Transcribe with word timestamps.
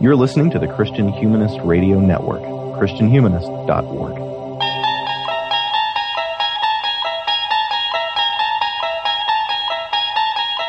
You're 0.00 0.14
listening 0.14 0.48
to 0.50 0.60
the 0.60 0.68
Christian 0.68 1.08
Humanist 1.08 1.58
Radio 1.64 1.98
Network, 1.98 2.40
ChristianHumanist.org. 2.78 4.16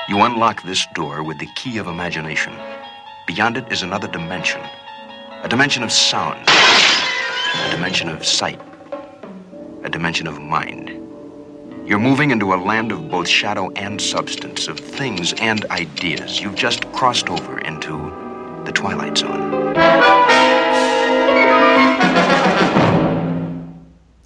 You 0.09 0.19
unlock 0.21 0.63
this 0.63 0.87
door 0.95 1.21
with 1.21 1.37
the 1.37 1.45
key 1.53 1.77
of 1.77 1.85
imagination. 1.85 2.55
Beyond 3.27 3.57
it 3.57 3.71
is 3.71 3.83
another 3.83 4.07
dimension 4.07 4.61
a 5.43 5.47
dimension 5.47 5.83
of 5.83 5.91
sound, 5.91 6.43
a 6.49 7.69
dimension 7.69 8.09
of 8.09 8.25
sight, 8.25 8.59
a 9.83 9.89
dimension 9.89 10.25
of 10.25 10.41
mind. 10.41 10.89
You're 11.87 11.97
moving 11.97 12.31
into 12.31 12.53
a 12.53 12.57
land 12.57 12.91
of 12.91 13.09
both 13.09 13.27
shadow 13.27 13.69
and 13.75 14.01
substance, 14.01 14.67
of 14.67 14.79
things 14.79 15.33
and 15.33 15.65
ideas. 15.65 16.41
You've 16.41 16.55
just 16.55 16.91
crossed 16.93 17.29
over 17.29 17.59
into 17.59 17.78
the 18.69 18.73
Twilight 18.73 19.17
Zone. 19.17 19.75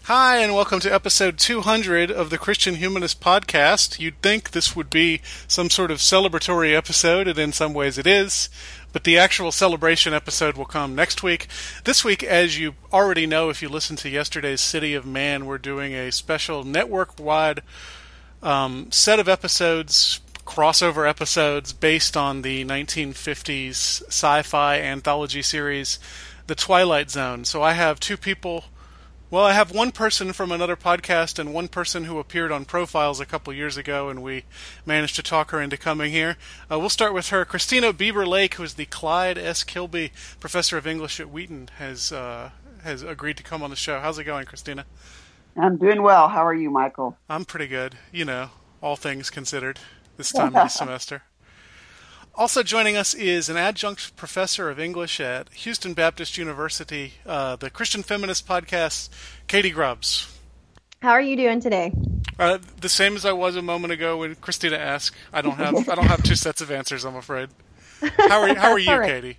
Hi, 0.04 0.38
and 0.40 0.54
welcome 0.54 0.82
to 0.82 0.94
episode 0.94 1.38
200 1.40 2.12
of 2.12 2.30
the 2.30 2.38
Christian 2.38 2.76
Humanist 2.76 3.22
Podcast. 3.22 4.02
You'd 4.02 4.22
think 4.22 4.52
this 4.52 4.76
would 4.76 4.90
be 4.90 5.22
some 5.48 5.70
sort 5.70 5.92
of 5.92 6.00
celebratory 6.00 6.76
episode, 6.76 7.30
and 7.30 7.40
in 7.40 7.54
some 7.54 7.74
ways 7.74 7.98
it 7.98 8.06
is, 8.06 8.50
but 8.92 9.06
the 9.06 9.18
actual 9.18 9.54
celebration 9.54 10.14
episode 10.14 10.58
will 10.58 10.66
come 10.66 10.94
next 10.94 11.24
week. 11.24 11.48
This 11.86 12.04
week, 12.04 12.22
as 12.22 12.60
you 12.60 12.76
already 12.92 13.26
know 13.26 13.50
if 13.50 13.62
you 13.62 13.70
listened 13.70 14.00
to 14.00 14.10
yesterday's 14.10 14.60
City 14.60 14.94
of 14.94 15.06
Man, 15.06 15.46
we're 15.46 15.58
doing 15.58 15.94
a 15.94 16.12
special 16.12 16.66
network 16.66 17.18
wide 17.18 17.62
um, 18.42 18.92
set 18.92 19.20
of 19.20 19.30
episodes 19.30 20.20
crossover 20.46 21.08
episodes 21.08 21.74
based 21.74 22.18
on 22.18 22.42
the 22.42 22.66
1950s 22.66 24.04
sci-fi 24.08 24.80
anthology 24.80 25.42
series 25.42 26.00
The 26.48 26.56
Twilight 26.56 27.10
Zone. 27.10 27.46
So 27.46 27.62
I 27.64 27.74
have 27.74 28.00
two 28.00 28.18
people 28.18 28.66
well, 29.34 29.46
I 29.46 29.54
have 29.54 29.74
one 29.74 29.92
person 29.92 30.32
from 30.32 30.52
another 30.52 30.76
podcast 30.76 31.40
and 31.40 31.56
one 31.56 31.68
person 31.68 32.04
who 32.04 32.20
appeared 32.20 32.52
on 32.52 32.66
Profiles 32.66 33.20
a 33.20 33.26
couple 33.26 33.52
years 33.52 33.78
ago, 33.78 34.08
and 34.08 34.22
we 34.22 34.44
managed 34.86 35.16
to 35.16 35.24
talk 35.24 35.50
her 35.50 35.60
into 35.60 35.76
coming 35.76 36.12
here. 36.12 36.38
Uh, 36.72 36.78
we'll 36.78 36.90
start 36.90 37.16
with 37.16 37.30
her. 37.30 37.44
Christina 37.44 37.94
Bieber 37.94 38.28
Lake, 38.28 38.54
who 38.54 38.64
is 38.64 38.76
the 38.76 38.86
Clyde 38.86 39.40
S. 39.40 39.64
Kilby 39.64 40.12
Professor 40.40 40.78
of 40.78 40.86
English 40.86 41.20
at 41.20 41.32
Wheaton, 41.32 41.72
has 41.80 42.12
uh, 42.12 42.52
has 42.84 43.02
agreed 43.02 43.38
to 43.38 43.44
come 43.44 43.64
on 43.64 43.72
the 43.72 43.76
show. 43.76 44.00
How's 44.00 44.20
it 44.20 44.26
going, 44.26 44.46
Christina? 44.46 44.86
I'm 45.58 45.78
doing 45.78 46.04
well. 46.04 46.28
How 46.28 46.46
are 46.46 46.54
you, 46.54 46.70
Michial? 46.70 47.16
I'm 47.28 47.44
pretty 47.44 47.68
good. 47.68 47.96
You 48.12 48.26
know, 48.26 48.52
all 48.84 48.96
things 48.96 49.32
considered 49.32 49.80
this 50.18 50.32
time 50.32 50.48
of 50.48 50.54
the 50.54 50.68
semester. 50.68 51.24
Also 52.36 52.64
joining 52.64 52.98
us 52.98 53.14
is 53.14 53.48
an 53.48 53.58
adjunct 53.58 54.16
professor 54.16 54.70
of 54.70 54.80
English 54.80 55.20
at 55.20 55.54
Houston 55.54 55.94
Baptist 55.94 56.38
University, 56.38 57.14
uh, 57.28 57.56
the 57.56 57.70
Christian 57.70 58.02
Feminist 58.02 58.48
podcast, 58.48 59.10
Katie 59.48 59.70
Grubbs. 59.70 60.28
How 61.02 61.12
are 61.12 61.22
you 61.22 61.36
doing 61.36 61.60
today? 61.60 61.92
Uh, 62.40 62.58
the 62.82 62.90
same 62.90 63.16
as 63.16 63.26
I 63.26 63.34
was 63.34 63.56
a 63.56 63.62
moment 63.62 63.94
ago 63.94 64.18
when 64.18 64.34
Christina 64.36 64.78
asked. 64.78 65.16
I 65.32 65.42
don't 65.42 65.58
have 65.58 65.88
I 65.88 65.96
don't 65.96 66.08
have 66.08 66.24
two 66.24 66.36
sets 66.36 66.62
of 66.62 66.72
answers. 66.72 67.06
I'm 67.06 67.16
afraid. 67.16 67.50
How 68.18 68.42
are 68.42 68.56
How 68.56 68.72
are 68.72 68.80
you, 68.80 68.92
right. 68.98 69.10
Katie? 69.10 69.38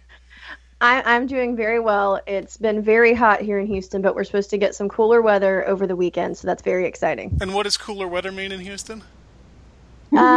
I, 0.81 1.03
I'm 1.14 1.27
doing 1.27 1.56
very 1.56 1.81
well. 1.81 2.20
It's 2.27 2.59
been 2.59 2.83
very 2.83 3.14
hot 3.14 3.41
here 3.41 3.59
in 3.59 3.66
Houston, 3.66 4.03
but 4.03 4.14
we're 4.14 4.25
supposed 4.25 4.50
to 4.50 4.59
get 4.59 4.75
some 4.75 4.88
cooler 4.88 5.22
weather 5.22 5.66
over 5.66 5.86
the 5.86 5.97
weekend, 5.97 6.36
so 6.36 6.47
that's 6.47 6.62
very 6.62 6.86
exciting. 6.86 7.38
And 7.41 7.55
what 7.55 7.62
does 7.62 7.77
cooler 7.77 8.06
weather 8.06 8.31
mean 8.31 8.53
in 8.53 8.61
Houston? 8.61 9.03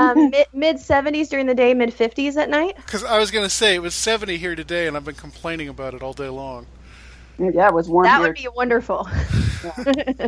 Um, 0.08 0.31
mid 0.53 0.80
seventies 0.80 1.30
during 1.30 1.45
the 1.45 1.55
day, 1.55 1.73
mid 1.73 1.94
fifties 1.94 2.38
at 2.38 2.50
night. 2.50 2.75
Because 2.77 3.03
I 3.03 3.19
was 3.19 3.31
going 3.31 3.45
to 3.45 3.50
say 3.50 3.75
it 3.75 3.81
was 3.81 3.95
seventy 3.95 4.38
here 4.38 4.55
today, 4.55 4.88
and 4.88 4.95
I've 4.95 5.05
been 5.05 5.16
complaining 5.16 5.69
about 5.69 5.94
it 5.94 6.02
all 6.02 6.13
day 6.13 6.30
long. 6.30 6.67
Yeah, 7.39 7.67
it 7.67 7.73
was 7.73 7.88
warm. 7.88 8.05
That 8.05 8.19
here. 8.19 8.28
would 8.30 8.35
be 8.35 8.47
wonderful. 8.55 9.08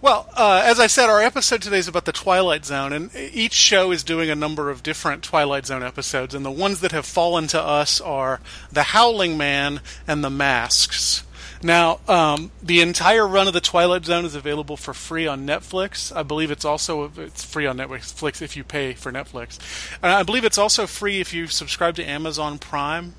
well, 0.00 0.28
uh, 0.36 0.62
as 0.64 0.80
I 0.80 0.88
said, 0.88 1.08
our 1.08 1.22
episode 1.22 1.62
today 1.62 1.78
is 1.78 1.86
about 1.86 2.04
the 2.04 2.12
Twilight 2.12 2.64
Zone, 2.64 2.92
and 2.92 3.14
each 3.14 3.52
show 3.52 3.92
is 3.92 4.02
doing 4.02 4.28
a 4.28 4.34
number 4.34 4.70
of 4.70 4.82
different 4.82 5.22
Twilight 5.22 5.66
Zone 5.66 5.84
episodes, 5.84 6.34
and 6.34 6.44
the 6.44 6.50
ones 6.50 6.80
that 6.80 6.90
have 6.90 7.06
fallen 7.06 7.46
to 7.48 7.60
us 7.60 8.00
are 8.00 8.40
The 8.72 8.82
Howling 8.82 9.38
Man 9.38 9.80
and 10.08 10.24
The 10.24 10.30
Masks. 10.30 11.22
Now, 11.66 11.98
um, 12.06 12.52
the 12.62 12.80
entire 12.80 13.26
run 13.26 13.48
of 13.48 13.52
the 13.52 13.60
Twilight 13.60 14.04
Zone 14.04 14.24
is 14.24 14.36
available 14.36 14.76
for 14.76 14.94
free 14.94 15.26
on 15.26 15.44
Netflix. 15.44 16.14
I 16.14 16.22
believe 16.22 16.52
it's 16.52 16.64
also 16.64 17.10
it's 17.16 17.42
free 17.42 17.66
on 17.66 17.76
Netflix 17.76 18.40
if 18.40 18.56
you 18.56 18.62
pay 18.62 18.92
for 18.92 19.10
Netflix. 19.10 19.58
And 20.00 20.12
I 20.12 20.22
believe 20.22 20.44
it's 20.44 20.58
also 20.58 20.86
free 20.86 21.20
if 21.20 21.34
you 21.34 21.48
subscribe 21.48 21.96
to 21.96 22.04
Amazon 22.04 22.60
Prime. 22.60 23.14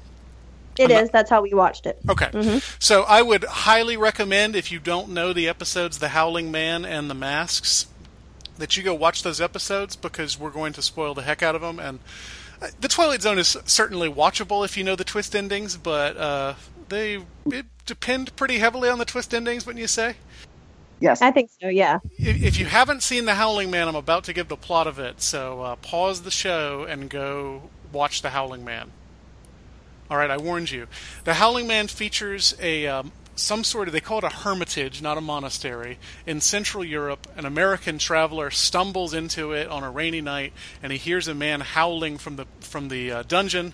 It 0.80 0.92
is. 0.92 1.10
That's 1.10 1.30
how 1.30 1.42
we 1.42 1.54
watched 1.54 1.88
it. 1.88 2.00
Okay. 2.08 2.28
Mm-hmm. 2.28 2.60
So 2.80 3.04
I 3.04 3.22
would 3.22 3.44
highly 3.44 3.98
recommend 3.98 4.56
if 4.56 4.72
you 4.72 4.80
don't 4.80 5.10
know 5.10 5.34
the 5.34 5.50
episodes 5.50 6.00
The 6.00 6.10
Howling 6.10 6.50
Man 6.50 6.86
and 6.86 7.10
The 7.10 7.16
Masks 7.16 7.88
that 8.58 8.78
you 8.78 8.84
go 8.84 8.94
watch 8.94 9.24
those 9.24 9.42
episodes 9.42 9.98
because 9.98 10.40
we're 10.40 10.52
going 10.52 10.72
to 10.74 10.82
spoil 10.82 11.14
the 11.14 11.24
heck 11.24 11.44
out 11.44 11.56
of 11.56 11.62
them 11.62 11.80
and 11.80 12.00
uh, 12.62 12.70
the 12.80 12.88
Twilight 12.88 13.22
Zone 13.22 13.38
is 13.38 13.58
certainly 13.66 14.10
watchable 14.10 14.66
if 14.66 14.78
you 14.78 14.84
know 14.84 14.96
the 14.96 15.04
twist 15.04 15.36
endings, 15.36 15.78
but 15.78 16.18
uh, 16.18 16.54
they 16.90 17.24
it 17.52 17.66
depend 17.86 18.36
pretty 18.36 18.58
heavily 18.60 18.90
on 18.90 19.00
the 19.00 19.06
twist 19.06 19.34
endings, 19.34 19.66
wouldn't 19.66 19.82
you 19.82 19.88
say? 19.88 20.16
Yes, 21.00 21.22
I 21.22 21.32
think 21.32 21.52
so. 21.62 21.68
Yeah. 21.68 22.00
If, 22.18 22.42
if 22.42 22.60
you 22.60 22.66
haven't 22.66 23.04
seen 23.04 23.26
The 23.26 23.36
Howling 23.36 23.70
Man, 23.70 23.88
I'm 23.88 23.96
about 23.96 24.24
to 24.26 24.34
give 24.34 24.48
the 24.48 24.58
plot 24.58 24.88
of 24.88 24.98
it, 24.98 25.22
so 25.22 25.62
uh, 25.62 25.76
pause 25.76 26.22
the 26.22 26.32
show 26.32 26.86
and 26.90 27.10
go 27.10 27.70
watch 27.92 28.24
The 28.24 28.32
Howling 28.32 28.66
Man. 28.66 28.92
All 30.10 30.18
right, 30.18 30.32
I 30.32 30.38
warned 30.38 30.72
you. 30.72 30.88
The 31.24 31.36
Howling 31.36 31.68
Man 31.68 31.88
features 31.88 32.56
a 32.60 32.88
um, 32.88 33.12
some 33.36 33.64
sort 33.64 33.88
of 33.88 33.94
they 33.94 34.00
call 34.00 34.20
it 34.20 34.24
a 34.24 34.30
hermitage, 34.30 35.02
not 35.02 35.18
a 35.18 35.22
monastery, 35.22 36.00
in 36.26 36.42
Central 36.42 36.84
Europe. 36.84 37.28
An 37.36 37.46
American 37.46 37.98
traveler 37.98 38.50
stumbles 38.50 39.14
into 39.14 39.52
it 39.52 39.68
on 39.68 39.84
a 39.84 39.92
rainy 39.92 40.22
night, 40.22 40.54
and 40.82 40.92
he 40.92 40.98
hears 40.98 41.28
a 41.28 41.36
man 41.36 41.60
howling 41.60 42.18
from 42.18 42.38
the 42.38 42.46
from 42.62 42.88
the 42.88 43.12
uh, 43.12 43.24
dungeon. 43.24 43.74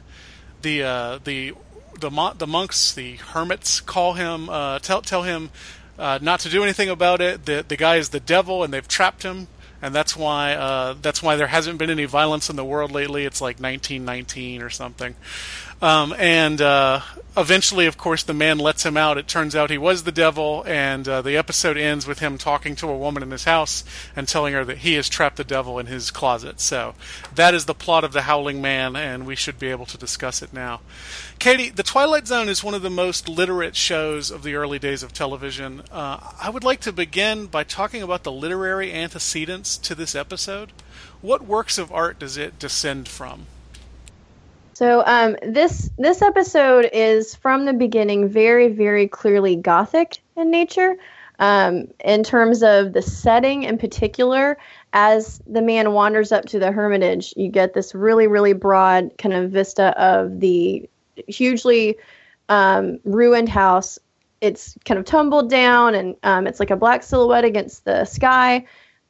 The 0.61 0.83
uh, 0.83 1.19
the 1.23 1.53
the 1.99 2.11
mon- 2.11 2.37
the 2.37 2.47
monks, 2.47 2.93
the 2.93 3.15
hermits, 3.15 3.79
call 3.81 4.13
him, 4.13 4.49
uh, 4.49 4.79
tell 4.79 5.01
tell 5.01 5.23
him 5.23 5.49
uh, 5.97 6.19
not 6.21 6.39
to 6.41 6.49
do 6.49 6.63
anything 6.63 6.89
about 6.89 7.21
it. 7.21 7.45
The 7.45 7.65
the 7.67 7.77
guy 7.77 7.97
is 7.97 8.09
the 8.09 8.19
devil, 8.19 8.63
and 8.63 8.73
they've 8.73 8.87
trapped 8.87 9.23
him, 9.23 9.47
and 9.81 9.93
that's 9.93 10.15
why 10.15 10.53
uh, 10.53 10.95
that's 11.01 11.21
why 11.21 11.35
there 11.35 11.47
hasn't 11.47 11.77
been 11.77 11.89
any 11.89 12.05
violence 12.05 12.49
in 12.49 12.55
the 12.55 12.65
world 12.65 12.91
lately. 12.91 13.25
It's 13.25 13.41
like 13.41 13.59
1919 13.59 14.61
or 14.61 14.69
something. 14.69 15.15
Um, 15.83 16.15
and 16.17 16.61
uh, 16.61 17.01
eventually, 17.35 17.87
of 17.87 17.97
course, 17.97 18.23
the 18.23 18.33
man 18.33 18.57
lets 18.57 18.85
him 18.85 18.95
out. 18.95 19.17
It 19.17 19.27
turns 19.27 19.53
out 19.53 19.69
he 19.69 19.77
was 19.77 20.03
the 20.03 20.13
devil, 20.13 20.63
and 20.65 21.05
uh, 21.09 21.21
the 21.21 21.35
episode 21.35 21.75
ends 21.75 22.07
with 22.07 22.19
him 22.19 22.37
talking 22.37 22.77
to 22.77 22.87
a 22.87 22.97
woman 22.97 23.21
in 23.21 23.31
his 23.31 23.43
house 23.43 23.83
and 24.15 24.25
telling 24.25 24.53
her 24.53 24.63
that 24.63 24.77
he 24.77 24.93
has 24.93 25.09
trapped 25.09 25.35
the 25.35 25.43
devil 25.43 25.77
in 25.79 25.87
his 25.87 26.09
closet. 26.09 26.61
So 26.61 26.95
that 27.35 27.53
is 27.53 27.65
the 27.65 27.73
plot 27.73 28.05
of 28.05 28.13
The 28.13 28.21
Howling 28.21 28.61
Man, 28.61 28.95
and 28.95 29.25
we 29.25 29.35
should 29.35 29.59
be 29.59 29.71
able 29.71 29.85
to 29.87 29.97
discuss 29.97 30.41
it 30.41 30.53
now. 30.53 30.79
Katie, 31.37 31.69
The 31.69 31.83
Twilight 31.83 32.27
Zone 32.27 32.47
is 32.47 32.63
one 32.63 32.75
of 32.75 32.81
the 32.81 32.89
most 32.89 33.27
literate 33.27 33.75
shows 33.75 34.31
of 34.31 34.43
the 34.43 34.55
early 34.55 34.79
days 34.79 35.03
of 35.03 35.11
television. 35.11 35.81
Uh, 35.91 36.17
I 36.41 36.49
would 36.49 36.63
like 36.63 36.79
to 36.79 36.93
begin 36.93 37.47
by 37.47 37.65
talking 37.65 38.01
about 38.01 38.23
the 38.23 38.31
literary 38.31 38.93
antecedents 38.93 39.77
to 39.79 39.95
this 39.95 40.15
episode. 40.15 40.71
What 41.19 41.45
works 41.45 41.77
of 41.77 41.91
art 41.91 42.19
does 42.19 42.37
it 42.37 42.57
descend 42.57 43.09
from? 43.09 43.47
So 44.83 45.01
um, 45.05 45.37
this 45.41 45.89
this 45.97 46.21
episode 46.21 46.89
is 46.91 47.35
from 47.35 47.63
the 47.63 47.71
beginning 47.71 48.27
very 48.27 48.67
very 48.67 49.07
clearly 49.07 49.55
gothic 49.55 50.17
in 50.35 50.51
nature. 50.51 50.97
Um, 51.39 51.87
in 52.03 52.21
terms 52.21 52.63
of 52.63 52.91
the 52.91 53.01
setting 53.01 53.63
in 53.63 53.77
particular, 53.77 54.57
as 54.91 55.41
the 55.47 55.61
man 55.61 55.93
wanders 55.93 56.33
up 56.33 56.43
to 56.47 56.59
the 56.59 56.73
hermitage, 56.73 57.33
you 57.37 57.47
get 57.47 57.73
this 57.73 57.95
really 57.95 58.27
really 58.27 58.51
broad 58.51 59.09
kind 59.17 59.33
of 59.33 59.51
vista 59.51 59.97
of 59.97 60.41
the 60.41 60.89
hugely 61.29 61.95
um, 62.49 62.99
ruined 63.05 63.47
house. 63.47 63.97
It's 64.41 64.77
kind 64.83 64.99
of 64.99 65.05
tumbled 65.05 65.49
down, 65.49 65.95
and 65.95 66.17
um, 66.23 66.45
it's 66.45 66.59
like 66.59 66.71
a 66.71 66.75
black 66.75 67.03
silhouette 67.03 67.45
against 67.45 67.85
the 67.85 68.03
sky. 68.03 68.65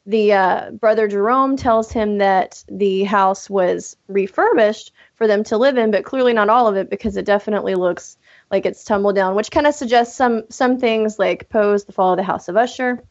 The 0.05 0.33
uh, 0.33 0.71
brother 0.71 1.07
Jerome 1.07 1.57
tells 1.57 1.91
him 1.91 2.19
that 2.19 2.63
the 2.69 3.05
house 3.05 3.49
was 3.49 3.97
refurbished 4.07 4.91
for 5.23 5.27
them 5.27 5.45
to 5.45 5.57
live 5.57 5.77
in, 5.77 5.89
but 5.89 6.03
clearly 6.03 6.33
not 6.33 6.49
all 6.49 6.67
of 6.67 6.75
it 6.75 6.89
because 6.89 7.15
it 7.15 7.23
definitely 7.23 7.75
looks 7.75 8.17
like 8.51 8.65
it's 8.65 8.83
tumbled 8.83 9.15
down, 9.15 9.35
which 9.35 9.51
kind 9.51 9.65
of 9.65 9.73
suggests 9.73 10.17
some 10.17 10.43
some 10.49 10.77
things 10.77 11.17
like 11.17 11.47
Poe's 11.47 11.85
The 11.85 11.93
Fall 11.93 12.11
of 12.11 12.17
the 12.17 12.23
House 12.23 12.49
of 12.49 12.57
Usher. 12.57 13.01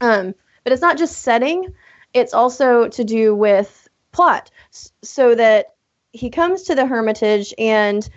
Um, 0.00 0.36
but 0.62 0.72
it's 0.72 0.80
not 0.80 0.98
just 0.98 1.22
setting; 1.22 1.74
it's 2.14 2.32
also 2.32 2.86
to 2.86 3.02
do 3.02 3.34
with 3.34 3.88
plot, 4.12 4.52
so 5.02 5.34
that 5.34 5.74
he 6.12 6.30
comes 6.30 6.62
to 6.64 6.76
the 6.76 6.86
Hermitage, 6.86 7.52
and 7.58 8.08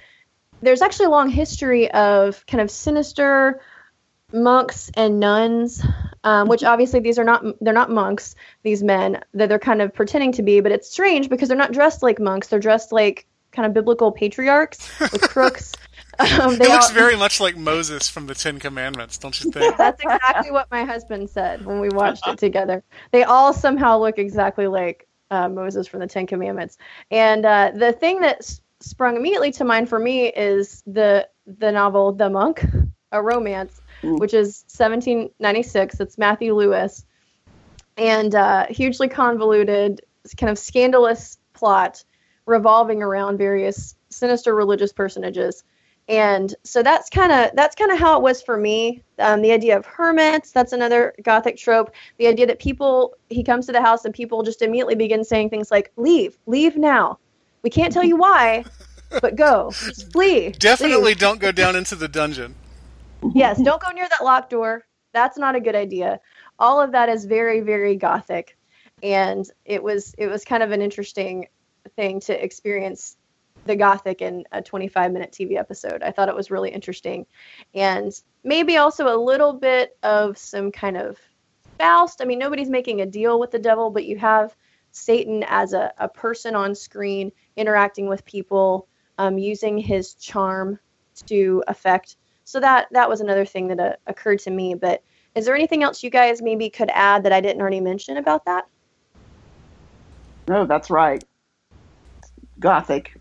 there's 0.62 0.84
actually 0.84 1.08
a 1.08 1.10
long 1.10 1.28
history 1.28 1.90
of 1.90 2.46
kind 2.46 2.62
of 2.62 2.70
sinister 2.70 3.60
monks 4.32 4.92
and 4.94 5.20
nuns 5.20 5.84
um, 6.24 6.48
which 6.48 6.64
obviously 6.64 7.00
these 7.00 7.18
are 7.18 7.24
not 7.24 7.44
they're 7.62 7.74
not 7.74 7.90
monks 7.90 8.36
these 8.64 8.84
men 8.84 9.22
that 9.34 9.50
they're 9.50 9.60
kind 9.60 9.82
of 9.82 9.94
pretending 9.94 10.32
to 10.32 10.44
be 10.44 10.60
but 10.60 10.72
it's 10.72 10.90
strange 10.90 11.30
because 11.30 11.48
they're 11.48 11.58
not 11.58 11.74
dressed 11.74 12.04
like 12.04 12.20
monks 12.20 12.48
they're 12.48 12.60
dressed 12.60 12.92
like 12.92 13.28
kind 13.52 13.66
of 13.66 13.74
biblical 13.74 14.12
patriarchs 14.12 14.90
with 15.00 15.22
crooks. 15.22 15.74
Um, 16.20 16.54
It 16.54 16.60
they 16.60 16.68
looks 16.68 16.88
all- 16.90 16.94
very 16.94 17.16
much 17.16 17.40
like 17.40 17.58
Moses 17.58 18.10
from 18.10 18.28
the 18.28 18.36
Ten 18.36 18.60
Commandments, 18.60 19.18
don't 19.18 19.40
you 19.44 19.52
think? 19.52 19.78
That's 19.78 20.02
exactly 20.02 20.52
what 20.52 20.70
my 20.72 20.84
husband 20.84 21.30
said 21.30 21.66
when 21.66 21.80
we 21.80 21.90
watched 21.90 22.28
it 22.28 22.38
together. 22.38 22.84
They 23.12 23.24
all 23.24 23.54
somehow 23.54 23.98
look 24.00 24.18
exactly 24.20 24.68
like 24.68 25.08
uh, 25.32 25.48
Moses 25.50 25.88
from 25.88 26.02
the 26.02 26.08
Ten 26.08 26.28
Commandments. 26.28 26.78
And 27.10 27.46
uh, 27.46 27.72
the 27.76 27.94
thing 27.94 28.20
that 28.22 28.38
s- 28.40 28.62
sprung 28.82 29.16
immediately 29.16 29.52
to 29.54 29.64
mind 29.64 29.88
for 29.90 30.00
me 30.00 30.28
is 30.28 30.84
the 30.86 31.28
the 31.48 31.72
novel 31.72 32.12
The 32.14 32.30
Monk, 32.30 32.64
a 33.12 33.22
romance, 33.22 33.82
Mm. 34.04 34.20
which 34.20 34.34
is 34.34 34.66
1796. 34.76 36.00
It's 36.00 36.18
Matthew 36.18 36.56
Lewis, 36.56 37.06
and 37.98 38.34
uh, 38.34 38.66
hugely 38.68 39.08
convoluted, 39.08 40.02
kind 40.38 40.50
of 40.50 40.58
scandalous 40.58 41.38
plot 41.54 42.04
revolving 42.52 43.02
around 43.02 43.38
various 43.38 43.96
sinister 44.10 44.54
religious 44.54 44.94
personages. 44.94 45.64
And 46.08 46.54
so 46.64 46.84
that's 46.84 47.10
kind 47.10 47.32
of 47.32 47.52
that's 47.56 47.76
kind 47.76 47.92
of 47.92 48.00
how 48.00 48.18
it 48.18 48.22
was 48.22 48.42
for 48.42 48.58
me. 48.58 49.02
Um, 49.20 49.42
the 49.42 49.52
idea 49.52 49.78
of 49.78 49.86
hermits 49.86 50.52
that's 50.52 50.74
another 50.74 51.14
gothic 51.24 51.58
trope. 51.58 51.92
The 52.18 52.28
idea 52.28 52.48
that 52.48 52.60
people 52.60 53.16
he 53.30 53.44
comes 53.44 53.66
to 53.68 53.72
the 53.72 53.82
house 53.82 54.04
and 54.04 54.14
people 54.14 54.44
just 54.44 54.62
immediately 54.62 54.96
begin 54.96 55.24
saying 55.24 55.50
things 55.50 55.72
like 55.72 55.92
leave 55.96 56.38
leave 56.48 56.76
now. 56.76 57.20
We 57.62 57.70
can't 57.70 57.94
tell 57.94 58.04
you 58.04 58.18
why 58.18 58.66
but 59.22 59.36
go. 59.36 59.72
Just 59.72 60.12
flee. 60.12 60.50
Definitely 60.50 61.06
leave. 61.06 61.20
don't 61.20 61.40
go 61.40 61.52
down 61.52 61.76
into 61.76 61.96
the 61.96 62.08
dungeon. 62.08 62.56
yes 63.34 63.62
don't 63.62 63.82
go 63.82 63.92
near 63.92 64.10
that 64.10 64.24
locked 64.24 64.50
door. 64.50 64.86
That's 65.14 65.38
not 65.38 65.56
a 65.56 65.60
good 65.62 65.76
idea. 65.76 66.20
All 66.60 66.82
of 66.82 66.92
that 66.92 67.10
is 67.10 67.26
very 67.26 67.62
very 67.62 67.96
gothic. 67.96 68.58
And 69.04 69.50
it 69.66 69.82
was 69.82 70.14
it 70.18 70.28
was 70.28 70.44
kind 70.44 70.64
of 70.64 70.72
an 70.72 70.82
interesting 70.82 71.48
thing 71.90 72.20
to 72.22 72.44
experience 72.44 73.18
the 73.66 73.76
gothic 73.76 74.22
in 74.22 74.44
a 74.52 74.62
25 74.62 75.12
minute 75.12 75.32
tv 75.32 75.58
episode. 75.58 76.02
I 76.02 76.12
thought 76.12 76.30
it 76.30 76.36
was 76.36 76.52
really 76.52 76.72
interesting. 76.72 77.26
And 77.74 78.12
maybe 78.44 78.78
also 78.78 79.14
a 79.14 79.18
little 79.18 79.54
bit 79.54 79.98
of 80.04 80.38
some 80.38 80.72
kind 80.72 80.98
of 80.98 81.18
faust. 81.78 82.22
I 82.22 82.26
mean 82.26 82.40
nobody's 82.40 82.70
making 82.70 83.02
a 83.02 83.06
deal 83.06 83.40
with 83.40 83.52
the 83.52 83.60
devil 83.60 83.90
but 83.90 84.06
you 84.06 84.18
have 84.18 84.56
satan 84.92 85.44
as 85.48 85.74
a, 85.74 85.94
a 85.98 86.10
person 86.10 86.56
on 86.56 86.76
screen 86.76 87.32
interacting 87.56 88.08
with 88.08 88.26
people 88.26 88.88
um, 89.18 89.38
using 89.38 89.78
his 89.78 90.16
charm 90.16 90.80
to 91.28 91.64
affect. 91.68 92.18
So 92.44 92.60
that 92.60 92.88
that 92.92 93.10
was 93.10 93.22
another 93.22 93.46
thing 93.46 93.68
that 93.68 93.80
uh, 93.80 93.96
occurred 94.08 94.40
to 94.40 94.52
me. 94.52 94.74
But 94.74 95.04
is 95.36 95.46
there 95.46 95.56
anything 95.56 95.84
else 95.84 96.04
you 96.04 96.10
guys 96.10 96.42
maybe 96.42 96.70
could 96.70 96.90
add 96.94 97.24
that 97.24 97.32
i 97.32 97.40
didn't 97.40 97.62
already 97.62 97.80
mention 97.80 98.18
about 98.18 98.46
that? 98.46 98.68
No, 100.48 100.66
that's 100.66 100.90
right. 100.90 101.24
Gothic. 102.62 103.14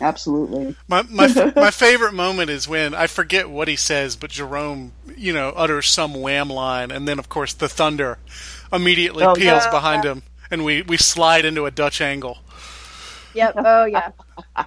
Absolutely. 0.00 0.76
My 0.88 1.02
my 1.02 1.52
my 1.56 1.70
favorite 1.72 2.14
moment 2.14 2.50
is 2.50 2.68
when 2.68 2.94
I 2.94 3.06
forget 3.08 3.50
what 3.50 3.66
he 3.68 3.76
says, 3.76 4.14
but 4.16 4.30
Jerome, 4.30 4.92
you 5.16 5.32
know, 5.32 5.50
utters 5.50 5.88
some 5.88 6.14
wham 6.14 6.48
line, 6.48 6.90
and 6.92 7.08
then 7.08 7.18
of 7.18 7.28
course 7.28 7.52
the 7.52 7.68
thunder 7.68 8.18
immediately 8.72 9.24
Oh, 9.24 9.34
peals 9.34 9.64
yeah. 9.64 9.70
behind 9.70 10.04
him, 10.04 10.22
and 10.50 10.64
we 10.64 10.82
we 10.82 10.96
slide 10.96 11.44
into 11.44 11.66
a 11.66 11.70
Dutch 11.72 12.00
angle. 12.00 12.38
yep 13.34 13.54
oh 13.56 13.84
yeah 13.84 14.10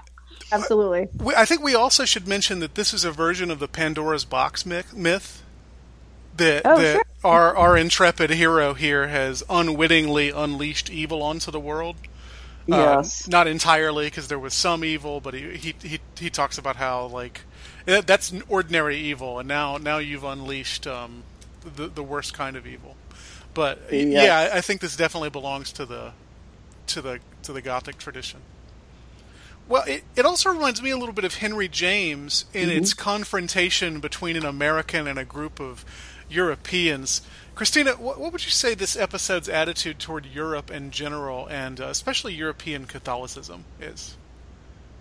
absolutely 0.51 1.07
I 1.35 1.45
think 1.45 1.61
we 1.63 1.75
also 1.75 2.05
should 2.05 2.27
mention 2.27 2.59
that 2.59 2.75
this 2.75 2.93
is 2.93 3.03
a 3.05 3.11
version 3.11 3.49
of 3.51 3.59
the 3.59 3.67
Pandora's 3.67 4.25
box 4.25 4.65
myth. 4.65 4.93
myth 4.95 5.41
that 6.35 6.61
Oh, 6.65 6.77
that 6.77 6.93
sure. 6.95 7.03
our 7.23 7.55
our 7.57 7.77
intrepid 7.77 8.29
hero 8.31 8.73
here 8.75 9.07
has 9.07 9.43
unwittingly 9.49 10.29
unleashed 10.29 10.89
evil 10.89 11.23
onto 11.23 11.49
the 11.51 11.59
world. 11.59 11.95
Uh, 12.71 12.97
Yes. 12.97 13.27
not 13.27 13.47
entirely, 13.47 14.07
because 14.07 14.27
there 14.27 14.39
was 14.39 14.53
some 14.53 14.83
evil, 14.83 15.21
but 15.21 15.33
he, 15.33 15.55
he 15.57 15.75
he 15.81 15.99
he 16.17 16.29
talks 16.29 16.57
about 16.57 16.75
how 16.77 17.05
like 17.07 17.41
that's 17.85 18.31
an 18.31 18.43
ordinary 18.49 18.97
evil, 18.97 19.39
and 19.39 19.47
now 19.47 19.77
now 19.77 19.99
you've 19.99 20.23
unleashed 20.25 20.85
um, 20.87 21.23
the 21.63 21.87
the 21.87 22.03
worst 22.03 22.33
kind 22.33 22.57
of 22.57 22.67
evil. 22.67 22.97
But 23.53 23.79
Yes. 23.89 24.13
yeah, 24.13 24.37
I, 24.53 24.57
I 24.57 24.61
think 24.61 24.81
this 24.81 24.95
definitely 24.97 25.29
belongs 25.29 25.71
to 25.73 25.85
the 25.85 26.13
to 26.87 27.01
the 27.01 27.21
to 27.43 27.53
the 27.53 27.61
Gothic 27.61 27.97
tradition. 27.97 28.41
Well, 29.67 29.83
it, 29.87 30.03
it 30.15 30.25
also 30.25 30.49
reminds 30.51 30.81
me 30.81 30.91
a 30.91 30.97
little 30.97 31.13
bit 31.13 31.25
of 31.25 31.35
Henry 31.35 31.67
James 31.67 32.45
in 32.53 32.69
its 32.69 32.93
confrontation 32.93 33.99
between 33.99 34.37
an 34.37 34.45
American 34.45 35.07
and 35.07 35.19
a 35.19 35.25
group 35.25 35.59
of 35.59 35.83
Europeans. 36.29 37.21
Christina, 37.57 37.93
what, 37.93 38.19
what 38.19 38.31
would 38.31 38.45
you 38.45 38.51
say 38.51 38.75
this 38.75 38.95
episode's 38.95 39.49
attitude 39.49 39.97
toward 39.97 40.27
Europe 40.27 40.69
in 40.69 40.91
general, 40.91 41.47
and 41.47 41.81
uh, 41.81 41.85
especially 41.85 42.35
European 42.35 42.85
Catholicism, 42.85 43.65
is? 43.81 44.15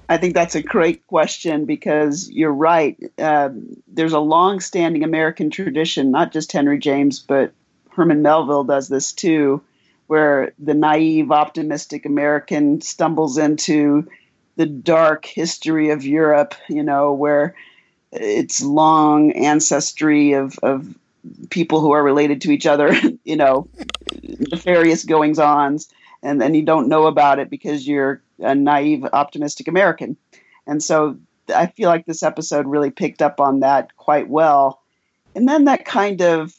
I 0.09 0.17
think 0.17 0.33
that's 0.33 0.55
a 0.55 0.63
great 0.63 1.07
question 1.07 1.67
because 1.67 2.31
you're 2.31 2.51
right. 2.51 2.97
Um, 3.19 3.77
there's 3.87 4.15
a 4.15 4.21
long-standing 4.21 5.05
American 5.05 5.51
tradition, 5.51 6.11
not 6.11 6.33
just 6.33 6.51
Henry 6.51 6.79
James, 6.79 7.21
but 7.21 7.53
Herman 7.91 8.23
Melville 8.23 8.65
does 8.65 8.89
this 8.89 9.13
too, 9.13 9.63
where 10.07 10.55
the 10.59 10.73
naive, 10.73 11.33
optimistic 11.33 12.07
American 12.07 12.81
stumbles 12.81 13.37
into 13.37 14.09
the 14.57 14.65
dark 14.65 15.27
history 15.27 15.91
of 15.91 16.07
Europe. 16.07 16.55
You 16.71 16.85
know, 16.85 17.13
where 17.13 17.55
its 18.13 18.63
long 18.63 19.33
ancestry 19.33 20.33
of 20.33 20.59
of 20.63 20.87
people 21.51 21.81
who 21.81 21.93
are 21.93 22.03
related 22.03 22.43
to 22.43 22.51
each 22.51 22.67
other. 22.67 22.95
You 23.25 23.35
know, 23.35 23.69
nefarious 24.23 25.05
goings 25.05 25.41
ons 25.41 25.89
and 26.23 26.41
then 26.41 26.55
you 26.55 26.63
don't 26.63 26.89
know 26.89 27.07
about 27.07 27.39
it 27.39 27.51
because 27.51 27.87
you're 27.87 28.23
a 28.39 28.55
naive, 28.55 29.05
optimistic 29.13 29.69
American. 29.69 30.17
And 30.67 30.83
so 30.83 31.19
I 31.55 31.67
feel 31.67 31.89
like 31.89 32.07
this 32.07 32.23
episode 32.23 32.67
really 32.67 32.91
picked 32.91 33.23
up 33.23 33.41
on 33.41 33.61
that 33.61 33.97
quite 33.97 34.29
well. 34.29 34.83
And 35.35 35.49
then 35.49 35.67
that 35.67 35.85
kind 35.85 36.23
of 36.23 36.55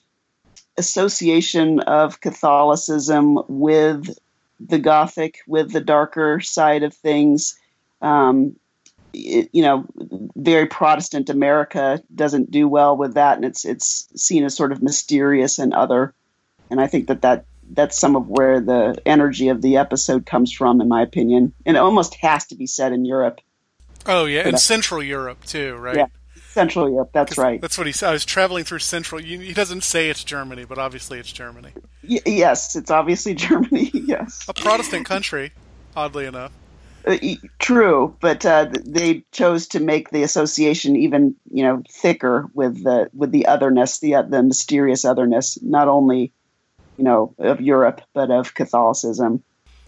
association 0.77 1.79
of 1.81 2.21
Catholicism 2.21 3.39
with 3.47 4.17
the 4.59 4.79
Gothic, 4.79 5.39
with 5.47 5.71
the 5.71 5.81
darker 5.81 6.39
side 6.39 6.83
of 6.83 6.93
things. 6.93 7.59
Um, 8.01 8.55
it, 9.17 9.49
you 9.53 9.61
know, 9.61 9.85
very 10.35 10.67
Protestant 10.67 11.29
America 11.29 12.01
doesn't 12.13 12.51
do 12.51 12.67
well 12.67 12.95
with 12.95 13.15
that, 13.15 13.37
and 13.37 13.45
it's 13.45 13.65
it's 13.65 14.07
seen 14.15 14.43
as 14.43 14.55
sort 14.55 14.71
of 14.71 14.81
mysterious 14.81 15.59
and 15.59 15.73
other. 15.73 16.13
And 16.69 16.79
I 16.81 16.87
think 16.87 17.07
that 17.07 17.21
that 17.21 17.45
that's 17.69 17.97
some 17.97 18.15
of 18.15 18.27
where 18.27 18.61
the 18.61 18.95
energy 19.05 19.49
of 19.49 19.61
the 19.61 19.77
episode 19.77 20.25
comes 20.25 20.53
from, 20.53 20.79
in 20.81 20.87
my 20.87 21.01
opinion. 21.01 21.53
And 21.65 21.75
it 21.77 21.79
almost 21.79 22.15
has 22.15 22.45
to 22.47 22.55
be 22.55 22.67
said 22.67 22.93
in 22.93 23.03
Europe, 23.05 23.41
Oh 24.05 24.25
yeah, 24.25 24.39
and 24.41 24.51
Yeah. 24.51 24.55
Uh, 24.55 24.57
Central 24.59 25.03
Europe 25.03 25.43
too, 25.45 25.75
right? 25.75 25.97
Yeah. 25.97 26.05
Central 26.51 26.89
Europe. 26.89 27.12
That's 27.13 27.38
right. 27.38 27.62
That's 27.62 27.77
what 27.77 27.86
he 27.86 27.93
said. 27.93 28.09
I 28.09 28.13
was 28.13 28.25
traveling 28.25 28.63
through 28.63 28.79
Central. 28.79 29.21
He 29.21 29.38
he 29.38 29.53
doesn't 29.53 29.83
say 29.83 30.09
it's 30.09 30.24
Germany, 30.24 30.65
but 30.65 30.77
obviously 30.77 31.19
it's 31.19 31.31
Germany, 31.31 31.71
Y- 32.07 32.19
yes, 32.25 32.75
it's 32.75 32.89
obviously 32.89 33.33
Germany. 33.47 33.91
yes, 33.93 34.45
a 34.47 34.53
Protestant 34.53 35.05
country. 35.05 35.51
Oddly 35.95 36.25
enough. 36.25 36.51
Uh, 37.07 37.17
true. 37.59 38.15
But 38.19 38.45
uh, 38.45 38.71
they 38.85 39.23
chose 39.31 39.67
to 39.69 39.79
make 39.79 40.09
the 40.09 40.23
association 40.23 40.95
even, 40.95 41.35
you 41.51 41.63
know, 41.63 41.83
thicker 41.89 42.47
with 42.53 42.83
the 42.83 43.09
with 43.13 43.31
the 43.31 43.47
otherness, 43.47 43.99
the 43.99 44.15
uh, 44.15 44.21
the 44.23 44.43
mysterious 44.43 45.05
otherness, 45.05 45.57
not 45.61 45.87
only, 45.87 46.33
you 46.97 47.03
know, 47.03 47.33
of 47.37 47.61
Europe 47.61 48.01
but 48.13 48.31
of 48.31 48.53
Catholicism. 48.53 49.43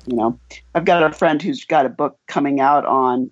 You 0.05 0.15
know, 0.15 0.39
I've 0.73 0.85
got 0.85 1.03
a 1.03 1.11
friend 1.11 1.41
who's 1.41 1.65
got 1.65 1.85
a 1.85 1.89
book 1.89 2.17
coming 2.27 2.59
out 2.61 2.85
on 2.85 3.31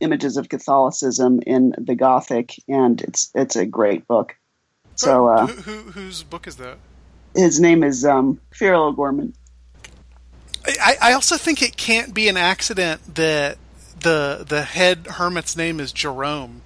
images 0.00 0.36
of 0.36 0.48
Catholicism 0.48 1.40
in 1.46 1.74
the 1.78 1.94
Gothic, 1.94 2.54
and 2.68 3.00
it's 3.00 3.30
it's 3.34 3.56
a 3.56 3.66
great 3.66 4.06
book. 4.06 4.36
So 4.94 5.26
uh, 5.28 5.46
who, 5.46 5.62
who 5.62 5.90
whose 5.90 6.22
book 6.22 6.46
is 6.46 6.56
that? 6.56 6.78
his 7.34 7.60
name 7.60 7.82
is 7.82 8.04
um, 8.04 8.40
Farrell 8.52 8.84
O'Gorman. 8.84 9.34
I, 10.66 10.96
I 11.00 11.12
also 11.12 11.36
think 11.36 11.62
it 11.62 11.76
can't 11.76 12.14
be 12.14 12.28
an 12.28 12.36
accident 12.36 13.14
that 13.14 13.58
the 14.00 14.44
the 14.48 14.62
head 14.62 15.06
hermit's 15.06 15.56
name 15.56 15.80
is 15.80 15.92
Jerome, 15.92 16.62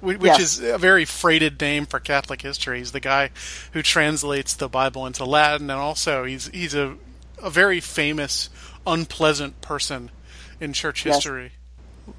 which 0.00 0.20
Yes. 0.22 0.40
is 0.40 0.60
a 0.60 0.78
very 0.78 1.04
freighted 1.04 1.60
name 1.60 1.86
for 1.86 2.00
Catholic 2.00 2.42
history. 2.42 2.78
He's 2.78 2.92
the 2.92 3.00
guy 3.00 3.30
who 3.72 3.82
translates 3.82 4.54
the 4.54 4.68
Bible 4.68 5.06
into 5.06 5.24
Latin, 5.24 5.70
and 5.70 5.78
also 5.78 6.24
he's 6.24 6.48
he's 6.48 6.74
a 6.74 6.96
a 7.42 7.50
very 7.50 7.80
famous, 7.80 8.48
unpleasant 8.86 9.60
person 9.60 10.10
in 10.60 10.72
church 10.72 11.04
Yes. 11.04 11.16
history. 11.16 11.52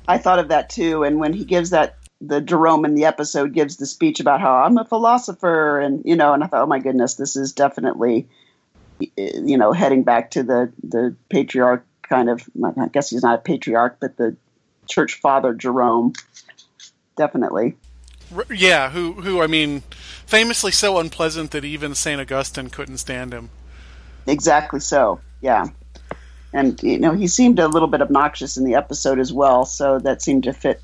I 0.07 0.17
thought 0.17 0.39
of 0.39 0.49
that 0.49 0.69
too. 0.69 1.03
And 1.03 1.19
when 1.19 1.33
he 1.33 1.45
gives 1.45 1.69
that, 1.71 1.95
the 2.21 2.41
Jerome 2.41 2.85
in 2.85 2.95
the 2.95 3.05
episode 3.05 3.53
gives 3.53 3.77
the 3.77 3.85
speech 3.85 4.19
about 4.19 4.41
how 4.41 4.53
I'm 4.55 4.77
a 4.77 4.85
philosopher, 4.85 5.79
and 5.79 6.03
you 6.05 6.15
know, 6.15 6.33
and 6.33 6.43
I 6.43 6.47
thought, 6.47 6.63
oh 6.63 6.67
my 6.67 6.79
goodness, 6.79 7.15
this 7.15 7.35
is 7.35 7.53
definitely, 7.53 8.27
you 9.17 9.57
know, 9.57 9.71
heading 9.73 10.03
back 10.03 10.31
to 10.31 10.43
the 10.43 10.71
the 10.83 11.15
patriarch 11.29 11.85
kind 12.01 12.29
of. 12.29 12.47
I 12.77 12.87
guess 12.87 13.09
he's 13.09 13.23
not 13.23 13.39
a 13.39 13.41
patriarch, 13.41 13.97
but 13.99 14.17
the 14.17 14.35
church 14.87 15.15
father 15.21 15.53
Jerome, 15.53 16.13
definitely. 17.17 17.75
Yeah, 18.49 18.89
who 18.89 19.13
who 19.13 19.41
I 19.41 19.47
mean, 19.47 19.83
famously 20.25 20.71
so 20.71 20.97
unpleasant 20.99 21.51
that 21.51 21.63
even 21.65 21.95
Saint 21.95 22.19
Augustine 22.21 22.69
couldn't 22.69 22.97
stand 22.97 23.33
him. 23.33 23.49
Exactly 24.25 24.79
so. 24.79 25.19
Yeah. 25.41 25.67
and 26.53 26.81
you 26.83 26.99
know 26.99 27.13
he 27.13 27.27
seemed 27.27 27.59
a 27.59 27.67
little 27.67 27.87
bit 27.87 28.01
obnoxious 28.01 28.57
in 28.57 28.63
the 28.63 28.75
episode 28.75 29.19
as 29.19 29.33
well. 29.33 29.65
So 29.65 29.99
that 29.99 30.21
seemed 30.21 30.43
to 30.43 30.53
fit 30.53 30.81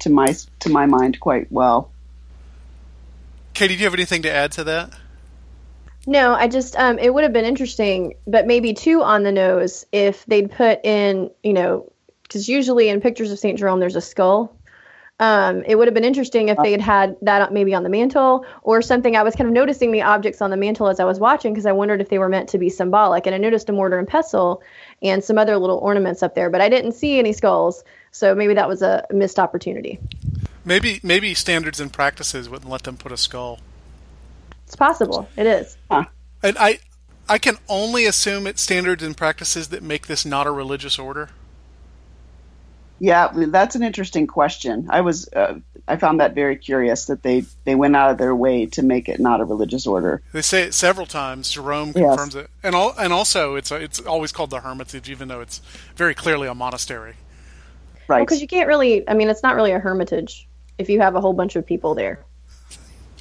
to 0.00 0.10
my 0.10 0.34
to 0.60 0.68
my 0.68 0.86
mind 0.86 1.20
quite 1.20 1.50
well. 1.50 1.90
Katie, 3.54 3.74
do 3.74 3.80
you 3.80 3.86
have 3.86 3.94
anything 3.94 4.22
to 4.22 4.30
add 4.32 4.52
to 4.52 4.64
that? 4.64 4.92
No, 6.06 6.34
I 6.34 6.48
just 6.48 6.76
um, 6.76 6.98
it 6.98 7.12
would 7.12 7.24
have 7.24 7.32
been 7.32 7.44
interesting, 7.44 8.14
but 8.26 8.46
maybe 8.46 8.74
too 8.74 9.02
on 9.02 9.22
the 9.22 9.32
nose 9.32 9.86
if 9.92 10.24
they'd 10.26 10.50
put 10.50 10.84
in, 10.84 11.30
you 11.42 11.52
know, 11.52 11.90
because 12.22 12.48
usually 12.48 12.88
in 12.88 13.00
pictures 13.00 13.30
of 13.30 13.38
Saint 13.38 13.58
Jerome 13.58 13.80
there's 13.80 13.96
a 13.96 14.00
skull. 14.00 14.56
Um, 15.20 15.62
it 15.64 15.76
would 15.76 15.86
have 15.86 15.94
been 15.94 16.04
interesting 16.04 16.48
if 16.48 16.58
they'd 16.58 16.80
had 16.80 17.16
that 17.22 17.52
maybe 17.52 17.72
on 17.72 17.84
the 17.84 17.88
mantle 17.88 18.44
or 18.62 18.82
something. 18.82 19.16
I 19.16 19.22
was 19.22 19.36
kind 19.36 19.46
of 19.46 19.54
noticing 19.54 19.92
the 19.92 20.02
objects 20.02 20.42
on 20.42 20.50
the 20.50 20.56
mantle 20.56 20.88
as 20.88 20.98
I 20.98 21.04
was 21.04 21.20
watching 21.20 21.52
because 21.52 21.66
I 21.66 21.72
wondered 21.72 22.00
if 22.00 22.08
they 22.08 22.18
were 22.18 22.28
meant 22.28 22.48
to 22.50 22.58
be 22.58 22.68
symbolic. 22.68 23.26
And 23.26 23.34
I 23.34 23.38
noticed 23.38 23.68
a 23.68 23.72
mortar 23.72 23.98
and 23.98 24.08
pestle 24.08 24.60
and 25.02 25.22
some 25.22 25.38
other 25.38 25.56
little 25.56 25.78
ornaments 25.78 26.24
up 26.24 26.34
there, 26.34 26.50
but 26.50 26.60
I 26.60 26.68
didn't 26.68 26.92
see 26.92 27.20
any 27.20 27.32
skulls. 27.32 27.84
So 28.10 28.34
maybe 28.34 28.54
that 28.54 28.68
was 28.68 28.82
a 28.82 29.06
missed 29.12 29.38
opportunity. 29.38 30.00
Maybe 30.64 30.98
maybe 31.04 31.32
standards 31.34 31.78
and 31.78 31.92
practices 31.92 32.48
wouldn't 32.48 32.70
let 32.70 32.82
them 32.82 32.96
put 32.96 33.12
a 33.12 33.16
skull. 33.16 33.60
It's 34.66 34.76
possible. 34.76 35.28
It 35.36 35.46
is. 35.46 35.76
And 35.90 36.58
I 36.58 36.78
I 37.28 37.38
can 37.38 37.58
only 37.68 38.06
assume 38.06 38.46
it's 38.46 38.60
standards 38.60 39.02
and 39.02 39.16
practices 39.16 39.68
that 39.68 39.82
make 39.82 40.06
this 40.06 40.24
not 40.24 40.46
a 40.46 40.50
religious 40.50 40.98
order. 40.98 41.30
Yeah, 43.00 43.30
that's 43.34 43.74
an 43.74 43.82
interesting 43.82 44.26
question. 44.26 44.86
I 44.90 45.00
was 45.00 45.28
uh, 45.32 45.58
I 45.88 45.96
found 45.96 46.20
that 46.20 46.34
very 46.34 46.56
curious 46.56 47.06
that 47.06 47.22
they 47.22 47.44
they 47.64 47.74
went 47.74 47.96
out 47.96 48.10
of 48.10 48.18
their 48.18 48.34
way 48.34 48.66
to 48.66 48.82
make 48.82 49.08
it 49.08 49.20
not 49.20 49.40
a 49.40 49.44
religious 49.44 49.86
order. 49.86 50.22
They 50.32 50.42
say 50.42 50.62
it 50.62 50.74
several 50.74 51.06
times. 51.06 51.50
Jerome 51.50 51.92
confirms 51.92 52.34
yes. 52.34 52.44
it, 52.44 52.50
and 52.62 52.74
all, 52.74 52.94
and 52.98 53.12
also 53.12 53.56
it's 53.56 53.70
a, 53.70 53.76
it's 53.76 54.00
always 54.00 54.32
called 54.32 54.50
the 54.50 54.60
Hermitage, 54.60 55.10
even 55.10 55.28
though 55.28 55.40
it's 55.40 55.60
very 55.96 56.14
clearly 56.14 56.46
a 56.46 56.54
monastery. 56.54 57.14
Right. 58.06 58.20
Because 58.20 58.36
well, 58.36 58.42
you 58.42 58.48
can't 58.48 58.68
really. 58.68 59.08
I 59.08 59.14
mean, 59.14 59.28
it's 59.28 59.42
not 59.42 59.56
really 59.56 59.72
a 59.72 59.78
hermitage 59.78 60.46
if 60.78 60.88
you 60.88 61.00
have 61.00 61.14
a 61.14 61.20
whole 61.20 61.32
bunch 61.32 61.56
of 61.56 61.66
people 61.66 61.94
there. 61.94 62.24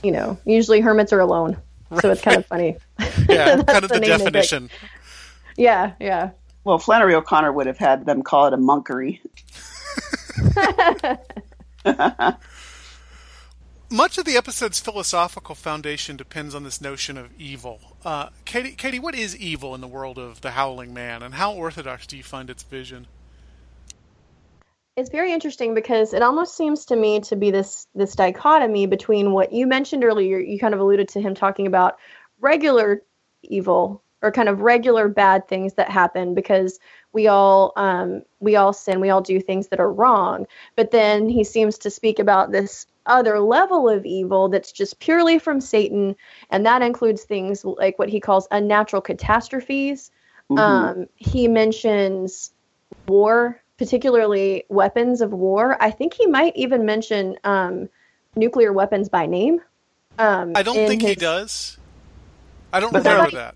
You 0.03 0.11
know, 0.11 0.37
usually 0.45 0.81
hermits 0.81 1.13
are 1.13 1.19
alone, 1.19 1.57
right. 1.89 2.01
so 2.01 2.11
it's 2.11 2.21
kind 2.21 2.37
of 2.37 2.45
funny. 2.45 2.77
Yeah, 3.29 3.61
kind 3.67 3.85
of 3.85 3.89
the, 3.89 3.99
the 3.99 4.05
definition. 4.05 4.69
Yeah, 5.55 5.93
yeah. 5.99 6.31
Well, 6.65 6.77
Flannery 6.77 7.15
O'Connor 7.15 7.53
would 7.53 7.67
have 7.67 7.77
had 7.77 8.05
them 8.05 8.21
call 8.21 8.47
it 8.47 8.53
a 8.53 8.57
monkery. 8.57 9.19
Much 13.89 14.17
of 14.17 14.25
the 14.25 14.35
episode's 14.35 14.79
philosophical 14.79 15.55
foundation 15.55 16.17
depends 16.17 16.55
on 16.55 16.63
this 16.63 16.81
notion 16.81 17.17
of 17.17 17.29
evil. 17.39 17.79
Uh, 18.03 18.29
Katie, 18.43 18.71
Katie, 18.71 18.99
what 18.99 19.15
is 19.15 19.37
evil 19.37 19.75
in 19.75 19.81
the 19.81 19.87
world 19.87 20.17
of 20.17 20.41
the 20.41 20.51
Howling 20.51 20.93
Man, 20.93 21.21
and 21.21 21.35
how 21.35 21.53
orthodox 21.53 22.07
do 22.07 22.17
you 22.17 22.23
find 22.23 22.49
its 22.49 22.63
vision? 22.63 23.07
It's 24.95 25.09
very 25.09 25.31
interesting 25.31 25.73
because 25.73 26.13
it 26.13 26.21
almost 26.21 26.55
seems 26.55 26.85
to 26.85 26.95
me 26.95 27.19
to 27.21 27.35
be 27.35 27.49
this 27.49 27.87
this 27.95 28.15
dichotomy 28.15 28.85
between 28.85 29.31
what 29.31 29.51
you 29.51 29.65
mentioned 29.65 30.03
earlier. 30.03 30.37
You 30.37 30.59
kind 30.59 30.73
of 30.73 30.79
alluded 30.79 31.09
to 31.09 31.21
him 31.21 31.33
talking 31.33 31.65
about 31.65 31.97
regular 32.39 33.01
evil 33.41 34.03
or 34.23 34.31
kind 34.31 34.49
of 34.49 34.61
regular 34.61 35.07
bad 35.09 35.47
things 35.47 35.73
that 35.73 35.89
happen 35.89 36.33
because 36.33 36.79
we 37.11 37.27
all 37.27 37.73
um, 37.75 38.23
we 38.39 38.55
all 38.55 38.73
sin 38.73 38.99
we 38.99 39.09
all 39.09 39.21
do 39.21 39.39
things 39.39 39.67
that 39.67 39.79
are 39.79 39.91
wrong 39.91 40.47
but 40.75 40.91
then 40.91 41.29
he 41.29 41.43
seems 41.43 41.77
to 41.77 41.89
speak 41.89 42.19
about 42.19 42.51
this 42.51 42.87
other 43.05 43.39
level 43.39 43.89
of 43.89 44.05
evil 44.05 44.47
that's 44.47 44.71
just 44.71 44.99
purely 44.99 45.37
from 45.37 45.59
satan 45.59 46.15
and 46.49 46.65
that 46.65 46.81
includes 46.81 47.23
things 47.23 47.65
like 47.65 47.99
what 47.99 48.09
he 48.09 48.19
calls 48.19 48.47
unnatural 48.51 49.01
catastrophes 49.01 50.09
mm-hmm. 50.49 50.57
um, 50.57 51.05
he 51.15 51.47
mentions 51.47 52.51
war 53.07 53.61
particularly 53.77 54.63
weapons 54.69 55.21
of 55.21 55.31
war 55.31 55.77
i 55.81 55.91
think 55.91 56.13
he 56.13 56.27
might 56.27 56.55
even 56.55 56.85
mention 56.85 57.37
um, 57.43 57.89
nuclear 58.35 58.71
weapons 58.71 59.09
by 59.09 59.25
name 59.25 59.59
um, 60.19 60.53
i 60.55 60.63
don't 60.63 60.87
think 60.87 61.01
his... 61.01 61.11
he 61.11 61.15
does 61.15 61.77
i 62.71 62.79
don't 62.79 62.93
but 62.93 63.03
remember 63.03 63.31
that 63.31 63.55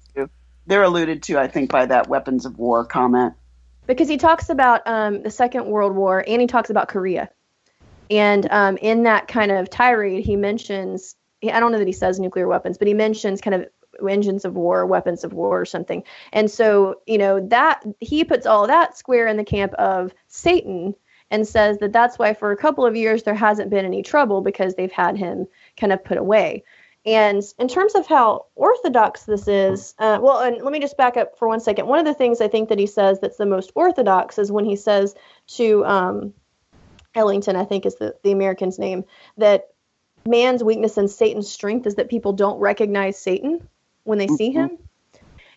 they're 0.67 0.83
alluded 0.83 1.24
to, 1.24 1.39
I 1.39 1.47
think, 1.47 1.71
by 1.71 1.86
that 1.86 2.07
weapons 2.07 2.45
of 2.45 2.59
war 2.59 2.86
comment. 2.86 3.33
Because 3.88 4.09
he 4.09 4.17
talks 4.17 4.50
about 4.50 4.86
um, 4.86 5.24
the 5.24 5.31
Second 5.31 5.65
World 5.65 5.95
War 5.95 6.24
and 6.27 6.41
he 6.41 6.47
talks 6.47 6.69
about 6.69 6.89
Korea. 6.89 7.29
And 8.12 8.47
um, 8.51 8.77
in 8.77 9.03
that 9.03 9.27
kind 9.29 9.51
of 9.51 9.69
tirade, 9.69 10.25
he 10.25 10.36
mentions, 10.36 11.15
I 11.41 11.59
don't 11.59 11.71
know 11.71 11.77
that 11.79 11.88
he 11.88 11.93
says 11.93 12.19
nuclear 12.19 12.47
weapons, 12.47 12.77
but 12.77 12.88
he 12.88 12.93
mentions 12.93 13.39
kind 13.39 13.55
of 13.55 13.67
engines 14.08 14.46
of 14.46 14.56
war, 14.56 14.86
weapons 14.86 15.24
of 15.24 15.34
war, 15.34 15.62
or 15.62 15.66
something. 15.66 16.04
And 16.34 16.50
so, 16.50 17.01
you 17.06 17.18
know, 17.18 17.39
that 17.48 17.84
he 18.00 18.24
puts 18.24 18.46
all 18.46 18.68
that 18.68 18.98
square 18.98 19.27
in 19.27 19.38
the 19.38 19.44
camp 19.44 19.74
of 19.74 20.13
Satan 20.27 20.96
and 21.30 21.48
says 21.48 21.77
that 21.80 21.94
that's 21.94 22.18
why 22.18 22.34
for 22.34 22.51
a 22.51 22.58
couple 22.58 22.86
of 22.86 22.96
years 22.96 23.24
there 23.24 23.36
hasn't 23.36 23.70
been 23.70 23.86
any 23.86 24.01
trouble 24.01 24.42
because 24.42 24.75
they've 24.75 24.92
had 24.92 25.18
him 25.18 25.48
kind 25.77 25.92
of 25.92 26.04
put 26.04 26.18
away. 26.18 26.63
And 27.06 27.42
in 27.58 27.70
terms 27.70 27.96
of 27.96 28.06
how 28.06 28.48
orthodox 28.56 29.24
this 29.24 29.48
is, 29.48 29.96
uh, 29.98 30.20
well, 30.22 30.42
and 30.42 30.62
let 30.62 30.74
me 30.74 30.80
just 30.80 30.98
back 30.98 31.16
up 31.16 31.38
for 31.38 31.48
one 31.48 31.62
second. 31.62 31.88
One 31.88 32.00
of 32.00 32.06
the 32.06 32.13
things 32.13 32.42
I 32.42 32.50
think 32.50 32.68
that 32.70 32.80
he 32.80 32.88
says 32.88 33.20
that's 33.22 33.38
the 33.38 33.46
most 33.46 33.72
orthodox 33.75 34.38
is 34.38 34.51
when 34.51 34.66
he 34.66 34.75
says 34.75 35.16
to 35.56 35.86
um, 35.86 36.34
Ellington, 37.16 37.56
I 37.56 37.63
think 37.63 37.86
is 37.86 37.96
the, 37.96 38.16
the 38.24 38.32
American's 38.32 38.77
name, 38.77 39.06
that 39.38 39.70
man's 40.25 40.63
weakness 40.63 40.98
and 40.98 41.10
Satan's 41.10 41.50
strength 41.50 41.88
is 41.88 41.96
that 41.96 42.10
people 42.10 42.34
don't 42.34 42.60
recognize 42.60 43.18
Satan 43.18 43.68
when 44.08 44.18
they 44.18 44.26
mm-hmm. 44.26 44.36
see 44.36 44.52
him. 44.52 44.78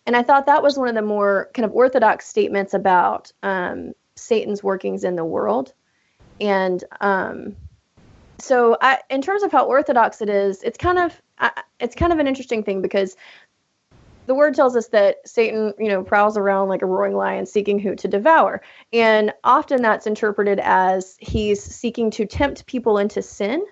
And 0.07 0.17
I 0.17 0.23
thought 0.23 0.47
that 0.47 0.63
was 0.63 0.79
one 0.79 0.89
of 0.89 0.95
the 0.95 1.03
more 1.03 1.51
kind 1.55 1.65
of 1.65 1.73
orthodox 1.73 2.27
statements 2.27 2.75
about 2.75 3.33
um, 3.43 3.93
Satan's 4.17 4.63
workings 4.63 5.05
in 5.05 5.17
the 5.17 5.25
world. 5.25 5.73
And 6.41 6.83
um, 7.01 7.57
so, 8.39 8.77
I, 8.81 9.01
in 9.11 9.21
terms 9.23 9.43
of 9.43 9.53
how 9.53 9.67
orthodox 9.67 10.23
it 10.23 10.29
is, 10.31 10.63
it's 10.63 10.79
kind 10.79 10.99
of 10.99 11.21
I, 11.39 11.63
it's 11.79 11.95
kind 11.95 12.13
of 12.13 12.19
an 12.19 12.27
interesting 12.27 12.63
thing 12.63 12.83
because 12.83 13.17
the 14.27 14.35
word 14.35 14.55
tells 14.55 14.77
us 14.77 14.89
that 14.89 15.17
Satan, 15.27 15.75
you 15.79 15.89
know, 15.89 16.03
prowls 16.03 16.37
around 16.37 16.69
like 16.69 16.83
a 16.83 16.87
roaring 16.87 17.17
lion 17.17 17.47
seeking 17.47 17.79
who 17.79 17.97
to 17.97 18.09
devour. 18.09 18.63
And 18.93 19.33
often 19.45 19.83
that's 19.83 20.07
interpreted 20.07 20.61
as 20.61 21.17
he's 21.19 21.63
seeking 21.63 22.11
to 22.13 22.27
tempt 22.27 22.67
people 22.67 22.99
into 22.99 23.23
sin, 23.23 23.65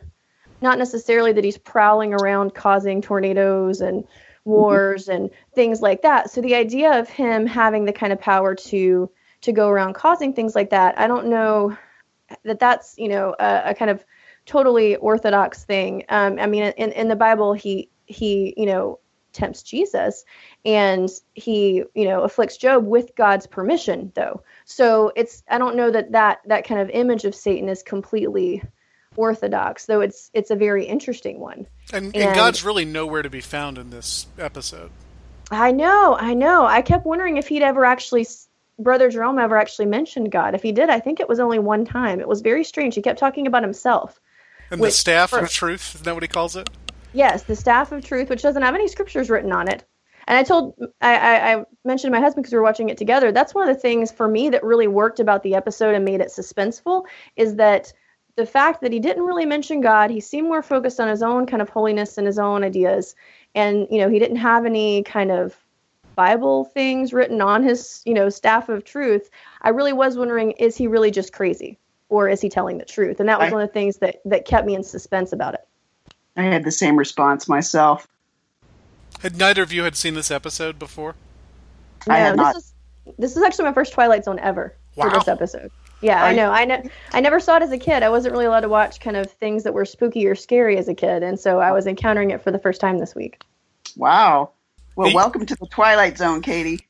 not 0.61 0.79
necessarily 0.79 1.33
that 1.33 1.45
he's 1.45 1.59
prowling 1.59 2.13
around 2.13 2.55
causing 2.55 3.01
tornadoes 3.01 3.81
and 3.81 4.05
wars 4.49 5.05
mm-hmm. 5.07 5.23
and 5.23 5.31
things 5.55 5.81
like 5.81 6.03
that. 6.03 6.31
So 6.31 6.41
the 6.41 6.55
idea 6.55 6.99
of 6.99 7.09
him 7.09 7.47
having 7.47 7.85
the 7.85 7.93
kind 7.93 8.13
of 8.13 8.21
power 8.21 8.55
to 8.55 9.11
to 9.41 9.53
go 9.53 9.69
around 9.69 9.95
causing 9.95 10.33
things 10.33 10.55
like 10.57 10.71
that, 10.71 10.99
I 10.99 11.07
don't 11.07 11.29
know 11.29 11.77
that 12.45 12.59
that's, 12.59 12.97
you 12.99 13.09
know, 13.09 13.37
a, 13.39 13.63
a 13.67 13.75
kind 13.75 13.91
of 13.91 14.05
totally 14.47 14.97
orthodox 14.97 15.65
thing. 15.65 16.05
Um, 16.09 16.39
I 16.41 16.47
mean, 16.47 16.65
in, 16.65 16.93
in 16.93 17.09
the 17.09 17.17
Bible, 17.17 17.53
he 17.53 17.91
he 18.07 18.55
you 18.57 18.67
know 18.67 18.99
tempts 19.33 19.63
Jesus, 19.63 20.25
and 20.65 21.09
he 21.35 21.85
you 21.95 22.05
know 22.05 22.23
afflicts 22.23 22.57
Job 22.57 22.87
with 22.87 23.15
God's 23.15 23.47
permission, 23.47 24.11
though. 24.15 24.43
So 24.65 25.13
it's 25.15 25.43
I 25.49 25.59
don't 25.59 25.77
know 25.77 25.91
that 25.91 26.13
that 26.13 26.41
that 26.47 26.67
kind 26.67 26.81
of 26.81 26.91
image 26.91 27.25
of 27.25 27.35
Satan 27.35 27.69
is 27.69 27.83
completely 27.83 28.63
orthodox, 29.19 29.87
though 29.87 30.01
it's 30.01 30.31
it's 30.33 30.51
a 30.51 30.57
very 30.57 30.87
interesting 30.87 31.41
one. 31.41 31.67
And, 31.93 32.07
and, 32.15 32.17
and 32.17 32.35
God's 32.35 32.65
really 32.65 32.85
nowhere 32.85 33.23
to 33.23 33.29
be 33.29 33.41
found 33.41 33.77
in 33.77 33.91
this 33.91 34.27
episode. 34.39 34.91
I 35.51 35.73
know, 35.73 36.17
I 36.19 36.35
know. 36.35 36.67
I 36.67 36.83
kept 36.83 37.05
wondering 37.05 37.37
if 37.37 37.49
he'd 37.49 37.63
ever 37.63 37.85
actually 37.85 38.27
Brother 38.79 39.11
Jerome 39.11 39.39
ever 39.39 39.57
actually 39.57 39.87
mentioned 39.87 40.31
God. 40.31 40.55
If 40.55 40.63
he 40.63 40.73
did, 40.73 40.89
I 40.89 41.01
think 41.01 41.19
it 41.19 41.29
was 41.29 41.41
only 41.41 41.59
one 41.59 41.85
time. 41.85 42.21
It 42.21 42.29
was 42.29 42.43
very 42.43 42.63
strange. 42.63 42.95
He 42.95 43.03
kept 43.03 43.19
talking 43.19 43.47
about 43.47 43.63
himself. 43.63 44.21
And 44.71 44.83
the 44.83 44.91
staff 44.91 45.33
of 45.33 45.51
truth, 45.51 45.97
is 45.97 46.03
that 46.03 46.15
what 46.15 46.23
he 46.23 46.29
calls 46.29 46.55
it? 46.55 46.71
Yes, 47.13 47.43
the 47.43 47.57
staff 47.57 47.91
of 47.91 48.05
truth, 48.05 48.29
which 48.29 48.43
doesn't 48.43 48.63
have 48.63 48.75
any 48.75 48.87
scriptures 48.87 49.31
written 49.31 49.51
on 49.51 49.67
it. 49.67 49.85
And 50.29 50.37
I 50.37 50.43
told, 50.43 50.75
I, 51.01 51.17
I, 51.17 51.55
I 51.55 51.65
mentioned 51.87 52.13
my 52.13 52.21
husband 52.21 52.45
because 52.45 52.53
we 52.53 52.59
were 52.59 52.65
watching 52.65 52.91
it 52.91 52.99
together. 52.99 53.33
That's 53.33 53.55
one 53.55 53.67
of 53.67 53.75
the 53.75 53.81
things 53.81 54.13
for 54.13 54.29
me 54.29 54.51
that 54.51 54.63
really 54.63 54.87
worked 54.87 55.21
about 55.21 55.43
the 55.43 55.55
episode 55.55 55.95
and 55.95 56.05
made 56.05 56.21
it 56.21 56.29
suspenseful 56.29 57.05
is 57.35 57.57
that 57.57 57.95
the 58.39 58.47
fact 58.47 58.81
that 58.81 58.93
he 58.93 59.01
didn't 59.01 59.25
really 59.25 59.45
mention 59.45 59.83
God, 59.83 60.11
he 60.11 60.21
seemed 60.21 60.49
more 60.49 60.63
focused 60.63 60.99
on 60.99 61.09
his 61.09 61.23
own 61.23 61.47
kind 61.47 61.61
of 61.61 61.69
holiness 61.69 62.17
and 62.17 62.27
his 62.27 62.39
own 62.39 62.65
ideas. 62.65 63.15
And, 63.55 63.87
you 63.91 63.99
know, 63.99 64.09
he 64.09 64.19
didn't 64.19 64.37
have 64.37 64.65
any 64.65 65.03
kind 65.03 65.31
of 65.31 65.57
Bible 66.15 66.65
things 66.65 67.13
written 67.13 67.41
on 67.41 67.63
his, 67.63 68.03
you 68.07 68.15
know, 68.15 68.31
staff 68.31 68.69
of 68.69 68.85
truth. 68.85 69.29
I 69.63 69.69
really 69.69 69.93
was 69.93 70.17
wondering, 70.17 70.53
is 70.53 70.77
he 70.77 70.87
really 70.87 71.11
just 71.11 71.33
crazy? 71.33 71.79
or 72.09 72.29
is 72.29 72.41
he 72.41 72.49
telling 72.49 72.79
the 72.79 72.85
truth? 72.85 73.21
And 73.21 73.29
that 73.29 73.39
was 73.39 73.49
I, 73.49 73.53
one 73.53 73.63
of 73.63 73.69
the 73.69 73.73
things 73.73 73.99
that 73.99 74.21
that 74.25 74.45
kept 74.45 74.67
me 74.67 74.75
in 74.75 74.83
suspense 74.83 75.33
about 75.33 75.55
it. 75.55 75.67
I 76.37 76.43
had 76.43 76.65
the 76.65 76.71
same 76.71 76.97
response 76.97 77.49
myself. 77.49 78.07
Had 79.21 79.37
neither 79.37 79.63
of 79.63 79.73
you 79.73 79.83
had 79.83 79.97
seen 79.97 80.15
this 80.15 80.31
episode 80.31 80.79
before? 80.79 81.17
No, 82.07 82.15
I 82.15 82.19
had 82.19 82.37
not. 82.37 82.55
This 82.55 82.65
is, 82.65 82.75
this 83.19 83.37
is 83.37 83.43
actually 83.43 83.65
my 83.65 83.73
first 83.73 83.93
Twilight 83.93 84.25
Zone 84.25 84.39
ever 84.39 84.75
wow. 84.95 85.09
for 85.09 85.19
this 85.19 85.29
episode. 85.29 85.71
Yeah, 86.01 86.23
I, 86.23 86.31
I 86.31 86.33
know. 86.35 86.51
I 86.51 86.65
ne- 86.65 86.91
I 87.13 87.21
never 87.21 87.41
saw 87.41 87.57
it 87.57 87.63
as 87.63 87.73
a 87.73 87.79
kid. 87.79 88.03
I 88.03 88.09
wasn't 88.09 88.33
really 88.33 88.45
allowed 88.47 88.61
to 88.61 88.69
watch 88.69 89.01
kind 89.01 89.17
of 89.17 89.31
things 89.33 89.65
that 89.65 89.75
were 89.75 89.85
spooky 89.85 90.27
or 90.27 90.35
scary 90.35 90.77
as 90.79 90.89
a 90.89 90.95
kid, 90.95 91.23
and 91.23 91.39
so 91.39 91.59
I 91.59 91.73
was 91.73 91.87
encountering 91.87 92.31
it 92.31 92.43
for 92.43 92.51
the 92.51 92.59
first 92.59 92.81
time 92.81 92.99
this 92.99 93.15
week. 93.15 93.43
Wow. 93.97 94.51
Well, 94.97 95.15
welcome 95.15 95.47
to 95.47 95.57
the 95.57 95.67
Twilight 95.67 96.19
Zone, 96.19 96.43
Katie. 96.43 96.81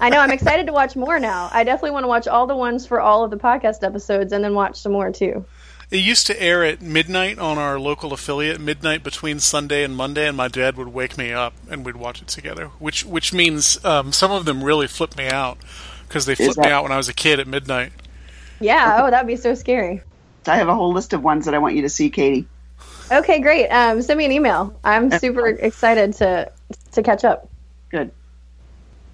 I 0.00 0.10
know. 0.10 0.20
I'm 0.20 0.30
excited 0.30 0.66
to 0.66 0.72
watch 0.72 0.96
more 0.96 1.18
now. 1.18 1.48
I 1.52 1.64
definitely 1.64 1.90
want 1.90 2.04
to 2.04 2.08
watch 2.08 2.28
all 2.28 2.46
the 2.46 2.56
ones 2.56 2.86
for 2.86 3.00
all 3.00 3.24
of 3.24 3.30
the 3.30 3.36
podcast 3.36 3.82
episodes 3.82 4.32
and 4.32 4.44
then 4.44 4.54
watch 4.54 4.80
some 4.80 4.92
more 4.92 5.10
too. 5.10 5.44
It 5.90 5.98
used 5.98 6.26
to 6.26 6.40
air 6.40 6.64
at 6.64 6.82
midnight 6.82 7.38
on 7.38 7.56
our 7.56 7.80
local 7.80 8.12
affiliate, 8.12 8.60
midnight 8.60 9.02
between 9.02 9.40
Sunday 9.40 9.82
and 9.82 9.96
Monday, 9.96 10.28
and 10.28 10.36
my 10.36 10.48
dad 10.48 10.76
would 10.76 10.88
wake 10.88 11.16
me 11.16 11.32
up 11.32 11.54
and 11.70 11.84
we'd 11.84 11.96
watch 11.96 12.20
it 12.20 12.28
together. 12.28 12.66
Which 12.78 13.04
which 13.06 13.32
means 13.32 13.82
um, 13.84 14.12
some 14.12 14.30
of 14.30 14.44
them 14.44 14.62
really 14.62 14.86
flipped 14.86 15.16
me 15.16 15.28
out 15.28 15.56
because 16.06 16.26
they 16.26 16.34
flipped 16.34 16.56
that- 16.56 16.66
me 16.66 16.70
out 16.70 16.82
when 16.82 16.92
I 16.92 16.98
was 16.98 17.08
a 17.08 17.14
kid 17.14 17.40
at 17.40 17.46
midnight. 17.46 17.92
Yeah. 18.60 19.02
Oh, 19.02 19.10
that'd 19.10 19.26
be 19.26 19.36
so 19.36 19.54
scary. 19.54 20.02
I 20.46 20.56
have 20.56 20.68
a 20.68 20.74
whole 20.74 20.92
list 20.92 21.12
of 21.12 21.22
ones 21.22 21.44
that 21.44 21.54
I 21.54 21.58
want 21.58 21.74
you 21.74 21.82
to 21.82 21.88
see, 21.88 22.10
Katie. 22.10 22.46
Okay, 23.10 23.40
great. 23.40 23.68
Um, 23.68 24.02
send 24.02 24.18
me 24.18 24.24
an 24.24 24.32
email. 24.32 24.78
I'm 24.84 25.10
super 25.18 25.46
excited 25.48 26.14
to 26.14 26.52
to 26.92 27.02
catch 27.02 27.24
up. 27.24 27.48
Good. 27.90 28.10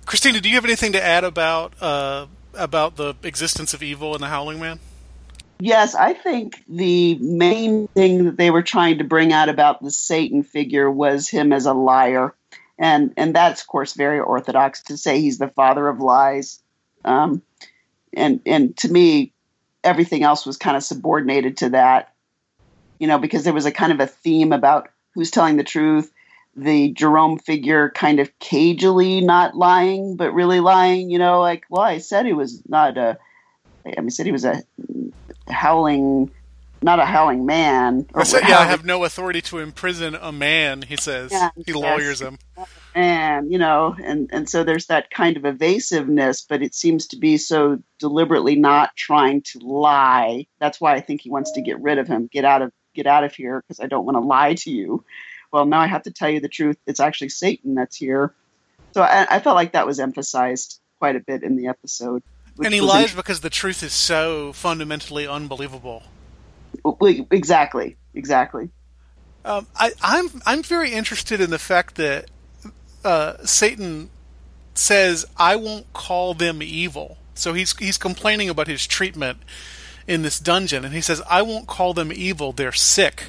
Christina, 0.06 0.40
do 0.40 0.48
you 0.48 0.56
have 0.56 0.64
anything 0.64 0.92
to 0.92 1.02
add 1.02 1.24
about 1.24 1.74
uh, 1.80 2.26
about 2.54 2.96
the 2.96 3.14
existence 3.22 3.74
of 3.74 3.82
evil 3.82 4.14
in 4.14 4.20
the 4.20 4.28
Howling 4.28 4.60
Man? 4.60 4.80
Yes, 5.60 5.94
I 5.94 6.14
think 6.14 6.62
the 6.68 7.14
main 7.16 7.86
thing 7.88 8.24
that 8.24 8.36
they 8.36 8.50
were 8.50 8.62
trying 8.62 8.98
to 8.98 9.04
bring 9.04 9.32
out 9.32 9.48
about 9.48 9.82
the 9.82 9.90
Satan 9.90 10.42
figure 10.42 10.90
was 10.90 11.28
him 11.28 11.52
as 11.52 11.66
a 11.66 11.72
liar, 11.72 12.34
and 12.78 13.14
and 13.16 13.34
that's 13.34 13.62
of 13.62 13.68
course 13.68 13.94
very 13.94 14.18
orthodox 14.18 14.82
to 14.84 14.96
say 14.96 15.20
he's 15.20 15.38
the 15.38 15.48
father 15.48 15.86
of 15.86 16.00
lies, 16.00 16.60
um, 17.04 17.42
and 18.12 18.40
and 18.44 18.76
to 18.78 18.90
me, 18.90 19.32
everything 19.85 20.23
else 20.23 20.47
was 20.47 20.57
kind 20.57 20.76
of 20.76 20.83
subordinated 20.83 21.59
to 21.59 21.71
that, 21.71 22.12
you 22.99 23.07
know, 23.07 23.19
because 23.19 23.45
there 23.45 23.53
was 23.53 23.67
a 23.67 23.73
kind 23.73 23.93
of 23.93 24.00
a 24.00 24.07
theme 24.07 24.53
about 24.53 24.88
who's 25.14 25.31
telling 25.31 25.57
the 25.57 25.64
truth. 25.64 26.11
The 26.57 26.93
Jerome 26.93 27.38
figure 27.38 27.91
kind 27.91 28.21
of 28.21 28.37
cagily 28.38 29.21
not 29.21 29.57
lying, 29.57 30.17
but 30.17 30.33
really 30.33 30.61
lying, 30.61 31.11
you 31.11 31.19
know, 31.19 31.41
like, 31.41 31.64
well, 31.69 31.83
I 31.83 31.99
said 31.99 32.26
he 32.26 32.33
was 32.33 32.62
not 32.69 32.97
a, 32.97 33.19
I 33.85 34.00
mean, 34.00 34.11
said 34.11 34.26
he 34.26 34.33
was 34.33 34.45
a 34.45 34.62
howling, 35.49 36.31
not 36.81 37.00
a 37.00 37.05
howling 37.05 37.45
man. 37.45 38.07
or 38.14 38.21
I 38.21 38.25
said, 38.25 38.43
yeah, 38.49 38.59
I 38.59 38.64
have 38.67 38.85
no 38.85 39.05
authority 39.05 39.43
to 39.43 39.59
imprison 39.59 40.14
a 40.14 40.31
man. 40.31 40.83
He 40.83 40.97
says 40.97 41.33
Yeah, 41.33 41.50
he 41.57 41.64
yes. 41.67 41.76
lawyers 41.76 42.21
him. 42.21 42.38
Man, 42.94 43.50
you 43.50 43.58
know, 43.58 43.96
and 44.02 44.30
and 44.32 44.48
so 44.48 44.64
there's 44.64 44.86
that 44.86 45.10
kind 45.10 45.36
of 45.36 45.44
evasiveness, 45.44 46.46
but 46.48 46.62
it 46.62 46.74
seems 46.74 47.08
to 47.08 47.16
be 47.16 47.36
so 47.36 47.82
deliberately 47.98 48.56
not 48.56 48.94
trying 48.96 49.42
to 49.42 49.58
lie. 49.58 50.46
That's 50.60 50.80
why 50.80 50.94
I 50.94 51.00
think 51.00 51.20
he 51.20 51.30
wants 51.30 51.52
to 51.52 51.62
get 51.62 51.80
rid 51.80 51.98
of 51.98 52.06
him. 52.06 52.28
Get 52.30 52.44
out 52.44 52.62
of 52.62 52.72
get 52.94 53.06
out 53.06 53.24
of 53.24 53.34
here 53.34 53.62
because 53.62 53.80
I 53.80 53.86
don't 53.86 54.04
want 54.04 54.16
to 54.16 54.20
lie 54.20 54.54
to 54.54 54.70
you. 54.70 55.04
Well, 55.52 55.66
now 55.66 55.80
I 55.80 55.86
have 55.86 56.02
to 56.04 56.12
tell 56.12 56.30
you 56.30 56.40
the 56.40 56.48
truth. 56.48 56.76
It's 56.86 57.00
actually 57.00 57.28
Satan 57.28 57.74
that's 57.74 57.96
here. 57.96 58.34
So 58.92 59.02
I, 59.02 59.36
I 59.36 59.40
felt 59.40 59.56
like 59.56 59.72
that 59.72 59.86
was 59.86 60.00
emphasized 60.00 60.80
quite 60.98 61.16
a 61.16 61.20
bit 61.20 61.42
in 61.42 61.56
the 61.56 61.68
episode. 61.68 62.22
And 62.62 62.72
he 62.72 62.80
lies 62.80 63.14
because 63.14 63.40
the 63.40 63.50
truth 63.50 63.82
is 63.82 63.92
so 63.92 64.52
fundamentally 64.52 65.26
unbelievable. 65.26 66.04
exactly, 67.02 67.96
exactly. 68.14 68.70
Um, 69.44 69.66
I, 69.76 69.92
I'm 70.00 70.28
I'm 70.46 70.62
very 70.62 70.92
interested 70.92 71.40
in 71.40 71.50
the 71.50 71.58
fact 71.58 71.96
that 71.96 72.30
uh, 73.04 73.44
Satan 73.44 74.11
says, 74.75 75.25
"I 75.37 75.56
won't 75.56 75.92
call 75.92 76.34
them 76.34 76.62
evil." 76.62 77.18
So 77.34 77.52
he's 77.52 77.76
he's 77.78 77.99
complaining 77.99 78.49
about 78.49 78.66
his 78.66 78.87
treatment 78.87 79.38
in 80.06 80.23
this 80.23 80.38
dungeon, 80.38 80.84
and 80.84 80.94
he 80.94 81.00
says, 81.00 81.23
"I 81.28 81.42
won't 81.42 81.66
call 81.66 81.94
them 81.94 82.12
evil. 82.14 82.52
They're 82.52 82.73
sick." 82.73 83.25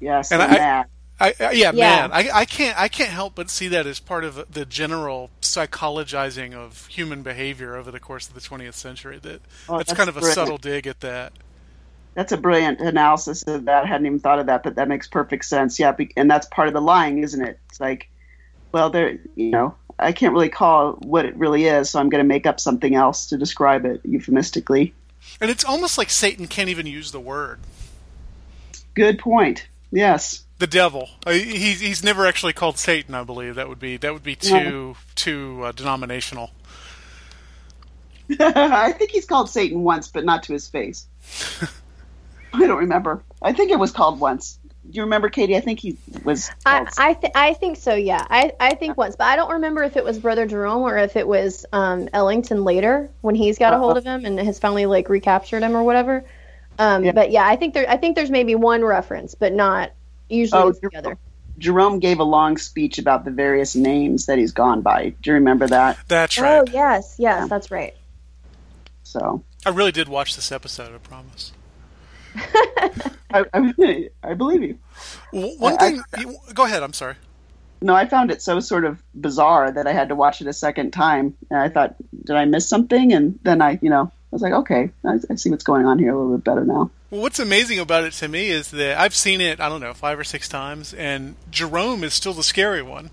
Yes, 0.00 0.30
And 0.32 0.42
and 0.42 0.52
I- 0.52 0.84
I, 1.18 1.28
I, 1.40 1.50
yeah, 1.52 1.72
Yeah. 1.72 1.72
man, 1.72 2.12
I, 2.12 2.28
I 2.40 2.44
can't 2.44 2.78
I 2.78 2.88
can't 2.88 3.08
help 3.08 3.34
but 3.34 3.48
see 3.48 3.68
that 3.68 3.86
as 3.86 3.98
part 4.00 4.22
of 4.24 4.52
the 4.52 4.66
general 4.66 5.30
psychologizing 5.40 6.52
of 6.52 6.86
human 6.88 7.22
behavior 7.22 7.74
over 7.74 7.90
the 7.90 7.98
course 8.00 8.28
of 8.28 8.34
the 8.34 8.40
20th 8.40 8.74
century. 8.74 9.18
That 9.22 9.40
Oh, 9.66 9.78
that's, 9.78 9.88
that's 9.88 9.96
kind 9.96 10.10
of 10.10 10.18
a 10.18 10.22
subtle 10.22 10.58
dig 10.58 10.86
at 10.86 11.00
that. 11.00 11.32
That's 12.14 12.32
a 12.32 12.36
brilliant 12.36 12.80
analysis 12.80 13.42
of 13.44 13.64
that. 13.64 13.84
I 13.84 13.86
hadn't 13.86 14.06
even 14.06 14.20
thought 14.20 14.38
of 14.40 14.46
that, 14.46 14.62
but 14.62 14.74
that 14.76 14.88
makes 14.88 15.06
perfect 15.08 15.46
sense. 15.46 15.78
Yeah, 15.78 15.92
be- 15.92 16.12
and 16.18 16.30
that's 16.30 16.46
part 16.48 16.68
of 16.68 16.74
the 16.74 16.80
lying, 16.82 17.22
isn't 17.22 17.42
it? 17.42 17.58
It's 17.70 17.80
like, 17.80 18.10
well, 18.76 18.90
there, 18.90 19.18
you 19.36 19.48
know, 19.48 19.74
I 19.98 20.12
can't 20.12 20.34
really 20.34 20.50
call 20.50 20.92
what 21.00 21.24
it 21.24 21.34
really 21.34 21.64
is, 21.64 21.88
so 21.88 21.98
I'm 21.98 22.10
going 22.10 22.22
to 22.22 22.28
make 22.28 22.44
up 22.46 22.60
something 22.60 22.94
else 22.94 23.28
to 23.30 23.38
describe 23.38 23.86
it 23.86 24.02
euphemistically. 24.04 24.92
And 25.40 25.50
it's 25.50 25.64
almost 25.64 25.96
like 25.96 26.10
Satan 26.10 26.46
can't 26.46 26.68
even 26.68 26.84
use 26.84 27.10
the 27.10 27.18
word. 27.18 27.60
Good 28.92 29.18
point. 29.18 29.66
Yes. 29.90 30.44
the 30.58 30.66
devil. 30.66 31.08
Uh, 31.26 31.30
He's 31.30 31.80
he's 31.80 32.04
never 32.04 32.26
actually 32.26 32.52
called 32.52 32.76
Satan. 32.76 33.14
I 33.14 33.24
believe 33.24 33.54
that 33.54 33.66
would 33.70 33.80
be 33.80 33.96
that 33.96 34.12
would 34.12 34.22
be 34.22 34.36
too 34.36 34.96
too 35.14 35.62
uh, 35.64 35.72
denominational. 35.72 36.50
I 38.38 38.92
think 38.92 39.10
he's 39.10 39.24
called 39.24 39.48
Satan 39.48 39.84
once, 39.84 40.08
but 40.08 40.26
not 40.26 40.42
to 40.42 40.52
his 40.52 40.68
face. 40.68 41.06
I 42.52 42.66
don't 42.66 42.76
remember. 42.78 43.22
I 43.40 43.54
think 43.54 43.70
it 43.70 43.78
was 43.78 43.90
called 43.90 44.20
once. 44.20 44.58
Do 44.88 44.96
you 44.96 45.02
remember, 45.02 45.28
Katie? 45.28 45.56
I 45.56 45.60
think 45.60 45.80
he 45.80 45.96
was 46.24 46.50
I. 46.64 46.86
I, 46.96 47.14
th- 47.14 47.32
I 47.34 47.54
think 47.54 47.76
so. 47.76 47.94
Yeah, 47.94 48.24
I 48.28 48.52
I 48.60 48.74
think 48.74 48.96
once, 48.96 49.16
but 49.16 49.24
I 49.24 49.36
don't 49.36 49.52
remember 49.54 49.82
if 49.82 49.96
it 49.96 50.04
was 50.04 50.18
Brother 50.18 50.46
Jerome 50.46 50.82
or 50.82 50.96
if 50.96 51.16
it 51.16 51.26
was 51.26 51.66
um, 51.72 52.08
Ellington 52.12 52.64
later 52.64 53.10
when 53.20 53.34
he's 53.34 53.58
got 53.58 53.72
a 53.74 53.78
hold 53.78 53.96
of 53.96 54.04
him 54.04 54.24
and 54.24 54.38
has 54.38 54.58
finally 54.58 54.86
like 54.86 55.08
recaptured 55.08 55.62
him 55.62 55.76
or 55.76 55.82
whatever. 55.82 56.24
Um, 56.78 57.04
Yeah. 57.04 57.12
But 57.12 57.30
yeah, 57.30 57.46
I 57.46 57.56
think 57.56 57.74
there 57.74 57.88
I 57.88 57.96
think 57.96 58.16
there's 58.16 58.30
maybe 58.30 58.54
one 58.54 58.84
reference, 58.84 59.34
but 59.34 59.52
not 59.52 59.90
usually 60.28 60.62
Oh, 60.62 60.68
it's 60.68 60.80
the. 60.80 61.16
Jerome 61.58 62.00
gave 62.00 62.20
a 62.20 62.24
long 62.24 62.58
speech 62.58 62.98
about 62.98 63.24
the 63.24 63.30
various 63.30 63.74
names 63.74 64.26
that 64.26 64.38
he's 64.38 64.52
gone 64.52 64.82
by. 64.82 65.14
Do 65.22 65.30
you 65.30 65.34
remember 65.34 65.66
that? 65.68 65.98
That's 66.06 66.38
right. 66.38 66.58
Oh 66.60 66.64
yes, 66.70 67.16
yes, 67.18 67.48
that's 67.48 67.70
right. 67.70 67.94
So 69.04 69.42
I 69.64 69.70
really 69.70 69.92
did 69.92 70.08
watch 70.08 70.36
this 70.36 70.52
episode. 70.52 70.94
I 70.94 70.98
promise. 70.98 71.52
I, 73.30 73.44
I, 73.52 74.08
I 74.22 74.34
believe 74.34 74.62
you. 74.62 74.78
One 75.30 75.72
uh, 75.74 75.76
I- 75.80 75.90
thing. 75.90 76.02
you- 76.18 76.36
go 76.54 76.64
ahead. 76.64 76.82
I'm 76.82 76.92
sorry. 76.92 77.14
No, 77.82 77.94
I 77.94 78.06
found 78.06 78.30
it 78.30 78.40
so 78.40 78.58
sort 78.60 78.84
of 78.86 79.02
bizarre 79.14 79.70
that 79.70 79.86
I 79.86 79.92
had 79.92 80.08
to 80.08 80.14
watch 80.14 80.40
it 80.40 80.46
a 80.46 80.52
second 80.54 80.92
time. 80.92 81.36
And 81.50 81.58
I 81.60 81.68
thought, 81.68 81.94
did 82.24 82.34
I 82.34 82.46
miss 82.46 82.66
something? 82.66 83.12
And 83.12 83.38
then 83.42 83.60
I, 83.60 83.78
you 83.82 83.90
know, 83.90 84.04
I 84.04 84.10
was 84.30 84.40
like, 84.40 84.54
okay, 84.54 84.90
I, 85.04 85.18
I 85.30 85.34
see 85.34 85.50
what's 85.50 85.62
going 85.64 85.84
on 85.84 85.98
here 85.98 86.12
a 86.14 86.18
little 86.18 86.38
bit 86.38 86.44
better 86.44 86.64
now. 86.64 86.90
Well, 87.10 87.20
what's 87.20 87.38
amazing 87.38 87.78
about 87.78 88.04
it 88.04 88.14
to 88.14 88.28
me 88.28 88.48
is 88.48 88.70
that 88.70 88.98
I've 88.98 89.14
seen 89.14 89.40
it. 89.42 89.60
I 89.60 89.68
don't 89.68 89.80
know 89.82 89.92
five 89.92 90.18
or 90.18 90.24
six 90.24 90.48
times, 90.48 90.94
and 90.94 91.36
Jerome 91.50 92.02
is 92.02 92.14
still 92.14 92.32
the 92.32 92.42
scary 92.42 92.82
one. 92.82 93.10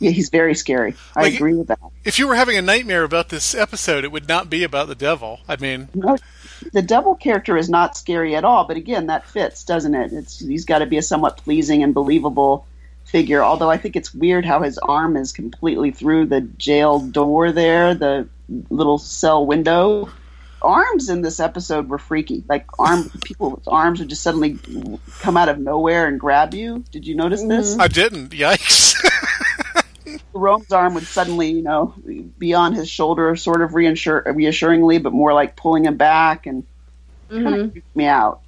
Yeah, 0.00 0.10
he's 0.10 0.28
very 0.30 0.54
scary. 0.54 0.94
I 1.14 1.22
Like- 1.22 1.34
agree 1.34 1.54
with 1.54 1.68
that. 1.68 1.78
If 2.04 2.18
you 2.18 2.26
were 2.26 2.34
having 2.34 2.56
a 2.56 2.62
nightmare 2.62 3.04
about 3.04 3.28
this 3.28 3.54
episode, 3.54 4.04
it 4.04 4.10
would 4.10 4.26
not 4.26 4.50
be 4.50 4.64
about 4.64 4.88
the 4.88 4.94
devil. 4.94 5.40
I 5.48 5.56
mean, 5.56 5.88
No, 5.94 6.16
the 6.72 6.82
devil 6.82 7.14
character 7.14 7.56
is 7.56 7.68
not 7.68 7.96
scary 7.96 8.36
at 8.36 8.44
all, 8.44 8.64
but 8.66 8.76
again, 8.76 9.06
that 9.06 9.26
fits, 9.26 9.64
doesn't 9.64 9.94
it? 9.94 10.12
It's 10.12 10.38
he's 10.38 10.64
got 10.64 10.78
to 10.78 10.86
be 10.86 10.98
a 10.98 11.02
somewhat 11.02 11.38
pleasing 11.38 11.82
and 11.82 11.94
believable 11.94 12.66
figure. 13.04 13.42
Although 13.42 13.70
I 13.70 13.76
think 13.76 13.96
it's 13.96 14.14
weird 14.14 14.44
how 14.44 14.62
his 14.62 14.78
arm 14.78 15.16
is 15.16 15.32
completely 15.32 15.90
through 15.90 16.26
the 16.26 16.40
jail 16.40 16.98
door 17.00 17.52
there, 17.52 17.94
the 17.94 18.28
little 18.70 18.98
cell 18.98 19.46
window. 19.46 20.10
Arms 20.60 21.08
in 21.08 21.22
this 21.22 21.40
episode 21.40 21.88
were 21.88 21.98
freaky. 21.98 22.44
Like 22.48 22.66
arm 22.78 23.10
people 23.24 23.50
with 23.50 23.66
arms 23.66 23.98
would 23.98 24.08
just 24.08 24.22
suddenly 24.22 24.58
come 25.18 25.36
out 25.36 25.48
of 25.48 25.58
nowhere 25.58 26.06
and 26.06 26.20
grab 26.20 26.54
you. 26.54 26.84
Did 26.92 27.06
you 27.06 27.16
notice 27.16 27.42
this? 27.42 27.76
I 27.78 27.88
didn't. 27.88 28.30
Yikes! 28.30 28.81
Rome's 30.34 30.72
arm 30.72 30.94
would 30.94 31.08
suddenly, 31.08 31.50
you 31.52 31.62
know, 31.62 31.94
be 32.38 32.54
on 32.54 32.72
his 32.74 32.88
shoulder, 32.90 33.36
sort 33.36 33.62
of 33.62 33.74
reassure, 33.74 34.24
reassuringly, 34.34 34.98
but 34.98 35.12
more 35.12 35.32
like 35.34 35.56
pulling 35.56 35.84
him 35.86 35.96
back 35.96 36.46
and 36.46 36.66
kind 37.42 37.54
hmm 37.54 37.68
of 37.76 37.82
me 37.94 38.06
out. 38.06 38.42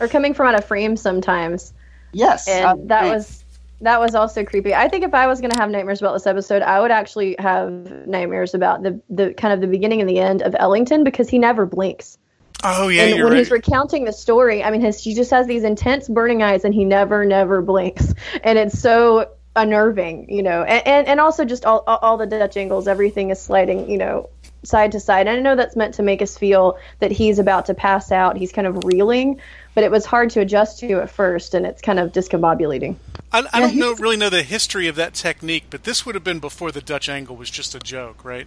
Or 0.00 0.08
coming 0.08 0.34
from 0.34 0.48
out 0.48 0.54
of 0.56 0.64
frame 0.66 0.96
sometimes, 0.96 1.72
Yes, 2.12 2.46
and 2.46 2.64
uh, 2.64 2.76
that 2.86 3.02
right. 3.02 3.14
was 3.14 3.44
that 3.80 4.00
was 4.00 4.14
also 4.14 4.44
creepy. 4.44 4.74
I 4.74 4.88
think 4.88 5.04
if 5.04 5.14
I 5.14 5.26
was 5.26 5.40
going 5.40 5.50
to 5.52 5.56
have 5.56 5.70
nightmares 5.70 6.00
about 6.00 6.14
this 6.14 6.26
episode, 6.26 6.62
I 6.62 6.80
would 6.80 6.90
actually 6.90 7.36
have 7.38 7.70
nightmares 8.06 8.54
about 8.54 8.82
the 8.82 9.00
the 9.10 9.34
kind 9.34 9.54
of 9.54 9.60
the 9.60 9.66
beginning 9.68 10.00
and 10.00 10.08
the 10.08 10.18
end 10.18 10.42
of 10.42 10.54
Ellington 10.58 11.04
because 11.04 11.28
he 11.28 11.38
never 11.38 11.66
blinks. 11.66 12.18
oh 12.64 12.88
yeah, 12.88 13.04
and 13.04 13.14
you're 13.14 13.24
when 13.24 13.32
right. 13.32 13.38
he's 13.38 13.50
recounting 13.50 14.04
the 14.04 14.12
story, 14.12 14.62
I 14.62 14.70
mean, 14.70 14.80
his 14.80 15.02
he 15.02 15.14
just 15.14 15.30
has 15.30 15.46
these 15.46 15.64
intense 15.64 16.08
burning 16.08 16.42
eyes, 16.42 16.64
and 16.64 16.74
he 16.74 16.84
never, 16.84 17.24
never 17.24 17.62
blinks, 17.62 18.14
and 18.44 18.58
it's 18.58 18.78
so 18.78 19.30
unnerving, 19.62 20.30
you 20.30 20.42
know. 20.42 20.62
And 20.62 20.86
and, 20.86 21.06
and 21.08 21.20
also 21.20 21.44
just 21.44 21.64
all, 21.64 21.84
all 21.86 21.98
all 21.98 22.16
the 22.16 22.26
Dutch 22.26 22.56
angles, 22.56 22.88
everything 22.88 23.30
is 23.30 23.40
sliding, 23.40 23.90
you 23.90 23.98
know, 23.98 24.28
side 24.62 24.92
to 24.92 25.00
side. 25.00 25.26
And 25.26 25.36
I 25.38 25.40
know 25.40 25.56
that's 25.56 25.76
meant 25.76 25.94
to 25.94 26.02
make 26.02 26.22
us 26.22 26.36
feel 26.36 26.78
that 26.98 27.10
he's 27.10 27.38
about 27.38 27.66
to 27.66 27.74
pass 27.74 28.12
out. 28.12 28.36
He's 28.36 28.52
kind 28.52 28.66
of 28.66 28.84
reeling, 28.84 29.40
but 29.74 29.84
it 29.84 29.90
was 29.90 30.06
hard 30.06 30.30
to 30.30 30.40
adjust 30.40 30.80
to 30.80 31.00
at 31.00 31.10
first, 31.10 31.54
and 31.54 31.66
it's 31.66 31.82
kind 31.82 31.98
of 31.98 32.12
discombobulating. 32.12 32.96
I, 33.32 33.46
I 33.52 33.60
don't 33.60 33.76
know 33.76 33.94
really 33.94 34.16
know 34.16 34.30
the 34.30 34.42
history 34.42 34.88
of 34.88 34.96
that 34.96 35.14
technique, 35.14 35.64
but 35.70 35.84
this 35.84 36.04
would 36.04 36.14
have 36.14 36.24
been 36.24 36.40
before 36.40 36.72
the 36.72 36.80
Dutch 36.80 37.08
angle 37.08 37.36
was 37.36 37.50
just 37.50 37.74
a 37.74 37.78
joke, 37.78 38.24
right? 38.24 38.46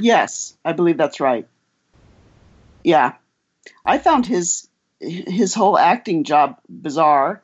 Yes, 0.00 0.54
I 0.64 0.72
believe 0.72 0.96
that's 0.96 1.20
right. 1.20 1.46
Yeah, 2.82 3.14
I 3.84 3.98
found 3.98 4.26
his 4.26 4.68
his 5.00 5.54
whole 5.54 5.78
acting 5.78 6.24
job 6.24 6.58
bizarre, 6.68 7.42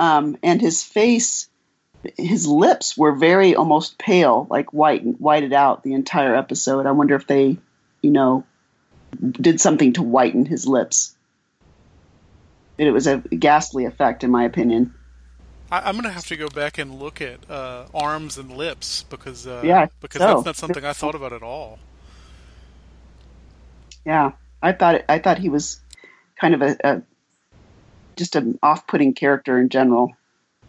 um, 0.00 0.38
and 0.42 0.60
his 0.60 0.82
face 0.82 1.48
his 2.16 2.46
lips 2.46 2.96
were 2.96 3.12
very 3.12 3.54
almost 3.54 3.98
pale, 3.98 4.46
like 4.48 4.72
white 4.72 5.02
whited 5.20 5.52
out 5.52 5.82
the 5.82 5.92
entire 5.92 6.34
episode. 6.34 6.86
I 6.86 6.92
wonder 6.92 7.14
if 7.14 7.26
they, 7.26 7.58
you 8.00 8.10
know, 8.10 8.44
did 9.20 9.60
something 9.60 9.92
to 9.92 10.02
whiten 10.02 10.46
his 10.46 10.66
lips. 10.66 11.14
It 12.78 12.90
was 12.90 13.06
a 13.06 13.18
ghastly 13.18 13.84
effect, 13.84 14.24
in 14.24 14.30
my 14.30 14.44
opinion. 14.44 14.94
I, 15.70 15.90
am 15.90 15.96
gonna 15.96 16.10
have 16.10 16.26
to 16.28 16.36
go 16.38 16.48
back 16.48 16.78
and 16.78 16.98
look 16.98 17.20
at 17.20 17.38
uh, 17.50 17.84
arms 17.92 18.38
and 18.38 18.56
lips 18.56 19.04
because 19.10 19.46
uh, 19.46 19.60
yeah, 19.62 19.88
because 20.00 20.20
so. 20.20 20.26
that's 20.26 20.46
not 20.46 20.56
something 20.56 20.84
I 20.84 20.94
thought 20.94 21.14
about 21.14 21.34
at 21.34 21.42
all. 21.42 21.78
Yeah, 24.06 24.32
I 24.62 24.72
thought 24.72 25.02
I 25.10 25.18
thought 25.18 25.36
he 25.36 25.50
was 25.50 25.78
kind 26.40 26.54
of 26.54 26.62
a, 26.62 26.76
a 26.82 27.02
just 28.20 28.36
an 28.36 28.58
off-putting 28.62 29.14
character 29.14 29.58
in 29.58 29.70
general. 29.70 30.14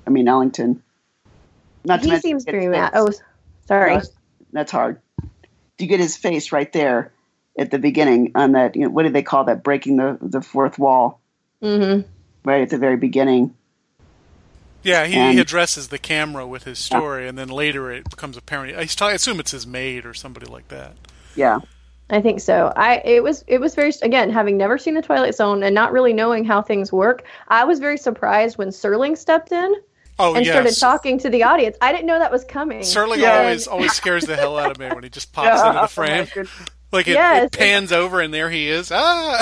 I 0.07 0.09
mean, 0.09 0.27
Ellington. 0.27 0.81
Not 1.83 2.01
he 2.01 2.17
seems 2.19 2.45
very 2.45 2.67
mad. 2.67 2.91
Oh, 2.95 3.11
sorry. 3.67 3.97
No, 3.97 4.01
that's 4.53 4.71
hard. 4.71 5.01
Do 5.19 5.85
you 5.85 5.87
get 5.87 5.99
his 5.99 6.15
face 6.15 6.53
right 6.53 6.71
there 6.71 7.11
at 7.59 7.69
the 7.69 7.77
beginning 7.77 8.31
on 8.35 8.53
that? 8.53 8.77
You 8.77 8.83
know, 8.83 8.89
what 8.89 9.03
do 9.03 9.09
they 9.09 9.21
call 9.21 9.43
that? 9.45 9.63
Breaking 9.63 9.97
the 9.97 10.17
the 10.21 10.41
fourth 10.41 10.79
wall. 10.79 11.19
Mm-hmm. 11.61 12.07
Right 12.45 12.61
at 12.61 12.69
the 12.69 12.77
very 12.77 12.97
beginning. 12.97 13.53
Yeah, 14.83 15.05
he, 15.05 15.15
and, 15.15 15.33
he 15.33 15.39
addresses 15.41 15.89
the 15.89 15.99
camera 15.99 16.47
with 16.47 16.63
his 16.63 16.79
story, 16.79 17.23
yeah. 17.23 17.29
and 17.29 17.37
then 17.37 17.49
later 17.49 17.91
it 17.91 18.09
becomes 18.09 18.37
apparent. 18.37 18.75
I, 18.75 19.05
I 19.05 19.11
assume 19.11 19.39
it's 19.39 19.51
his 19.51 19.67
maid 19.67 20.05
or 20.05 20.13
somebody 20.13 20.47
like 20.47 20.69
that. 20.69 20.93
Yeah. 21.35 21.59
I 22.11 22.21
think 22.21 22.41
so. 22.41 22.73
I 22.75 23.01
it 23.05 23.23
was 23.23 23.43
it 23.47 23.59
was 23.59 23.73
very 23.73 23.93
again 24.01 24.29
having 24.29 24.57
never 24.57 24.77
seen 24.77 24.93
the 24.93 25.01
Twilight 25.01 25.33
Zone 25.33 25.63
and 25.63 25.73
not 25.73 25.93
really 25.93 26.11
knowing 26.11 26.43
how 26.43 26.61
things 26.61 26.91
work. 26.91 27.23
I 27.47 27.63
was 27.63 27.79
very 27.79 27.97
surprised 27.97 28.57
when 28.57 28.67
Serling 28.67 29.17
stepped 29.17 29.53
in 29.53 29.73
oh, 30.19 30.35
and 30.35 30.45
yes. 30.45 30.53
started 30.53 30.77
talking 30.77 31.17
to 31.19 31.29
the 31.29 31.43
audience. 31.43 31.77
I 31.81 31.93
didn't 31.93 32.07
know 32.07 32.19
that 32.19 32.31
was 32.31 32.43
coming. 32.43 32.81
Serling 32.81 33.19
yeah. 33.19 33.39
always 33.39 33.65
always 33.65 33.93
scares 33.93 34.25
the 34.25 34.35
hell 34.35 34.59
out 34.59 34.71
of 34.71 34.77
me 34.77 34.89
when 34.89 35.03
he 35.03 35.09
just 35.09 35.31
pops 35.31 35.47
yeah, 35.47 35.67
into 35.69 35.81
the 35.81 35.87
frame. 35.87 36.27
Oh 36.35 36.65
like 36.91 37.07
it, 37.07 37.13
yes, 37.13 37.45
it 37.45 37.57
pans 37.57 37.93
over 37.93 38.19
and 38.19 38.33
there 38.33 38.49
he 38.49 38.67
is. 38.67 38.91
Ah. 38.91 39.41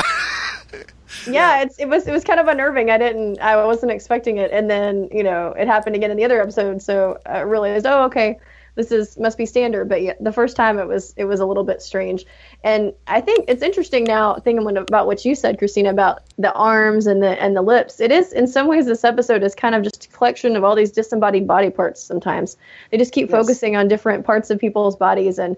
yeah, 1.28 1.64
it's 1.64 1.80
it 1.80 1.88
was 1.88 2.08
it 2.08 2.12
was 2.12 2.24
kind 2.24 2.40
of 2.40 2.48
unnerving. 2.48 2.92
I 2.92 3.00
didn't 3.00 3.40
I 3.40 3.66
wasn't 3.66 3.92
expecting 3.92 4.38
it, 4.38 4.52
and 4.52 4.70
then 4.70 5.10
you 5.12 5.24
know 5.24 5.56
it 5.58 5.68
happened 5.68 5.96
again 5.96 6.12
in 6.12 6.18
the 6.18 6.24
other 6.24 6.40
episode. 6.40 6.84
So 6.84 7.20
I 7.26 7.40
realized, 7.40 7.88
oh 7.88 8.04
okay, 8.06 8.38
this 8.76 8.92
is 8.92 9.18
must 9.18 9.38
be 9.38 9.46
standard. 9.46 9.90
But 9.90 10.02
yeah, 10.02 10.14
the 10.20 10.32
first 10.32 10.56
time 10.56 10.80
it 10.80 10.88
was 10.88 11.14
it 11.18 11.26
was 11.26 11.40
a 11.40 11.46
little 11.46 11.64
bit 11.64 11.82
strange. 11.82 12.26
And 12.64 12.94
I 13.08 13.22
think 13.22 13.46
it's 13.48 13.64
interesting 13.64 14.04
now 14.04 14.36
thinking 14.36 14.78
about 14.78 15.08
what 15.08 15.26
you 15.26 15.36
said, 15.36 15.58
Christina, 15.58 15.90
about 15.90 16.22
the 16.38 16.54
arms 16.54 17.08
and 17.08 17.22
the 17.22 17.42
and 17.42 17.56
the 17.56 17.62
lips. 17.62 18.00
It 18.00 18.12
is 18.12 18.34
in 18.34 18.48
some 18.48 18.68
ways 18.68 18.86
this 18.86 19.04
episode 19.04 19.44
is 19.44 19.56
kind 19.56 19.76
of 19.76 19.84
just 19.84 20.06
a 20.06 20.10
collection 20.10 20.56
of 20.56 20.64
all 20.64 20.76
these 20.76 20.92
disembodied 20.92 21.48
body 21.48 21.70
parts. 21.70 22.02
Sometimes 22.02 22.58
they 22.92 22.98
just 22.98 23.14
keep 23.14 23.30
yes. 23.30 23.40
focusing 23.40 23.76
on 23.76 23.88
different 23.88 24.26
parts 24.26 24.50
of 24.50 24.60
people's 24.60 24.96
bodies, 24.96 25.40
and 25.40 25.58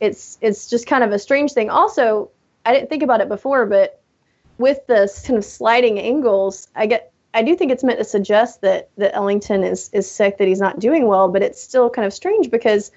it's 0.00 0.38
it's 0.40 0.68
just 0.68 0.86
kind 0.86 1.04
of 1.04 1.12
a 1.12 1.18
strange 1.18 1.52
thing. 1.52 1.70
Also, 1.70 2.30
I 2.64 2.72
didn't 2.72 2.88
think 2.88 3.02
about 3.02 3.20
it 3.20 3.28
before, 3.28 3.66
but 3.66 4.00
with 4.58 4.86
the 4.86 5.12
kind 5.26 5.36
of 5.36 5.44
sliding 5.44 5.98
angles, 5.98 6.68
I 6.74 6.86
get 6.86 7.12
I 7.36 7.42
do 7.42 7.54
think 7.54 7.70
it's 7.70 7.84
meant 7.84 7.98
to 7.98 8.04
suggest 8.04 8.62
that 8.62 8.88
that 8.96 9.14
Ellington 9.14 9.62
is 9.62 9.90
is 9.92 10.10
sick, 10.10 10.38
that 10.38 10.48
he's 10.48 10.58
not 10.58 10.80
doing 10.80 11.06
well, 11.06 11.28
but 11.28 11.42
it's 11.42 11.62
still 11.62 11.90
kind 11.90 12.06
of 12.06 12.14
strange 12.14 12.50
because 12.50 12.90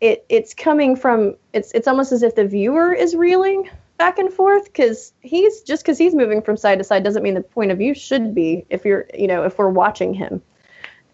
it 0.00 0.26
it's 0.28 0.54
coming 0.54 0.96
from 0.96 1.36
it's 1.52 1.70
it's 1.70 1.86
almost 1.86 2.10
as 2.10 2.24
if 2.24 2.34
the 2.34 2.44
viewer 2.44 2.92
is 2.92 3.14
reeling 3.14 3.70
back 3.96 4.18
and 4.18 4.32
forth 4.32 4.64
because 4.64 5.12
he's 5.20 5.62
just 5.62 5.84
because 5.84 5.98
he's 5.98 6.16
moving 6.16 6.42
from 6.42 6.56
side 6.56 6.78
to 6.78 6.84
side 6.84 7.04
doesn't 7.04 7.22
mean 7.22 7.34
the 7.34 7.40
point 7.40 7.70
of 7.70 7.78
view 7.78 7.94
should 7.94 8.34
be 8.34 8.66
if 8.70 8.84
you're 8.84 9.06
you 9.14 9.28
know 9.28 9.44
if 9.44 9.56
we're 9.56 9.68
watching 9.68 10.12
him. 10.12 10.42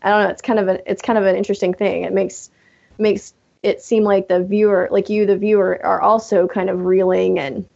I 0.01 0.09
don't 0.09 0.23
know. 0.25 0.31
It's 0.31 0.43
kind 0.43 0.59
of 0.59 0.69
an 0.69 0.81
it's 0.87 1.03
kind 1.03 1.19
of 1.19 1.27
an 1.27 1.37
interesting 1.37 1.75
thing. 1.75 2.05
It 2.05 2.15
makes 2.15 2.51
makes 2.97 3.35
it 3.63 3.83
seem 3.83 4.03
like 4.03 4.29
the 4.29 4.43
viewer, 4.43 4.89
like 4.91 5.11
you, 5.11 5.27
the 5.27 5.37
viewer, 5.37 5.79
are 5.85 6.01
also 6.01 6.49
kind 6.49 6.71
of 6.71 6.87
reeling, 6.87 7.39
and 7.39 7.69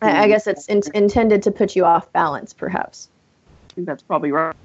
I, 0.00 0.08
I 0.08 0.12
mm-hmm. 0.12 0.28
guess 0.30 0.46
it's 0.46 0.66
in, 0.66 0.82
intended 0.94 1.42
to 1.42 1.50
put 1.50 1.74
you 1.74 1.84
off 1.84 2.10
balance, 2.12 2.54
perhaps 2.54 3.08
think 3.76 3.86
that's 3.86 4.02
probably 4.02 4.32
right. 4.32 4.56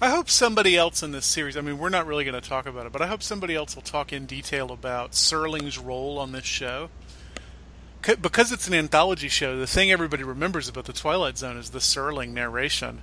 I 0.00 0.08
hope 0.08 0.30
somebody 0.30 0.78
else 0.78 1.02
in 1.02 1.12
this 1.12 1.26
series, 1.26 1.58
I 1.58 1.60
mean, 1.60 1.76
we're 1.76 1.90
not 1.90 2.06
really 2.06 2.24
going 2.24 2.40
to 2.40 2.48
talk 2.48 2.64
about 2.64 2.86
it, 2.86 2.92
but 2.92 3.02
I 3.02 3.06
hope 3.06 3.22
somebody 3.22 3.54
else 3.54 3.74
will 3.74 3.82
talk 3.82 4.14
in 4.14 4.24
detail 4.24 4.70
about 4.70 5.12
Serling's 5.12 5.76
role 5.76 6.18
on 6.18 6.32
this 6.32 6.46
show. 6.46 6.88
Because 8.00 8.50
it's 8.50 8.66
an 8.66 8.72
anthology 8.72 9.28
show, 9.28 9.58
the 9.58 9.66
thing 9.66 9.92
everybody 9.92 10.22
remembers 10.22 10.68
about 10.68 10.86
the 10.86 10.94
Twilight 10.94 11.36
Zone 11.36 11.58
is 11.58 11.70
the 11.70 11.80
Serling 11.80 12.32
narration. 12.32 13.02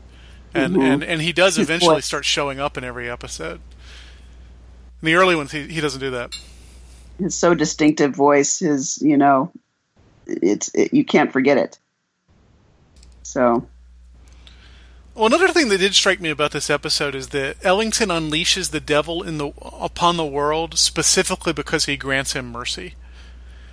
And, 0.55 0.73
mm-hmm. 0.73 0.81
and, 0.81 1.03
and 1.03 1.21
he 1.21 1.33
does 1.33 1.57
eventually 1.59 2.01
start 2.01 2.25
showing 2.25 2.59
up 2.59 2.77
in 2.79 2.83
every 2.83 3.07
episode. 3.07 3.61
In 5.01 5.05
the 5.05 5.13
early 5.13 5.35
ones, 5.35 5.51
he, 5.51 5.67
he 5.67 5.81
doesn't 5.81 5.99
do 5.99 6.09
that. 6.11 6.35
His 7.19 7.35
so 7.35 7.53
distinctive 7.53 8.15
voice, 8.15 8.57
his, 8.57 8.99
you 9.01 9.17
know, 9.17 9.51
it's 10.25 10.73
it, 10.73 10.93
you 10.95 11.05
can't 11.05 11.31
forget 11.31 11.57
it. 11.57 11.77
So 13.21 13.67
well, 15.17 15.25
another 15.25 15.47
thing 15.47 15.69
that 15.69 15.79
did 15.79 15.95
strike 15.95 16.21
me 16.21 16.29
about 16.29 16.51
this 16.51 16.69
episode 16.69 17.15
is 17.15 17.29
that 17.29 17.57
Ellington 17.63 18.09
unleashes 18.09 18.69
the 18.69 18.79
devil 18.79 19.23
in 19.23 19.39
the 19.39 19.51
upon 19.79 20.15
the 20.15 20.25
world 20.25 20.77
specifically 20.77 21.53
because 21.53 21.85
he 21.85 21.97
grants 21.97 22.33
him 22.33 22.51
mercy. 22.51 22.93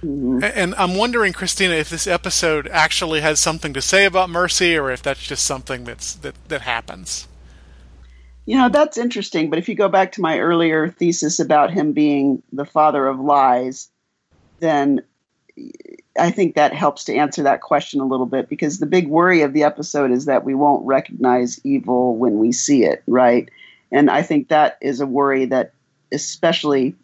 Mm-hmm. 0.02 0.42
And 0.42 0.74
I'm 0.76 0.94
wondering, 0.94 1.34
Christina, 1.34 1.74
if 1.74 1.90
this 1.90 2.06
episode 2.06 2.66
actually 2.68 3.20
has 3.20 3.40
something 3.40 3.74
to 3.74 3.82
say 3.82 4.06
about 4.06 4.30
mercy, 4.30 4.76
or 4.76 4.90
if 4.90 5.02
that's 5.02 5.22
just 5.22 5.44
something 5.44 5.84
that's 5.84 6.14
that 6.14 6.34
that 6.48 6.62
happens. 6.62 7.28
You 8.46 8.56
know, 8.56 8.70
that's 8.70 8.96
interesting. 8.96 9.50
But 9.50 9.58
if 9.58 9.68
you 9.68 9.74
go 9.74 9.88
back 9.88 10.12
to 10.12 10.22
my 10.22 10.38
earlier 10.38 10.88
thesis 10.88 11.40
about 11.40 11.70
him 11.70 11.92
being 11.92 12.42
the 12.52 12.66
father 12.66 13.06
of 13.06 13.20
lies, 13.20 13.90
then 14.60 15.02
I 16.18 16.30
think 16.30 16.54
that 16.54 16.72
helps 16.72 17.04
to 17.04 17.14
answer 17.14 17.42
that 17.44 17.60
question 17.60 18.00
a 18.00 18.06
little 18.06 18.26
bit 18.26 18.48
because 18.48 18.78
the 18.78 18.86
big 18.86 19.08
worry 19.08 19.42
of 19.42 19.52
the 19.52 19.64
episode 19.64 20.12
is 20.12 20.26
that 20.26 20.44
we 20.44 20.54
won't 20.54 20.86
recognize 20.86 21.60
evil 21.64 22.16
when 22.16 22.38
we 22.38 22.52
see 22.52 22.84
it, 22.84 23.02
right? 23.06 23.48
And 23.90 24.10
I 24.10 24.22
think 24.22 24.48
that 24.48 24.78
is 24.80 25.00
a 25.00 25.06
worry 25.06 25.46
that 25.46 25.72
especially 26.12 26.94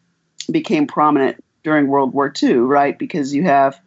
became 0.51 0.87
prominent 0.87 1.43
during 1.65 1.89
World 1.89 2.13
War 2.13 2.33
II, 2.43 2.55
right? 2.55 2.99
Because 2.99 3.35
you 3.35 3.45
have 3.45 3.81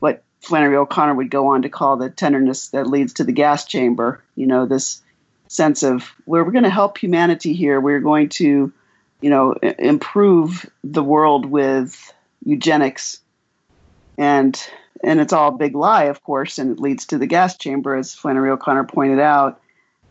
what 0.00 0.22
Flannery 0.40 0.76
O'Connor 0.76 1.14
would 1.14 1.30
go 1.30 1.48
on 1.48 1.62
to 1.62 1.68
call 1.68 1.96
the 1.96 2.10
tenderness 2.10 2.68
that 2.68 2.86
leads 2.86 3.14
to 3.14 3.24
the 3.24 3.32
gas 3.32 3.66
chamber, 3.66 4.22
you 4.34 4.46
know, 4.46 4.66
this 4.66 5.02
sense 5.48 5.82
of 5.82 6.12
where 6.24 6.44
we're 6.44 6.52
going 6.52 6.64
to 6.64 6.70
help 6.70 6.98
humanity 6.98 7.52
here, 7.52 7.80
we're 7.80 8.00
going 8.00 8.28
to, 8.30 8.72
you 9.20 9.30
know, 9.30 9.52
improve 9.52 10.68
the 10.82 11.04
world 11.04 11.46
with 11.46 12.12
eugenics 12.44 13.20
and 14.18 14.60
and 15.04 15.20
it's 15.20 15.32
all 15.32 15.54
a 15.54 15.58
big 15.58 15.74
lie, 15.74 16.04
of 16.04 16.22
course, 16.22 16.58
and 16.58 16.72
it 16.72 16.80
leads 16.80 17.06
to 17.06 17.18
the 17.18 17.26
gas 17.26 17.56
chamber, 17.56 17.94
as 17.94 18.14
Flannery 18.14 18.50
O'Connor 18.50 18.84
pointed 18.84 19.20
out. 19.20 19.60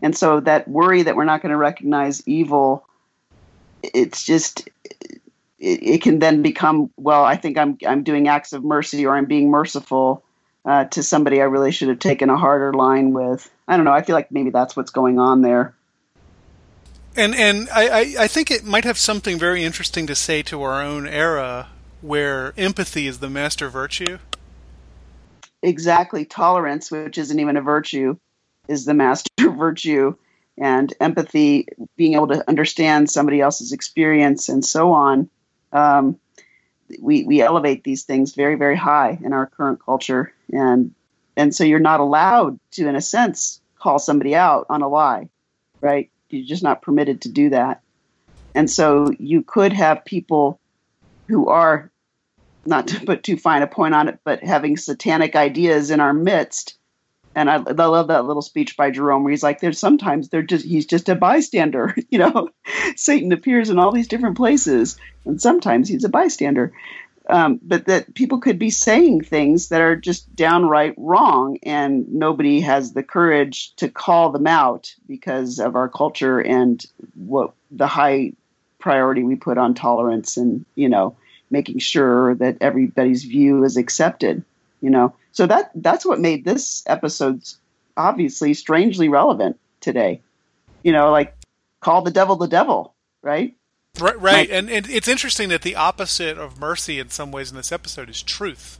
And 0.01 0.15
so 0.15 0.39
that 0.41 0.67
worry 0.67 1.03
that 1.03 1.15
we're 1.15 1.25
not 1.25 1.41
going 1.41 1.51
to 1.51 1.57
recognize 1.57 2.25
evil, 2.27 2.87
it's 3.81 4.23
just 4.23 4.69
it, 5.57 5.83
it, 5.83 6.01
can 6.01 6.19
then 6.19 6.41
become 6.41 6.91
well. 6.97 7.23
I 7.23 7.37
think 7.37 7.57
I'm 7.57 7.77
I'm 7.87 8.03
doing 8.03 8.27
acts 8.27 8.53
of 8.53 8.63
mercy 8.63 9.05
or 9.05 9.15
I'm 9.15 9.25
being 9.25 9.49
merciful 9.49 10.23
uh, 10.65 10.85
to 10.85 11.01
somebody 11.01 11.41
I 11.41 11.45
really 11.45 11.71
should 11.71 11.89
have 11.89 11.99
taken 11.99 12.29
a 12.29 12.37
harder 12.37 12.73
line 12.73 13.13
with. 13.13 13.49
I 13.67 13.77
don't 13.77 13.85
know. 13.85 13.93
I 13.93 14.03
feel 14.03 14.15
like 14.15 14.31
maybe 14.31 14.49
that's 14.49 14.75
what's 14.75 14.91
going 14.91 15.19
on 15.19 15.41
there. 15.41 15.73
And 17.15 17.33
and 17.33 17.69
I, 17.69 17.87
I, 17.87 18.15
I 18.19 18.27
think 18.27 18.51
it 18.51 18.65
might 18.65 18.83
have 18.83 18.97
something 18.97 19.39
very 19.39 19.63
interesting 19.63 20.05
to 20.07 20.15
say 20.15 20.41
to 20.43 20.61
our 20.61 20.81
own 20.81 21.07
era 21.07 21.69
where 22.05 22.53
empathy 22.57 23.07
is 23.07 23.19
the 23.19 23.29
master 23.29 23.69
virtue? 23.69 24.19
Exactly. 25.61 26.25
Tolerance, 26.25 26.91
which 26.91 27.17
isn't 27.17 27.39
even 27.39 27.57
a 27.57 27.61
virtue, 27.61 28.17
is 28.67 28.85
the 28.85 28.93
master 28.93 29.29
virtue. 29.39 30.15
And 30.57 30.93
empathy, 31.01 31.67
being 31.97 32.13
able 32.13 32.27
to 32.27 32.47
understand 32.47 33.09
somebody 33.09 33.41
else's 33.41 33.73
experience 33.73 34.47
and 34.47 34.63
so 34.63 34.93
on. 34.93 35.29
Um, 35.73 36.17
we, 37.01 37.25
we 37.25 37.41
elevate 37.41 37.83
these 37.83 38.03
things 38.03 38.35
very, 38.35 38.55
very 38.55 38.77
high 38.77 39.19
in 39.21 39.33
our 39.33 39.47
current 39.47 39.83
culture. 39.83 40.33
And, 40.53 40.93
and 41.35 41.53
so 41.53 41.65
you're 41.65 41.79
not 41.79 41.99
allowed 41.99 42.57
to, 42.71 42.87
in 42.87 42.95
a 42.95 43.01
sense, 43.01 43.59
call 43.79 43.99
somebody 43.99 44.33
out 44.33 44.67
on 44.69 44.81
a 44.81 44.87
lie, 44.87 45.27
right? 45.81 46.09
You're 46.29 46.45
just 46.45 46.63
not 46.63 46.81
permitted 46.81 47.21
to 47.21 47.29
do 47.29 47.49
that. 47.49 47.81
And 48.53 48.69
so 48.69 49.11
you 49.19 49.41
could 49.41 49.73
have 49.73 50.05
people 50.05 50.59
who 51.27 51.49
are 51.49 51.91
not 52.65 52.87
to 52.87 53.05
put 53.05 53.23
too 53.23 53.37
fine 53.37 53.61
a 53.61 53.67
point 53.67 53.93
on 53.93 54.07
it, 54.07 54.19
but 54.23 54.43
having 54.43 54.77
satanic 54.77 55.35
ideas 55.35 55.91
in 55.91 55.99
our 55.99 56.13
midst. 56.13 56.77
And 57.35 57.49
I, 57.49 57.55
I 57.55 57.85
love 57.85 58.07
that 58.07 58.25
little 58.25 58.41
speech 58.41 58.77
by 58.77 58.91
Jerome 58.91 59.23
where 59.23 59.31
he's 59.31 59.43
like, 59.43 59.59
"There's 59.59 59.79
sometimes 59.79 60.29
they're 60.29 60.41
just 60.41 60.65
he's 60.65 60.85
just 60.85 61.09
a 61.09 61.15
bystander, 61.15 61.95
you 62.09 62.19
know. 62.19 62.49
Satan 62.95 63.31
appears 63.31 63.69
in 63.69 63.77
all 63.77 63.91
these 63.91 64.07
different 64.07 64.37
places, 64.37 64.97
and 65.25 65.41
sometimes 65.41 65.89
he's 65.89 66.05
a 66.05 66.09
bystander. 66.09 66.71
Um, 67.27 67.59
but 67.63 67.85
that 67.87 68.13
people 68.13 68.39
could 68.39 68.59
be 68.59 68.69
saying 68.69 69.21
things 69.21 69.69
that 69.69 69.81
are 69.81 69.95
just 69.95 70.33
downright 70.35 70.93
wrong, 70.95 71.57
and 71.63 72.13
nobody 72.13 72.61
has 72.61 72.93
the 72.93 73.03
courage 73.03 73.75
to 73.77 73.89
call 73.89 74.31
them 74.31 74.47
out 74.47 74.93
because 75.07 75.59
of 75.59 75.75
our 75.75 75.89
culture 75.89 76.39
and 76.39 76.85
what 77.15 77.53
the 77.71 77.87
high 77.87 78.33
priority 78.79 79.23
we 79.23 79.35
put 79.35 79.57
on 79.57 79.73
tolerance 79.73 80.37
and 80.37 80.63
you 80.75 80.87
know 80.87 81.17
making 81.55 81.79
sure 81.79 82.35
that 82.35 82.57
everybody's 82.59 83.23
view 83.23 83.63
is 83.63 83.77
accepted. 83.77 84.43
You 84.81 84.89
know, 84.89 85.15
so 85.31 85.47
that 85.47 85.71
that's 85.75 86.05
what 86.05 86.19
made 86.19 86.43
this 86.43 86.83
episode 86.85 87.41
obviously 87.95 88.53
strangely 88.53 89.07
relevant 89.07 89.57
today. 89.79 90.21
You 90.83 90.91
know, 90.91 91.11
like 91.11 91.33
call 91.79 92.01
the 92.01 92.11
devil 92.11 92.35
the 92.35 92.47
devil, 92.47 92.93
right? 93.21 93.55
Right, 93.97 94.19
right. 94.19 94.33
Like, 94.33 94.49
and, 94.51 94.69
and 94.69 94.89
it's 94.89 95.07
interesting 95.07 95.47
that 95.49 95.61
the 95.61 95.75
opposite 95.75 96.37
of 96.37 96.59
mercy 96.59 96.99
in 96.99 97.09
some 97.09 97.31
ways 97.31 97.49
in 97.49 97.55
this 97.55 97.71
episode 97.71 98.09
is 98.09 98.21
truth. 98.21 98.79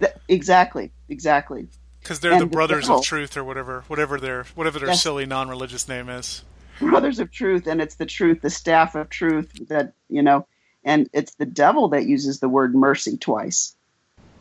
Th- 0.00 0.12
exactly, 0.28 0.92
exactly. 1.10 1.68
Because 2.00 2.20
they're 2.20 2.32
and 2.32 2.40
the 2.40 2.46
brothers 2.46 2.86
the 2.86 2.94
of 2.94 3.04
truth 3.04 3.36
or 3.36 3.44
whatever, 3.44 3.84
whatever 3.88 4.18
their 4.18 4.44
whatever 4.54 4.78
their 4.78 4.88
yes. 4.88 5.02
silly 5.02 5.26
non-religious 5.26 5.86
name 5.88 6.08
is. 6.08 6.42
Brothers 6.80 7.18
of 7.18 7.30
truth, 7.30 7.66
and 7.66 7.80
it's 7.80 7.96
the 7.96 8.06
truth, 8.06 8.40
the 8.40 8.50
staff 8.50 8.94
of 8.94 9.10
truth 9.10 9.50
that 9.68 9.92
you 10.08 10.22
know, 10.22 10.46
and 10.86 11.10
it's 11.12 11.34
the 11.34 11.44
devil 11.44 11.88
that 11.88 12.06
uses 12.06 12.40
the 12.40 12.48
word 12.48 12.74
mercy 12.74 13.18
twice. 13.18 13.74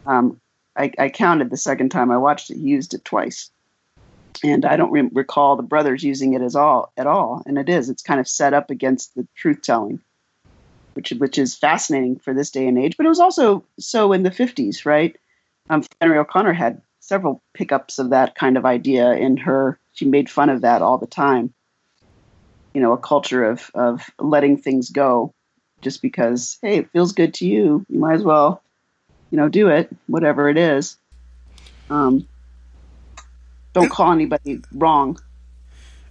Um, 0.05 0.39
I, 0.77 0.91
I 0.97 1.09
counted 1.09 1.49
the 1.49 1.57
second 1.57 1.89
time 1.89 2.11
I 2.11 2.17
watched 2.17 2.49
it; 2.51 2.57
he 2.57 2.63
used 2.63 2.93
it 2.93 3.03
twice 3.03 3.51
and 4.43 4.65
I 4.65 4.75
don't 4.75 4.91
re- 4.91 5.09
recall 5.11 5.55
the 5.55 5.63
brothers 5.63 6.03
using 6.03 6.33
it 6.33 6.41
as 6.41 6.55
all 6.55 6.91
at 6.97 7.07
all. 7.07 7.41
And 7.45 7.57
it 7.57 7.69
is; 7.69 7.89
it's 7.89 8.03
kind 8.03 8.19
of 8.19 8.27
set 8.27 8.53
up 8.53 8.69
against 8.69 9.15
the 9.15 9.27
truth 9.35 9.61
telling, 9.61 9.99
which 10.93 11.11
which 11.11 11.37
is 11.37 11.55
fascinating 11.55 12.17
for 12.17 12.33
this 12.33 12.51
day 12.51 12.67
and 12.67 12.77
age. 12.77 12.97
But 12.97 13.05
it 13.05 13.09
was 13.09 13.19
also 13.19 13.63
so 13.79 14.13
in 14.13 14.23
the 14.23 14.31
fifties, 14.31 14.85
right? 14.85 15.15
Um, 15.69 15.83
Flannery 15.83 16.19
O'Connor 16.19 16.53
had 16.53 16.81
several 16.99 17.41
pickups 17.53 17.99
of 17.99 18.09
that 18.09 18.35
kind 18.35 18.57
of 18.57 18.65
idea 18.65 19.13
in 19.13 19.37
her. 19.37 19.79
She 19.93 20.05
made 20.05 20.29
fun 20.29 20.49
of 20.49 20.61
that 20.61 20.81
all 20.81 20.97
the 20.97 21.07
time. 21.07 21.53
You 22.73 22.81
know, 22.81 22.93
a 22.93 22.97
culture 22.97 23.43
of 23.43 23.71
of 23.73 24.09
letting 24.19 24.57
things 24.57 24.89
go, 24.89 25.33
just 25.85 26.01
because 26.01 26.57
hey, 26.61 26.79
it 26.79 26.91
feels 26.91 27.13
good 27.13 27.35
to 27.35 27.47
you, 27.47 27.85
you 27.87 27.99
might 27.99 28.15
as 28.15 28.23
well, 28.23 28.61
you 29.31 29.37
know, 29.37 29.47
do 29.47 29.69
it, 29.69 29.89
whatever 30.07 30.49
it 30.49 30.57
is. 30.57 30.97
Um, 31.89 32.27
don't 33.71 33.89
call 33.89 34.11
anybody 34.11 34.61
wrong. 34.73 35.21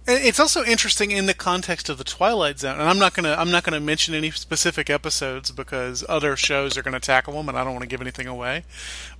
It's 0.07 0.39
also 0.39 0.63
interesting 0.63 1.09
in 1.09 1.25
the 1.25 1.33
context 1.33 1.89
of 1.89 1.97
the 1.97 2.03
Twilight 2.03 2.59
Zone, 2.59 2.79
and 2.79 2.87
I'm 2.87 2.99
not 2.99 3.15
gonna 3.15 3.35
I'm 3.37 3.51
not 3.51 3.63
gonna 3.63 3.79
mention 3.79 4.15
any 4.15 4.31
specific 4.31 4.89
episodes 4.89 5.51
because 5.51 6.05
other 6.07 6.35
shows 6.35 6.77
are 6.77 6.83
gonna 6.83 6.99
tackle 6.99 7.33
them, 7.33 7.49
and 7.49 7.57
I 7.57 7.63
don't 7.63 7.73
want 7.73 7.81
to 7.83 7.89
give 7.89 8.01
anything 8.01 8.27
away. 8.27 8.63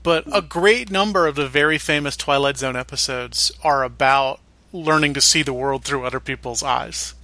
But 0.04 0.26
a 0.32 0.42
great 0.42 0.90
number 0.90 1.28
of 1.28 1.36
the 1.36 1.48
very 1.48 1.80
famous 1.80 2.16
Twilight 2.16 2.58
Zone 2.58 2.76
episodes 2.76 3.52
are 3.64 3.84
about 3.84 4.40
learning 4.72 5.16
to 5.16 5.22
see 5.22 5.42
the 5.42 5.54
world 5.54 5.84
through 5.84 6.06
other 6.06 6.20
people's 6.20 6.64
eyes. 6.64 7.16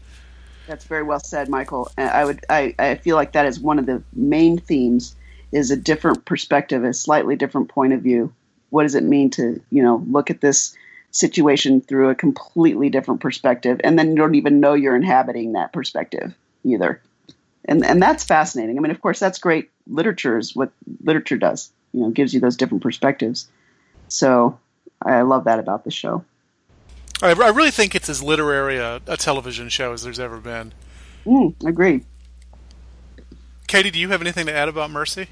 That's 0.72 0.86
very 0.86 1.04
well 1.04 1.20
said, 1.20 1.50
Michial. 1.50 1.92
I 1.98 2.24
would 2.24 2.46
I, 2.50 2.74
I 2.80 2.96
feel 2.96 3.18
like 3.18 3.34
that 3.34 3.46
is 3.46 3.60
one 3.60 3.78
of 3.78 3.86
the 3.86 4.02
main 4.14 4.58
themes 4.58 5.18
is 5.52 5.70
a 5.70 5.76
different 5.76 6.24
perspective, 6.24 6.86
a 6.86 6.94
slightly 6.94 7.36
different 7.36 7.68
point 7.68 7.92
of 7.92 8.02
view. 8.02 8.34
What 8.70 8.84
does 8.84 8.96
it 8.96 9.04
mean 9.04 9.32
to 9.32 9.62
you 9.70 9.84
know 9.84 10.02
look 10.08 10.30
at 10.30 10.40
this 10.40 10.74
situation 11.12 11.82
through 11.82 12.10
a 12.10 12.16
completely 12.16 12.90
different 12.90 13.20
perspective? 13.20 13.82
And 13.84 14.00
then 14.00 14.12
you 14.12 14.16
don't 14.16 14.36
even 14.36 14.62
know 14.62 14.74
you're 14.74 14.96
inhabiting 14.96 15.52
that 15.54 15.74
perspective 15.74 16.34
either. 16.64 17.02
And 17.66 17.86
and 17.86 18.02
that's 18.02 18.24
fascinating. 18.24 18.78
I 18.78 18.80
mean 18.80 18.92
of 18.92 19.02
course 19.02 19.20
that's 19.20 19.40
great 19.40 19.70
literature 19.88 20.38
is 20.38 20.56
what 20.56 20.72
literature 21.04 21.38
does 21.38 21.70
you 21.92 22.00
know 22.00 22.12
gives 22.12 22.34
you 22.34 22.40
those 22.40 22.56
different 22.56 22.82
perspectives. 22.82 23.50
So 24.08 24.58
i 25.02 25.22
love 25.24 25.44
that 25.46 25.60
about 25.60 25.84
the 25.84 25.92
show 25.92 26.24
i, 27.22 27.30
I 27.30 27.50
really 27.50 27.72
think 27.72 27.96
it's 27.96 28.10
as 28.10 28.22
literary 28.22 28.78
a, 28.78 29.02
a, 29.08 29.18
television 29.18 29.70
show 29.70 29.94
as 29.94 30.04
there's 30.04 30.20
ever 30.20 30.38
been 30.38 30.74
mm, 31.26 31.54
agreed 31.66 32.06
katie 33.68 33.92
do 33.92 34.00
you 34.00 34.10
have 34.10 34.22
anything 34.22 34.46
to 34.48 34.54
add 34.54 34.70
about 34.70 34.92
mercy 34.92 35.28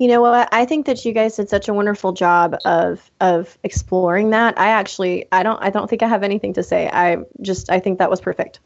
you 0.00 0.08
know 0.08 0.22
what? 0.22 0.48
I 0.50 0.64
think 0.64 0.86
that 0.86 1.04
you 1.04 1.12
guys 1.12 1.36
did 1.36 1.50
such 1.50 1.68
a 1.68 1.74
wonderful 1.74 2.12
job 2.12 2.56
of 2.64 3.10
of 3.20 3.58
exploring 3.62 4.30
that. 4.30 4.58
I 4.58 4.68
actually 4.68 5.26
I 5.30 5.42
don't 5.42 5.62
I 5.62 5.68
don't 5.68 5.90
think 5.90 6.02
I 6.02 6.08
have 6.08 6.22
anything 6.22 6.54
to 6.54 6.62
say. 6.62 6.88
I 6.90 7.18
just 7.42 7.68
I 7.68 7.80
think 7.80 7.98
that 7.98 8.08
was 8.08 8.18
perfect. 8.18 8.60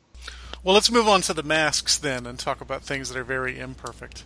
Well, 0.62 0.74
let's 0.74 0.92
move 0.92 1.08
on 1.08 1.22
to 1.22 1.34
the 1.34 1.42
masks 1.42 1.98
then 1.98 2.24
and 2.26 2.38
talk 2.38 2.60
about 2.60 2.82
things 2.82 3.08
that 3.08 3.18
are 3.18 3.24
very 3.24 3.58
imperfect. 3.58 4.22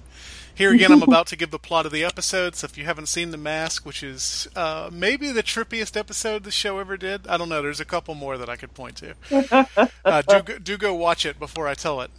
Here 0.59 0.73
again, 0.73 0.91
I'm 0.91 1.03
about 1.05 1.29
to 1.29 1.37
give 1.37 1.53
the 1.53 1.59
plot 1.61 1.87
of 1.87 1.93
the 1.93 2.03
episode. 2.03 2.57
So 2.57 2.65
if 2.65 2.77
you 2.77 2.85
haven't 2.85 3.07
seen 3.07 3.31
The 3.31 3.37
Mask, 3.37 3.87
which 3.87 4.03
is 4.03 4.49
uh, 4.57 4.91
maybe 4.93 5.31
the 5.31 5.45
trippiest 5.45 5.97
episode 5.97 6.43
the 6.43 6.51
show 6.51 6.81
ever 6.81 6.97
did, 6.97 7.29
I 7.29 7.37
don't 7.37 7.49
know. 7.49 7.63
There's 7.63 7.79
a 7.79 7.85
couple 7.85 8.17
more 8.17 8.37
that 8.37 8.49
I 8.49 8.57
could 8.57 8.75
point 8.75 8.97
to. 8.97 9.15
Uh, 10.05 10.23
do 10.23 10.59
do 10.59 10.79
go 10.79 10.95
watch 10.95 11.27
it 11.27 11.39
before 11.39 11.69
I 11.69 11.75
tell 11.75 12.01
it. 12.01 12.11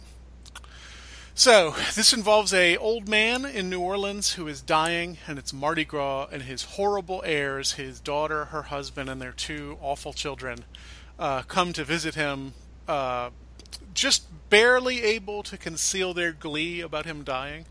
So, 1.34 1.74
this 1.96 2.12
involves 2.12 2.54
a 2.54 2.76
old 2.76 3.08
man 3.08 3.44
in 3.44 3.68
New 3.68 3.80
Orleans 3.80 4.34
who 4.34 4.46
is 4.46 4.62
dying, 4.62 5.18
and 5.26 5.38
it's 5.38 5.52
Mardi 5.52 5.84
Gras, 5.84 6.28
and 6.30 6.42
his 6.42 6.62
horrible 6.62 7.20
heirs, 7.26 7.72
his 7.72 7.98
daughter, 7.98 8.46
her 8.46 8.62
husband, 8.62 9.10
and 9.10 9.20
their 9.20 9.32
two 9.32 9.76
awful 9.80 10.12
children, 10.12 10.64
uh, 11.18 11.42
come 11.42 11.72
to 11.72 11.82
visit 11.82 12.14
him, 12.14 12.52
uh, 12.86 13.30
just 13.92 14.26
barely 14.50 15.02
able 15.02 15.42
to 15.42 15.58
conceal 15.58 16.14
their 16.14 16.32
glee 16.32 16.80
about 16.80 17.06
him 17.06 17.24
dying. 17.24 17.66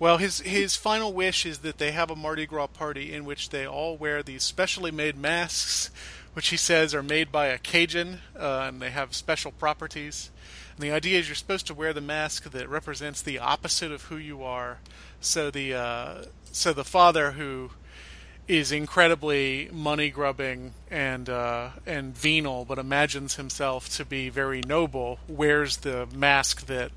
Well, 0.00 0.18
his 0.18 0.38
his 0.40 0.76
final 0.76 1.12
wish 1.12 1.44
is 1.44 1.58
that 1.58 1.78
they 1.78 1.90
have 1.90 2.08
a 2.08 2.14
Mardi 2.14 2.46
Gras 2.46 2.68
party 2.68 3.12
in 3.12 3.24
which 3.24 3.50
they 3.50 3.66
all 3.66 3.96
wear 3.96 4.22
these 4.22 4.44
specially 4.44 4.92
made 4.92 5.18
masks, 5.18 5.90
which 6.34 6.48
he 6.48 6.56
says 6.56 6.94
are 6.94 7.02
made 7.02 7.32
by 7.32 7.46
a 7.46 7.58
Cajun, 7.58 8.20
uh, 8.38 8.66
and 8.68 8.80
they 8.80 8.90
have 8.90 9.12
special 9.12 9.50
properties. 9.50 10.30
And 10.76 10.84
the 10.84 10.92
idea 10.92 11.18
is 11.18 11.26
you're 11.26 11.34
supposed 11.34 11.66
to 11.66 11.74
wear 11.74 11.92
the 11.92 12.00
mask 12.00 12.48
that 12.48 12.68
represents 12.68 13.22
the 13.22 13.40
opposite 13.40 13.90
of 13.90 14.04
who 14.04 14.16
you 14.16 14.44
are. 14.44 14.78
So 15.20 15.50
the 15.50 15.74
uh, 15.74 16.24
so 16.52 16.72
the 16.72 16.84
father 16.84 17.32
who 17.32 17.70
is 18.46 18.70
incredibly 18.70 19.68
money 19.72 20.10
grubbing 20.10 20.74
and 20.92 21.28
uh, 21.28 21.70
and 21.86 22.16
venal, 22.16 22.64
but 22.64 22.78
imagines 22.78 23.34
himself 23.34 23.88
to 23.96 24.04
be 24.04 24.28
very 24.28 24.60
noble, 24.60 25.18
wears 25.26 25.78
the 25.78 26.06
mask 26.14 26.66
that 26.66 26.92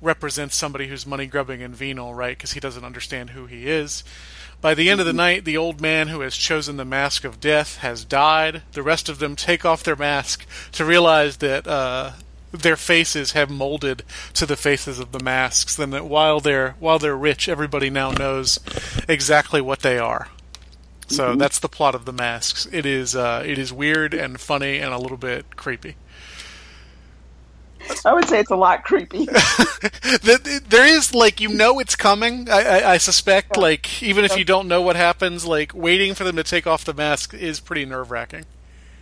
represents 0.00 0.56
somebody 0.56 0.88
who's 0.88 1.06
money 1.06 1.26
grubbing 1.26 1.62
and 1.62 1.74
venal, 1.74 2.14
right? 2.14 2.36
Because 2.36 2.52
he 2.52 2.60
doesn't 2.60 2.84
understand 2.84 3.30
who 3.30 3.46
he 3.46 3.68
is. 3.68 4.04
By 4.60 4.74
the 4.74 4.90
end 4.90 5.00
of 5.00 5.06
the 5.06 5.12
night, 5.12 5.44
the 5.44 5.56
old 5.56 5.80
man 5.80 6.08
who 6.08 6.20
has 6.20 6.36
chosen 6.36 6.76
the 6.76 6.84
mask 6.84 7.24
of 7.24 7.40
death 7.40 7.78
has 7.78 8.04
died. 8.04 8.62
The 8.72 8.82
rest 8.82 9.08
of 9.08 9.18
them 9.18 9.34
take 9.34 9.64
off 9.64 9.82
their 9.82 9.96
mask 9.96 10.46
to 10.72 10.84
realize 10.84 11.38
that 11.38 11.66
uh, 11.66 12.12
their 12.52 12.76
faces 12.76 13.32
have 13.32 13.50
molded 13.50 14.02
to 14.34 14.44
the 14.44 14.56
faces 14.56 14.98
of 14.98 15.12
the 15.12 15.22
masks, 15.22 15.78
and 15.78 15.92
that 15.92 16.04
while 16.04 16.40
they're 16.40 16.76
while 16.78 16.98
they're 16.98 17.16
rich, 17.16 17.48
everybody 17.48 17.88
now 17.88 18.10
knows 18.10 18.58
exactly 19.08 19.60
what 19.60 19.80
they 19.80 19.98
are. 19.98 20.28
So 21.06 21.30
mm-hmm. 21.30 21.38
that's 21.38 21.58
the 21.58 21.68
plot 21.68 21.94
of 21.94 22.04
the 22.04 22.12
masks. 22.12 22.68
It 22.70 22.84
is 22.84 23.16
uh, 23.16 23.42
it 23.46 23.58
is 23.58 23.72
weird 23.72 24.12
and 24.12 24.38
funny 24.38 24.78
and 24.78 24.92
a 24.92 24.98
little 24.98 25.16
bit 25.16 25.56
creepy. 25.56 25.96
I 28.04 28.12
would 28.14 28.26
say 28.28 28.40
it's 28.40 28.50
a 28.50 28.56
lot 28.56 28.84
creepy. 28.84 29.26
there 30.22 30.86
is 30.86 31.14
like 31.14 31.40
you 31.40 31.48
know 31.48 31.78
it's 31.78 31.96
coming. 31.96 32.48
I, 32.48 32.62
I, 32.62 32.92
I 32.92 32.96
suspect 32.98 33.56
yeah. 33.56 33.62
like 33.62 34.02
even 34.02 34.24
if 34.24 34.36
you 34.36 34.44
don't 34.44 34.68
know 34.68 34.82
what 34.82 34.96
happens, 34.96 35.44
like 35.44 35.72
waiting 35.74 36.14
for 36.14 36.24
them 36.24 36.36
to 36.36 36.44
take 36.44 36.66
off 36.66 36.84
the 36.84 36.94
mask 36.94 37.34
is 37.34 37.60
pretty 37.60 37.84
nerve 37.84 38.10
wracking. 38.10 38.44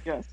Yes. 0.04 0.24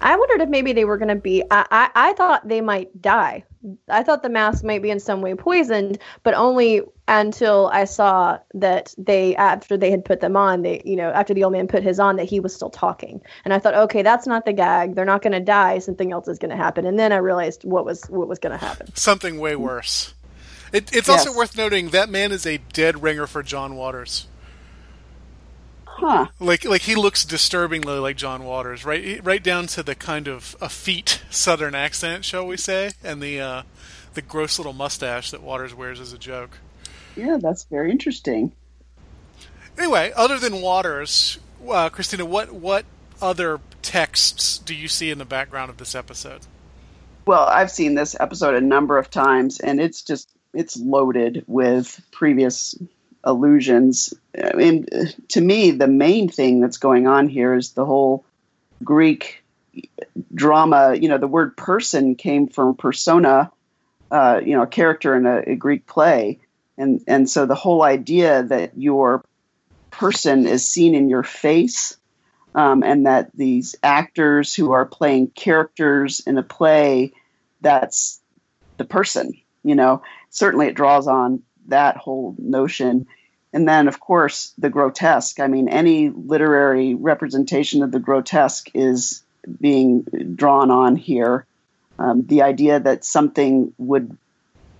I 0.00 0.16
wondered 0.16 0.40
if 0.40 0.48
maybe 0.48 0.72
they 0.72 0.84
were 0.84 0.96
going 0.96 1.08
to 1.08 1.14
be. 1.16 1.42
I, 1.50 1.66
I, 1.70 1.90
I 1.94 2.12
thought 2.14 2.48
they 2.48 2.60
might 2.60 3.02
die. 3.02 3.44
I 3.88 4.02
thought 4.02 4.22
the 4.22 4.30
mask 4.30 4.64
might 4.64 4.80
be 4.80 4.90
in 4.90 4.98
some 5.00 5.20
way 5.20 5.34
poisoned, 5.34 5.98
but 6.22 6.32
only 6.32 6.80
until 7.08 7.68
I 7.72 7.84
saw 7.84 8.38
that 8.54 8.94
they 8.96 9.36
after 9.36 9.76
they 9.76 9.90
had 9.90 10.04
put 10.04 10.20
them 10.20 10.34
on, 10.36 10.62
they 10.62 10.80
you 10.84 10.96
know 10.96 11.10
after 11.10 11.34
the 11.34 11.44
old 11.44 11.52
man 11.52 11.66
put 11.66 11.82
his 11.82 12.00
on, 12.00 12.16
that 12.16 12.24
he 12.24 12.40
was 12.40 12.54
still 12.54 12.70
talking, 12.70 13.20
and 13.44 13.52
I 13.52 13.58
thought, 13.58 13.74
okay, 13.74 14.02
that's 14.02 14.26
not 14.26 14.46
the 14.46 14.54
gag. 14.54 14.94
They're 14.94 15.04
not 15.04 15.20
going 15.20 15.32
to 15.32 15.40
die. 15.40 15.78
Something 15.78 16.10
else 16.10 16.26
is 16.26 16.38
going 16.38 16.50
to 16.50 16.56
happen, 16.56 16.86
and 16.86 16.98
then 16.98 17.12
I 17.12 17.16
realized 17.16 17.64
what 17.64 17.84
was 17.84 18.04
what 18.04 18.28
was 18.28 18.38
going 18.38 18.58
to 18.58 18.64
happen. 18.64 18.94
Something 18.94 19.38
way 19.38 19.56
worse. 19.56 20.14
It, 20.72 20.94
it's 20.94 21.08
yes. 21.08 21.26
also 21.26 21.36
worth 21.36 21.56
noting 21.56 21.90
that 21.90 22.08
man 22.08 22.32
is 22.32 22.46
a 22.46 22.58
dead 22.72 23.02
ringer 23.02 23.26
for 23.26 23.42
John 23.42 23.74
Waters. 23.74 24.26
Huh. 26.00 26.28
Like 26.40 26.64
like 26.64 26.80
he 26.82 26.94
looks 26.94 27.26
disturbingly 27.26 27.98
like 27.98 28.16
John 28.16 28.44
Waters, 28.44 28.86
right 28.86 29.22
right 29.22 29.42
down 29.42 29.66
to 29.68 29.82
the 29.82 29.94
kind 29.94 30.28
of 30.28 30.56
effete 30.62 31.22
Southern 31.28 31.74
accent, 31.74 32.24
shall 32.24 32.46
we 32.46 32.56
say, 32.56 32.92
and 33.04 33.22
the 33.22 33.38
uh, 33.38 33.62
the 34.14 34.22
gross 34.22 34.58
little 34.58 34.72
mustache 34.72 35.30
that 35.30 35.42
Waters 35.42 35.74
wears 35.74 36.00
as 36.00 36.14
a 36.14 36.18
joke. 36.18 36.56
Yeah, 37.16 37.36
that's 37.38 37.64
very 37.64 37.90
interesting. 37.90 38.52
Anyway, 39.76 40.10
other 40.16 40.38
than 40.38 40.62
Waters, 40.62 41.38
uh, 41.68 41.90
Christina, 41.90 42.24
what 42.24 42.50
what 42.50 42.86
other 43.20 43.60
texts 43.82 44.56
do 44.56 44.74
you 44.74 44.88
see 44.88 45.10
in 45.10 45.18
the 45.18 45.26
background 45.26 45.68
of 45.68 45.76
this 45.76 45.94
episode? 45.94 46.40
Well, 47.26 47.44
I've 47.44 47.70
seen 47.70 47.94
this 47.94 48.16
episode 48.18 48.54
a 48.54 48.60
number 48.62 48.96
of 48.96 49.10
times, 49.10 49.60
and 49.60 49.78
it's 49.78 50.00
just 50.00 50.30
it's 50.54 50.78
loaded 50.78 51.44
with 51.46 52.00
previous 52.10 52.74
allusions. 53.24 54.14
I 54.36 54.56
mean, 54.56 54.86
to 55.28 55.40
me, 55.40 55.72
the 55.72 55.88
main 55.88 56.28
thing 56.28 56.60
that's 56.60 56.78
going 56.78 57.06
on 57.06 57.28
here 57.28 57.54
is 57.54 57.72
the 57.72 57.84
whole 57.84 58.24
Greek 58.82 59.42
drama. 60.34 60.94
You 60.94 61.08
know, 61.08 61.18
the 61.18 61.28
word 61.28 61.56
person 61.56 62.14
came 62.14 62.48
from 62.48 62.76
persona, 62.76 63.50
uh, 64.10 64.40
you 64.44 64.56
know, 64.56 64.62
a 64.62 64.66
character 64.66 65.14
in 65.14 65.26
a, 65.26 65.52
a 65.52 65.54
Greek 65.56 65.86
play, 65.86 66.40
and 66.78 67.02
and 67.06 67.28
so 67.28 67.46
the 67.46 67.54
whole 67.54 67.82
idea 67.82 68.42
that 68.44 68.76
your 68.76 69.24
person 69.90 70.46
is 70.46 70.66
seen 70.66 70.94
in 70.94 71.08
your 71.10 71.22
face, 71.22 71.96
um, 72.54 72.82
and 72.82 73.06
that 73.06 73.30
these 73.34 73.76
actors 73.82 74.54
who 74.54 74.72
are 74.72 74.86
playing 74.86 75.28
characters 75.28 76.20
in 76.20 76.38
a 76.38 76.42
play, 76.42 77.12
that's 77.60 78.20
the 78.78 78.84
person. 78.84 79.34
You 79.62 79.74
know, 79.74 80.02
certainly 80.30 80.68
it 80.68 80.74
draws 80.74 81.06
on 81.06 81.42
that 81.70 81.96
whole 81.96 82.34
notion. 82.38 83.06
And 83.52 83.66
then, 83.66 83.88
of 83.88 83.98
course, 83.98 84.52
the 84.58 84.70
grotesque. 84.70 85.40
I 85.40 85.48
mean, 85.48 85.68
any 85.68 86.10
literary 86.10 86.94
representation 86.94 87.82
of 87.82 87.90
the 87.90 87.98
grotesque 87.98 88.70
is 88.74 89.22
being 89.60 90.02
drawn 90.34 90.70
on 90.70 90.96
here. 90.96 91.46
Um, 91.98 92.24
the 92.26 92.42
idea 92.42 92.78
that 92.80 93.04
something 93.04 93.72
would 93.78 94.16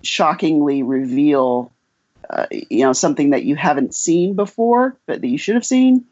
shockingly 0.03 0.83
reveal, 0.83 1.73
uh, 2.29 2.47
you 2.51 2.85
know, 2.85 2.93
something 2.93 3.31
that 3.31 3.45
you 3.45 3.57
haven't 3.57 3.95
seen 3.95 4.35
before, 4.35 4.97
but 5.07 5.21
that 5.21 5.29
you 5.29 5.39
should 5.39 5.57
have 5.57 5.67
seen. 5.67 6.05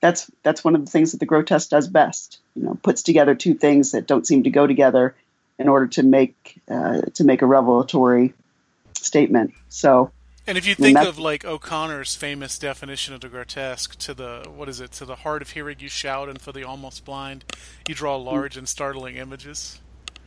That's 0.00 0.30
that's 0.42 0.62
one 0.62 0.74
of 0.74 0.84
the 0.84 0.90
things 0.90 1.12
that 1.12 1.18
the 1.18 1.26
grotesque 1.26 1.70
does 1.70 1.88
best. 1.88 2.38
You 2.54 2.64
know, 2.64 2.78
puts 2.82 3.02
together 3.02 3.34
two 3.34 3.54
things 3.54 3.92
that 3.92 4.06
don't 4.06 4.26
seem 4.26 4.42
to 4.42 4.50
go 4.50 4.66
together 4.66 5.14
in 5.58 5.68
order 5.68 5.86
to 5.86 6.02
make 6.02 6.60
uh, 6.68 7.00
to 7.14 7.24
make 7.24 7.42
a 7.42 7.46
revelatory 7.46 8.34
statement. 9.04 9.54
So. 9.68 10.10
And 10.46 10.58
if 10.58 10.66
you 10.66 10.74
think 10.74 10.98
of 10.98 11.18
like 11.18 11.44
O'Connor's 11.44 12.14
famous 12.14 12.58
definition 12.58 13.14
of 13.14 13.20
the 13.20 13.28
grotesque 13.28 13.98
to 14.00 14.12
the 14.12 14.46
what 14.54 14.68
is 14.68 14.78
it 14.78 14.92
to 14.92 15.06
the 15.06 15.16
hard 15.16 15.40
of 15.40 15.50
hearing 15.50 15.76
you 15.78 15.88
shout 15.88 16.28
and 16.28 16.38
for 16.38 16.52
the 16.52 16.64
almost 16.64 17.06
blind 17.06 17.44
you 17.88 17.94
draw 17.94 18.18
mm. 18.18 18.26
large 18.26 18.58
and 18.58 18.68
startling 18.68 19.16
images. 19.16 19.80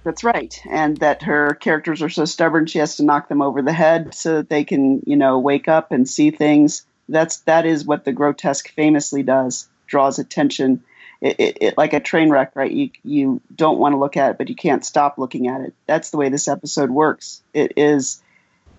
That's 0.03 0.23
right, 0.23 0.57
and 0.69 0.95
that 0.97 1.23
her 1.23 1.53
characters 1.53 2.01
are 2.01 2.09
so 2.09 2.25
stubborn 2.25 2.65
she 2.65 2.79
has 2.79 2.95
to 2.95 3.03
knock 3.03 3.27
them 3.27 3.41
over 3.41 3.61
the 3.61 3.73
head 3.73 4.13
so 4.13 4.37
that 4.37 4.49
they 4.49 4.63
can 4.63 5.01
you 5.05 5.17
know 5.17 5.37
wake 5.39 5.67
up 5.67 5.91
and 5.91 6.07
see 6.07 6.31
things. 6.31 6.85
That's 7.09 7.41
that 7.41 7.65
is 7.65 7.85
what 7.85 8.05
the 8.05 8.13
grotesque 8.13 8.69
famously 8.69 9.21
does. 9.21 9.67
Draws 9.85 10.17
attention. 10.17 10.83
It, 11.19 11.39
it, 11.39 11.57
it 11.61 11.77
like 11.77 11.93
a 11.93 11.99
train 11.99 12.29
wreck, 12.29 12.55
right? 12.55 12.71
You 12.71 12.91
you 13.03 13.41
don't 13.53 13.79
want 13.79 13.93
to 13.93 13.97
look 13.97 14.17
at 14.17 14.31
it, 14.31 14.37
but 14.37 14.49
you 14.49 14.55
can't 14.55 14.85
stop 14.85 15.17
looking 15.17 15.47
at 15.47 15.61
it. 15.61 15.73
That's 15.87 16.09
the 16.11 16.17
way 16.17 16.29
this 16.29 16.47
episode 16.47 16.89
works. 16.89 17.41
It 17.53 17.73
is 17.75 18.21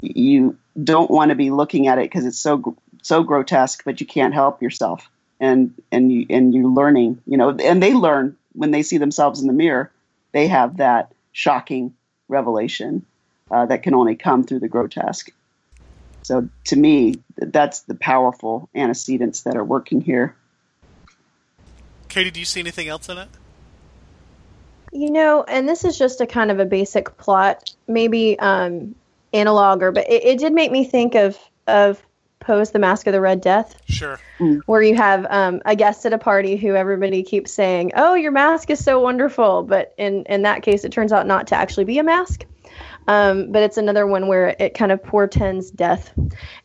you 0.00 0.56
don't 0.82 1.10
want 1.10 1.30
to 1.30 1.34
be 1.34 1.50
looking 1.50 1.86
at 1.88 1.98
it 1.98 2.04
because 2.04 2.24
it's 2.24 2.38
so 2.38 2.76
so 3.02 3.22
grotesque, 3.22 3.82
but 3.84 4.00
you 4.00 4.06
can't 4.06 4.34
help 4.34 4.62
yourself, 4.62 5.08
and 5.40 5.74
and 5.90 6.12
you 6.12 6.26
and 6.30 6.54
you're 6.54 6.68
learning, 6.68 7.20
you 7.26 7.36
know, 7.36 7.50
and 7.50 7.82
they 7.82 7.94
learn 7.94 8.36
when 8.52 8.70
they 8.70 8.82
see 8.82 8.98
themselves 8.98 9.40
in 9.40 9.46
the 9.46 9.52
mirror. 9.52 9.90
They 10.32 10.48
have 10.48 10.76
that 10.76 11.12
shocking 11.32 11.94
revelation 12.28 13.04
uh, 13.50 13.66
that 13.66 13.82
can 13.82 13.94
only 13.94 14.16
come 14.16 14.44
through 14.44 14.60
the 14.60 14.68
grotesque. 14.68 15.30
So 16.22 16.48
to 16.66 16.76
me, 16.76 17.14
that's 17.36 17.80
the 17.82 17.94
powerful 17.94 18.68
antecedents 18.74 19.42
that 19.42 19.56
are 19.56 19.64
working 19.64 20.00
here. 20.00 20.36
Katie, 22.08 22.30
do 22.30 22.40
you 22.40 22.46
see 22.46 22.60
anything 22.60 22.88
else 22.88 23.08
in 23.08 23.18
it? 23.18 23.28
You 24.92 25.10
know, 25.10 25.44
and 25.44 25.68
this 25.68 25.84
is 25.84 25.98
just 25.98 26.20
a 26.20 26.26
kind 26.26 26.50
of 26.50 26.60
a 26.60 26.64
basic 26.64 27.16
plot. 27.16 27.74
Maybe 27.86 28.38
um, 28.38 28.94
analog 29.32 29.82
or 29.82 29.92
but 29.92 30.08
it, 30.08 30.24
it 30.24 30.38
did 30.38 30.52
make 30.52 30.70
me 30.70 30.84
think 30.84 31.14
of 31.14 31.38
of 31.66 32.02
Poe's 32.40 32.70
The 32.70 32.78
Masque 32.78 33.06
of 33.06 33.12
the 33.12 33.20
Red 33.20 33.40
Death. 33.40 33.80
Sure. 33.88 34.18
Where 34.66 34.82
you 34.82 34.94
have 34.94 35.26
um, 35.28 35.60
a 35.66 35.74
guest 35.76 36.06
at 36.06 36.12
a 36.12 36.18
party 36.18 36.56
who 36.56 36.74
everybody 36.74 37.22
keeps 37.22 37.52
saying, 37.52 37.92
"Oh, 37.96 38.14
your 38.14 38.32
mask 38.32 38.70
is 38.70 38.82
so 38.82 39.00
wonderful," 39.00 39.64
but 39.64 39.92
in 39.98 40.24
in 40.26 40.42
that 40.42 40.62
case, 40.62 40.84
it 40.84 40.92
turns 40.92 41.12
out 41.12 41.26
not 41.26 41.46
to 41.48 41.56
actually 41.56 41.84
be 41.84 41.98
a 41.98 42.02
mask. 42.02 42.44
Um, 43.06 43.50
but 43.52 43.62
it's 43.62 43.76
another 43.76 44.06
one 44.06 44.28
where 44.28 44.54
it 44.58 44.74
kind 44.74 44.92
of 44.92 45.02
portends 45.02 45.70
death, 45.70 46.12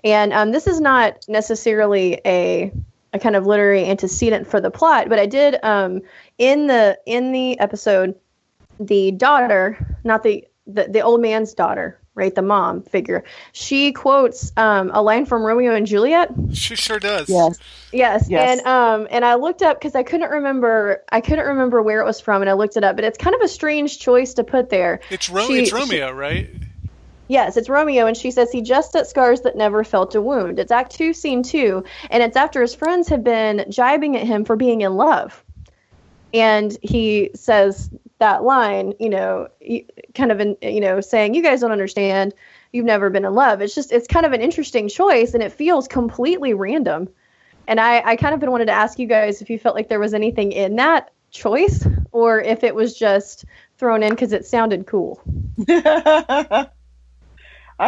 and 0.04 0.32
um, 0.34 0.52
this 0.52 0.68
is 0.68 0.80
not 0.80 1.26
necessarily 1.28 2.22
a 2.26 2.72
a 3.14 3.20
kind 3.20 3.36
of 3.36 3.46
literary 3.46 3.86
antecedent 3.86 4.48
for 4.48 4.60
the 4.60 4.72
plot, 4.72 5.08
but 5.10 5.20
I 5.20 5.26
did 5.26 5.58
um, 5.64 6.02
in 6.38 6.68
the 6.68 6.98
in 7.06 7.32
the 7.32 7.60
episode, 7.60 8.16
the 8.80 9.12
daughter, 9.12 9.98
not 10.04 10.24
the 10.24 10.46
the, 10.68 10.88
the 10.90 11.02
old 11.02 11.22
man's 11.22 11.54
daughter, 11.54 12.00
right? 12.16 12.34
The 12.34 12.42
mom 12.42 12.82
figure. 12.84 13.24
She 13.52 13.92
quotes 13.92 14.52
um, 14.58 14.92
a 14.94 15.02
line 15.02 15.26
from 15.26 15.44
Romeo 15.44 15.74
and 15.76 15.88
Juliet. 15.88 16.30
She 16.54 16.76
sure 16.76 17.00
does. 17.00 17.30
Yes. 17.30 17.58
Yes, 17.92 18.28
Yes. 18.30 18.60
and 18.60 18.68
um, 18.68 19.08
and 19.12 19.24
I 19.26 19.36
looked 19.36 19.62
up 19.62 19.80
because 19.80 19.96
I 19.96 20.04
couldn't 20.04 20.30
remember. 20.32 21.04
I 21.12 21.22
couldn't 21.22 21.46
remember 21.46 21.82
where 21.82 22.02
it 22.02 22.06
was 22.06 22.20
from, 22.20 22.42
and 22.42 22.50
I 22.50 22.54
looked 22.54 22.78
it 22.78 22.84
up. 22.84 22.96
But 22.96 23.06
it's 23.06 23.18
kind 23.18 23.36
of 23.36 23.42
a 23.42 23.48
strange 23.48 24.00
choice 24.00 24.34
to 24.36 24.44
put 24.44 24.70
there. 24.70 25.00
It's, 25.10 25.30
Ro- 25.30 25.48
She- 25.48 25.60
it's 25.60 25.70
she- 25.70 25.76
Romeo, 25.76 26.12
right? 26.12 26.50
Yes, 27.30 27.56
it's 27.56 27.70
Romeo, 27.70 28.06
and 28.06 28.18
she 28.18 28.32
says 28.32 28.52
he 28.52 28.62
just 28.62 28.96
at 28.96 29.08
scars 29.08 29.42
that 29.42 29.56
never 29.56 29.84
felt 29.84 30.14
a 30.14 30.22
wound. 30.22 30.60
It's 30.60 30.72
Act 30.72 30.92
Two, 30.92 31.14
Scene 31.14 31.42
Two, 31.42 31.84
and 32.10 32.22
it's 32.22 32.36
after 32.36 32.62
his 32.62 32.76
friends 32.76 33.08
have 33.10 33.24
been 33.24 33.66
jibing 33.70 34.16
at 34.18 34.28
him 34.28 34.44
for 34.44 34.56
being 34.58 34.82
in 34.82 34.96
love, 34.98 35.42
and 36.34 36.76
he 36.82 37.30
says 37.36 37.90
that 38.24 38.44
line, 38.44 38.94
you 39.00 39.10
know, 39.10 39.50
kind 40.16 40.32
of, 40.32 40.40
in, 40.40 40.56
you 40.62 40.80
know, 40.80 41.02
saying, 41.02 41.34
"You 41.34 41.44
guys 41.44 41.60
don't 41.60 41.72
understand. 41.72 42.34
You've 42.72 42.86
never 42.86 43.10
been 43.10 43.26
in 43.26 43.34
love." 43.34 43.62
It's 43.62 43.76
just, 43.76 43.92
it's 43.92 44.08
kind 44.08 44.26
of 44.26 44.32
an 44.32 44.42
interesting 44.42 44.88
choice, 44.88 45.34
and 45.34 45.44
it 45.44 45.52
feels 45.52 45.88
completely 45.88 46.54
random. 46.54 47.10
And 47.68 47.80
I, 47.80 48.02
I 48.06 48.16
kind 48.16 48.34
of 48.34 48.40
been 48.40 48.52
wanted 48.52 48.66
to 48.66 48.72
ask 48.72 48.98
you 48.98 49.08
guys 49.08 49.42
if 49.42 49.50
you 49.50 49.60
felt 49.60 49.76
like 49.76 49.90
there 49.90 50.00
was 50.00 50.14
anything 50.14 50.54
in 50.54 50.78
that 50.78 51.12
choice, 51.32 51.86
or 52.12 52.40
if 52.40 52.64
it 52.64 52.76
was 52.76 52.98
just 52.98 53.44
thrown 53.78 54.04
in 54.04 54.12
because 54.12 54.32
it 54.32 54.46
sounded 54.46 54.88
cool. 54.88 55.22
I 55.68 56.68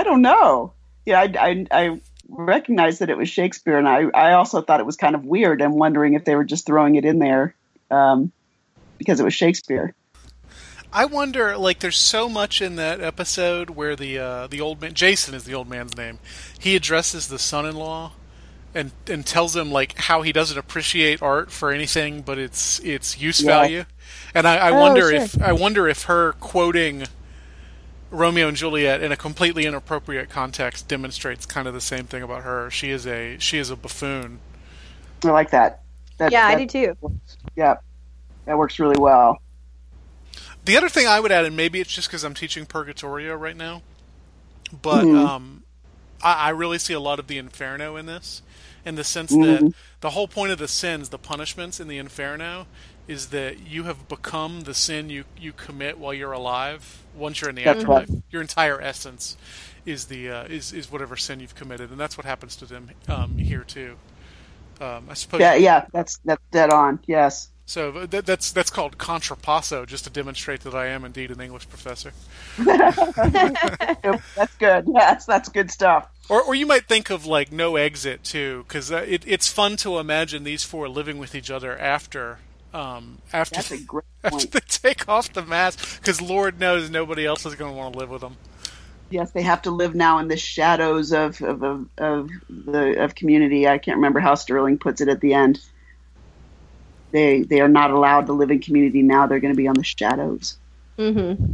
don't 0.03 0.21
know. 0.21 0.73
Yeah, 1.05 1.21
I, 1.21 1.33
I, 1.39 1.65
I 1.71 2.01
recognize 2.27 2.99
that 2.99 3.09
it 3.09 3.17
was 3.17 3.29
Shakespeare, 3.29 3.77
and 3.77 3.87
I, 3.87 4.05
I 4.13 4.33
also 4.33 4.61
thought 4.61 4.81
it 4.81 4.85
was 4.85 4.97
kind 4.97 5.15
of 5.15 5.23
weird. 5.23 5.61
I'm 5.61 5.77
wondering 5.77 6.13
if 6.13 6.25
they 6.25 6.35
were 6.35 6.43
just 6.43 6.65
throwing 6.65 6.95
it 6.95 7.05
in 7.05 7.19
there 7.19 7.55
um, 7.89 8.31
because 8.97 9.19
it 9.19 9.23
was 9.23 9.33
Shakespeare. 9.33 9.93
I 10.93 11.05
wonder, 11.05 11.57
like, 11.57 11.79
there's 11.79 11.97
so 11.97 12.29
much 12.29 12.61
in 12.61 12.75
that 12.77 13.01
episode 13.01 13.71
where 13.71 13.95
the 13.95 14.17
uh, 14.19 14.47
the 14.47 14.61
old 14.61 14.81
man, 14.81 14.93
Jason 14.93 15.33
is 15.35 15.43
the 15.43 15.53
old 15.53 15.69
man's 15.69 15.95
name. 15.97 16.19
He 16.57 16.75
addresses 16.75 17.27
the 17.27 17.39
son-in-law 17.39 18.13
and 18.73 18.91
and 19.07 19.25
tells 19.25 19.55
him 19.55 19.71
like 19.71 19.97
how 19.97 20.21
he 20.21 20.31
doesn't 20.33 20.57
appreciate 20.57 21.21
art 21.21 21.51
for 21.51 21.71
anything 21.71 22.21
but 22.21 22.37
its 22.37 22.79
its 22.79 23.19
use 23.19 23.41
Yeah. 23.41 23.45
value. 23.45 23.85
And 24.33 24.47
I, 24.47 24.57
I 24.57 24.71
Oh, 24.71 24.79
wonder 24.81 25.01
sure. 25.01 25.13
if 25.13 25.41
I 25.41 25.53
wonder 25.53 25.87
if 25.87 26.03
her 26.03 26.33
quoting 26.33 27.05
Romeo 28.11 28.47
and 28.47 28.57
Juliet 28.57 29.01
in 29.01 29.11
a 29.11 29.17
completely 29.17 29.65
inappropriate 29.65 30.29
context 30.29 30.87
demonstrates 30.87 31.45
kind 31.45 31.67
of 31.67 31.73
the 31.73 31.81
same 31.81 32.05
thing 32.05 32.23
about 32.23 32.43
her. 32.43 32.69
She 32.69 32.89
is 32.91 33.05
a 33.07 33.37
she 33.39 33.57
is 33.57 33.69
a 33.69 33.75
buffoon. 33.75 34.39
I 35.23 35.29
like 35.31 35.51
that. 35.51 35.81
that 36.17 36.31
yeah, 36.31 36.45
I 36.45 36.55
do 36.55 36.67
too. 36.67 36.95
Yeah, 37.55 37.75
that 38.45 38.57
works 38.57 38.79
really 38.79 38.97
well. 38.99 39.39
The 40.65 40.77
other 40.77 40.89
thing 40.89 41.07
I 41.07 41.19
would 41.19 41.31
add, 41.31 41.45
and 41.45 41.55
maybe 41.55 41.79
it's 41.79 41.93
just 41.93 42.07
because 42.09 42.23
I'm 42.23 42.33
teaching 42.33 42.65
Purgatorio 42.65 43.35
right 43.35 43.55
now, 43.57 43.83
but 44.81 45.13
Mhm. 45.13 45.13
um, 45.13 45.63
I, 46.23 46.33
I 46.47 46.49
really 46.49 46.79
see 46.79 46.93
a 46.93 46.99
lot 46.99 47.19
of 47.19 47.27
the 47.27 47.37
Inferno 47.37 47.95
in 47.97 48.07
this, 48.07 48.41
in 48.85 48.95
the 48.95 49.03
sense 49.03 49.35
Mhm. 49.35 49.37
that 49.37 49.71
the 50.01 50.11
whole 50.11 50.27
point 50.27 50.51
of 50.51 50.57
the 50.59 50.67
sins, 50.67 51.09
the 51.09 51.19
punishments 51.19 51.79
in 51.79 51.87
the 51.87 51.99
Inferno, 51.99 52.67
is 53.07 53.27
that 53.27 53.59
you 53.59 53.83
have 53.83 54.07
become 54.07 54.61
the 54.61 54.73
sin 54.73 55.09
you, 55.09 55.25
you 55.37 55.53
commit 55.53 55.99
while 55.99 56.13
you're 56.13 56.31
alive. 56.31 57.03
Once 57.15 57.41
you're 57.41 57.49
in 57.51 57.55
the 57.55 57.65
That's 57.65 57.85
afterlife, 57.85 58.09
your 58.31 58.41
entire 58.41 58.81
essence 58.81 59.37
is 59.85 60.05
the 60.07 60.29
uh, 60.29 60.43
is 60.45 60.73
is 60.73 60.91
whatever 60.91 61.15
sin 61.15 61.39
you've 61.39 61.55
committed, 61.55 61.91
and 61.91 61.99
that's 61.99 62.17
what 62.17 62.25
happens 62.25 62.55
to 62.57 62.65
them 62.65 62.91
um, 63.07 63.37
here 63.37 63.63
too. 63.63 63.97
Um, 64.81 65.07
I 65.09 65.13
suppose. 65.13 65.39
Yeah, 65.39 65.55
yeah, 65.55 65.85
that's 65.93 66.19
that's 66.25 66.43
dead 66.51 66.71
on. 66.71 66.99
Yes. 67.07 67.49
So 67.67 68.05
that, 68.05 68.27
that's 68.27 68.51
that's 68.51 68.69
called 68.69 68.99
contrapasso, 68.99 69.87
just 69.87 70.03
to 70.03 70.11
demonstrate 70.11 70.61
that 70.61 70.75
I 70.75 70.85
am 70.87 71.03
indeed 71.03 71.31
an 71.31 71.41
English 71.41 71.67
professor. 71.67 72.13
that's 72.59 74.55
good. 74.59 74.85
Yes, 74.87 75.25
that's 75.25 75.49
good 75.49 75.71
stuff. 75.71 76.07
Or, 76.29 76.43
or 76.43 76.53
you 76.53 76.67
might 76.67 76.87
think 76.87 77.09
of 77.09 77.25
like 77.25 77.51
no 77.51 77.75
exit 77.75 78.23
too, 78.23 78.65
because 78.67 78.91
uh, 78.91 78.97
it, 79.07 79.23
it's 79.25 79.51
fun 79.51 79.77
to 79.77 79.97
imagine 79.97 80.43
these 80.43 80.63
four 80.63 80.87
living 80.87 81.17
with 81.17 81.33
each 81.33 81.49
other 81.49 81.75
after 81.75 82.37
um, 82.71 83.17
after 83.33 83.57
after 84.23 84.47
they 84.47 84.59
take 84.67 85.09
off 85.09 85.33
the 85.33 85.41
mask, 85.41 85.99
because 85.99 86.21
Lord 86.21 86.59
knows 86.59 86.91
nobody 86.91 87.25
else 87.25 87.47
is 87.47 87.55
going 87.55 87.71
to 87.71 87.77
want 87.77 87.93
to 87.93 87.99
live 87.99 88.11
with 88.11 88.21
them. 88.21 88.37
Yes, 89.09 89.31
they 89.31 89.43
have 89.43 89.61
to 89.63 89.71
live 89.71 89.95
now 89.95 90.19
in 90.19 90.27
the 90.27 90.37
shadows 90.37 91.11
of 91.13 91.41
of, 91.41 91.63
of, 91.63 91.89
of 91.97 92.29
the 92.47 93.03
of 93.03 93.15
community. 93.15 93.67
I 93.67 93.79
can't 93.79 93.97
remember 93.97 94.19
how 94.19 94.35
Serling 94.35 94.79
puts 94.79 95.01
it 95.01 95.07
at 95.07 95.21
the 95.21 95.33
end. 95.33 95.59
They 97.15 97.43
they 97.43 97.61
are 97.61 97.69
not 97.69 97.91
allowed 97.91 98.25
to 98.25 98.33
live 98.33 98.51
in 98.51 98.59
community 98.59 99.01
now. 99.01 99.25
They're 99.25 99.39
going 99.39 99.53
to 99.53 99.57
be 99.57 99.69
on 99.69 99.75
the 99.75 99.85
shadows. 99.85 100.57
Mm-hmm. 100.99 101.45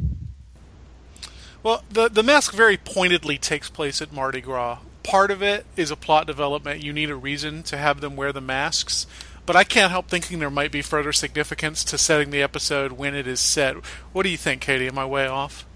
Well, 1.62 1.84
the 1.88 2.10
the 2.10 2.24
mask 2.24 2.52
very 2.52 2.78
pointedly 2.78 3.38
takes 3.38 3.70
place 3.70 4.02
at 4.02 4.12
Mardi 4.12 4.42
Gras. 4.42 4.80
Part 5.04 5.30
of 5.30 5.44
it 5.44 5.68
is 5.78 5.92
a 5.92 5.96
plot 5.96 6.26
development. 6.26 6.82
You 6.82 6.92
need 6.92 7.12
a 7.12 7.16
reason 7.16 7.62
to 7.64 7.78
have 7.78 8.02
them 8.02 8.16
wear 8.16 8.34
the 8.34 8.42
masks. 8.42 9.06
But 9.46 9.56
I 9.56 9.64
can't 9.64 9.92
help 9.92 10.08
thinking 10.08 10.40
there 10.40 10.50
might 10.50 10.72
be 10.72 10.82
further 10.82 11.14
significance 11.14 11.84
to 11.86 11.98
setting 12.00 12.32
the 12.32 12.42
episode 12.42 12.94
when 12.94 13.14
it 13.14 13.28
is 13.28 13.40
set. 13.40 13.76
What 14.14 14.24
do 14.24 14.30
you 14.30 14.38
think, 14.38 14.62
Katie? 14.62 14.88
Am 14.88 14.98
I 14.98 15.06
way 15.06 15.28
off? 15.28 15.68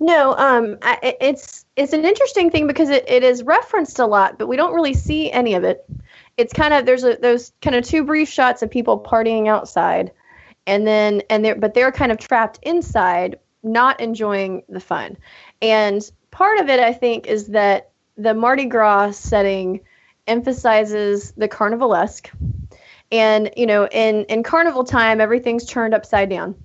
No, 0.00 0.34
um, 0.36 0.76
I, 0.82 1.16
it's 1.20 1.64
it's 1.76 1.92
an 1.92 2.04
interesting 2.04 2.50
thing 2.50 2.66
because 2.66 2.88
it, 2.88 3.08
it 3.08 3.22
is 3.22 3.44
referenced 3.44 4.00
a 4.00 4.06
lot, 4.06 4.38
but 4.38 4.48
we 4.48 4.56
don't 4.56 4.74
really 4.74 4.94
see 4.94 5.30
any 5.30 5.54
of 5.54 5.62
it. 5.62 5.88
It's 6.36 6.52
kind 6.52 6.74
of 6.74 6.86
there's 6.86 7.04
a 7.04 7.16
those 7.16 7.52
kind 7.62 7.76
of 7.76 7.84
two 7.84 8.04
brief 8.04 8.28
shots 8.28 8.62
of 8.62 8.70
people 8.70 8.98
partying 8.98 9.48
outside, 9.48 10.12
and 10.66 10.86
then 10.86 11.22
and 11.30 11.44
they're 11.44 11.54
but 11.54 11.74
they're 11.74 11.92
kind 11.92 12.10
of 12.10 12.18
trapped 12.18 12.58
inside, 12.62 13.38
not 13.62 14.00
enjoying 14.00 14.62
the 14.68 14.80
fun. 14.80 15.16
And 15.62 16.02
part 16.30 16.58
of 16.58 16.68
it, 16.68 16.80
I 16.80 16.92
think, 16.92 17.26
is 17.26 17.48
that 17.48 17.90
the 18.16 18.34
Mardi 18.34 18.66
Gras 18.66 19.12
setting 19.12 19.80
emphasizes 20.26 21.32
the 21.32 21.48
carnivalesque, 21.48 22.30
and 23.12 23.50
you 23.56 23.66
know, 23.66 23.86
in 23.86 24.24
in 24.24 24.42
carnival 24.42 24.84
time, 24.84 25.20
everything's 25.20 25.66
turned 25.66 25.94
upside 25.94 26.30
down 26.30 26.56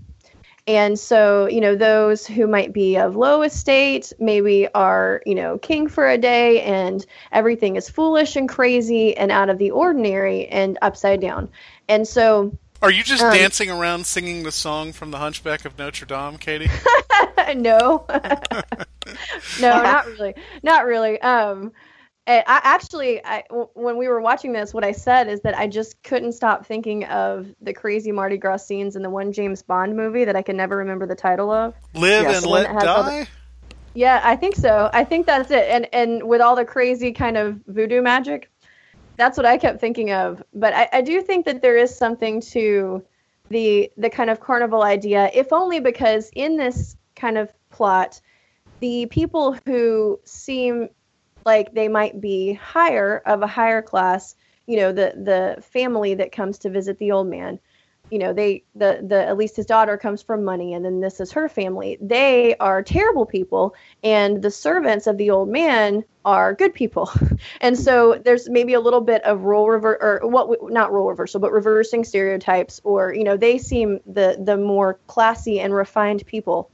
and 0.70 1.00
so, 1.00 1.48
you 1.48 1.62
know, 1.62 1.76
those 1.76 2.28
who 2.28 2.46
might 2.46 2.74
be 2.74 2.96
of 2.96 3.16
low 3.16 3.42
estate 3.42 4.14
maybe 4.20 4.68
are, 4.76 5.24
you 5.26 5.34
know, 5.34 5.58
king 5.58 5.88
for 5.88 6.08
a 6.08 6.16
day 6.16 6.62
and 6.62 7.08
everything 7.32 7.76
is 7.76 7.90
foolish 7.90 8.36
and 8.36 8.48
crazy 8.48 9.18
and 9.18 9.32
out 9.32 9.50
of 9.50 9.58
the 9.58 9.72
ordinary 9.72 10.46
and 10.50 10.78
upside 10.84 11.22
down. 11.22 11.50
And 11.88 12.08
so. 12.08 12.56
Are 12.84 12.92
you 12.92 13.02
just 13.02 13.24
um, 13.24 13.34
dancing 13.34 13.72
around 13.72 14.06
singing 14.06 14.44
the 14.44 14.52
song 14.52 14.94
from 14.94 15.10
the 15.10 15.18
Hunchback 15.18 15.66
of 15.66 15.76
Notre 15.80 16.06
Dame, 16.06 16.38
Katie? 16.38 16.70
no. 17.56 18.06
no, 19.60 19.82
not 19.82 20.06
really. 20.06 20.36
Not 20.62 20.86
really. 20.86 21.20
Um, 21.22 21.72
I 22.30 22.62
actually, 22.64 23.26
I, 23.26 23.44
when 23.74 23.98
we 23.98 24.08
were 24.08 24.22
watching 24.22 24.52
this, 24.52 24.74
what 24.74 24.84
I 24.84 24.92
said 24.92 25.28
is 25.28 25.42
that 25.42 25.58
I 25.58 25.68
just 25.68 26.02
couldn't 26.04 26.34
stop 26.34 26.66
thinking 26.66 27.06
of 27.06 27.48
the 27.60 27.74
crazy 27.74 28.12
Mardi 28.12 28.38
Gras 28.38 28.58
scenes 28.58 28.96
in 28.96 29.02
the 29.02 29.10
one 29.10 29.34
James 29.34 29.64
Bond 29.64 29.96
movie 29.98 30.26
that 30.26 30.36
I 30.36 30.44
can 30.44 30.56
never 30.56 30.78
remember 30.78 31.08
the 31.08 31.16
title 31.16 31.52
of. 31.52 31.74
Live 31.96 32.24
yes, 32.24 32.44
and 32.44 32.52
let 32.52 32.80
die. 32.80 33.24
The, 33.24 33.28
yeah, 33.96 34.22
I 34.24 34.36
think 34.36 34.56
so. 34.56 34.90
I 34.94 35.04
think 35.04 35.26
that's 35.26 35.50
it. 35.50 35.66
And 35.70 35.88
and 35.94 36.24
with 36.24 36.42
all 36.42 36.56
the 36.56 36.66
crazy 36.66 37.12
kind 37.12 37.36
of 37.36 37.60
voodoo 37.66 38.02
magic, 38.02 38.52
that's 39.18 39.36
what 39.36 39.46
I 39.46 39.58
kept 39.58 39.82
thinking 39.82 40.12
of. 40.12 40.44
But 40.54 40.74
I, 40.74 40.90
I 40.94 41.02
do 41.02 41.22
think 41.22 41.46
that 41.46 41.62
there 41.62 41.78
is 41.78 41.96
something 41.96 42.42
to 42.42 43.04
the 43.50 43.92
the 43.98 44.10
kind 44.10 44.30
of 44.30 44.40
carnival 44.40 44.84
idea, 44.84 45.32
if 45.34 45.52
only 45.52 45.80
because 45.80 46.30
in 46.36 46.58
this 46.58 46.96
kind 47.16 47.40
of 47.40 47.52
plot, 47.72 48.22
the 48.80 49.08
people 49.08 49.58
who 49.66 50.20
seem 50.26 50.90
like 51.50 51.74
they 51.74 51.88
might 51.88 52.22
be 52.22 52.54
higher 52.54 53.24
of 53.26 53.42
a 53.42 53.48
higher 53.48 53.82
class 53.82 54.36
you 54.70 54.78
know 54.78 54.92
the 54.92 55.14
the 55.16 55.62
family 55.64 56.14
that 56.14 56.32
comes 56.32 56.60
to 56.60 56.70
visit 56.70 57.00
the 57.00 57.12
old 57.12 57.28
man. 57.28 57.60
You 58.12 58.20
know 58.20 58.34
they 58.34 58.64
the 58.76 59.04
the 59.04 59.28
at 59.28 59.36
least 59.36 59.56
his 59.56 59.66
daughter 59.66 59.98
comes 59.98 60.22
from 60.22 60.44
money 60.44 60.76
and 60.76 60.86
then 60.86 61.00
this 61.00 61.20
is 61.20 61.32
her 61.32 61.50
family. 61.50 61.98
They 62.00 62.56
are 62.58 62.84
terrible 62.84 63.26
people 63.26 63.74
and 64.04 64.44
the 64.44 64.52
servants 64.52 65.08
of 65.08 65.18
the 65.18 65.32
old 65.32 65.50
man 65.50 66.04
are 66.24 66.54
good 66.54 66.76
people. 66.76 67.12
And 67.62 67.78
so 67.78 68.22
there's 68.24 68.48
maybe 68.48 68.74
a 68.74 68.80
little 68.80 69.02
bit 69.02 69.24
of 69.24 69.42
role 69.42 69.70
rever 69.70 69.98
or 70.02 70.30
what 70.30 70.72
not 70.72 70.92
role 70.92 71.10
reversal 71.10 71.40
but 71.40 71.52
reversing 71.52 72.04
stereotypes 72.04 72.80
or 72.84 73.12
you 73.14 73.24
know 73.24 73.38
they 73.38 73.58
seem 73.58 74.00
the 74.06 74.38
the 74.40 74.58
more 74.58 75.00
classy 75.08 75.60
and 75.60 75.74
refined 75.74 76.24
people 76.28 76.70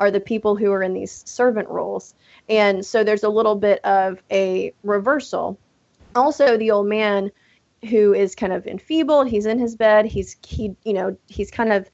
are 0.00 0.10
the 0.10 0.20
people 0.20 0.56
who 0.56 0.72
are 0.72 0.82
in 0.82 0.94
these 0.94 1.22
servant 1.26 1.68
roles 1.68 2.14
and 2.50 2.84
so 2.84 3.04
there's 3.04 3.22
a 3.22 3.28
little 3.28 3.54
bit 3.54 3.82
of 3.84 4.20
a 4.30 4.74
reversal. 4.82 5.56
Also, 6.16 6.56
the 6.56 6.72
old 6.72 6.88
man 6.88 7.30
who 7.88 8.12
is 8.12 8.34
kind 8.34 8.52
of 8.52 8.66
enfeebled, 8.66 9.28
he's 9.28 9.46
in 9.46 9.58
his 9.58 9.76
bed, 9.76 10.04
he's 10.04 10.36
he 10.44 10.74
you 10.84 10.92
know, 10.92 11.16
he's 11.28 11.50
kind 11.50 11.72
of 11.72 11.88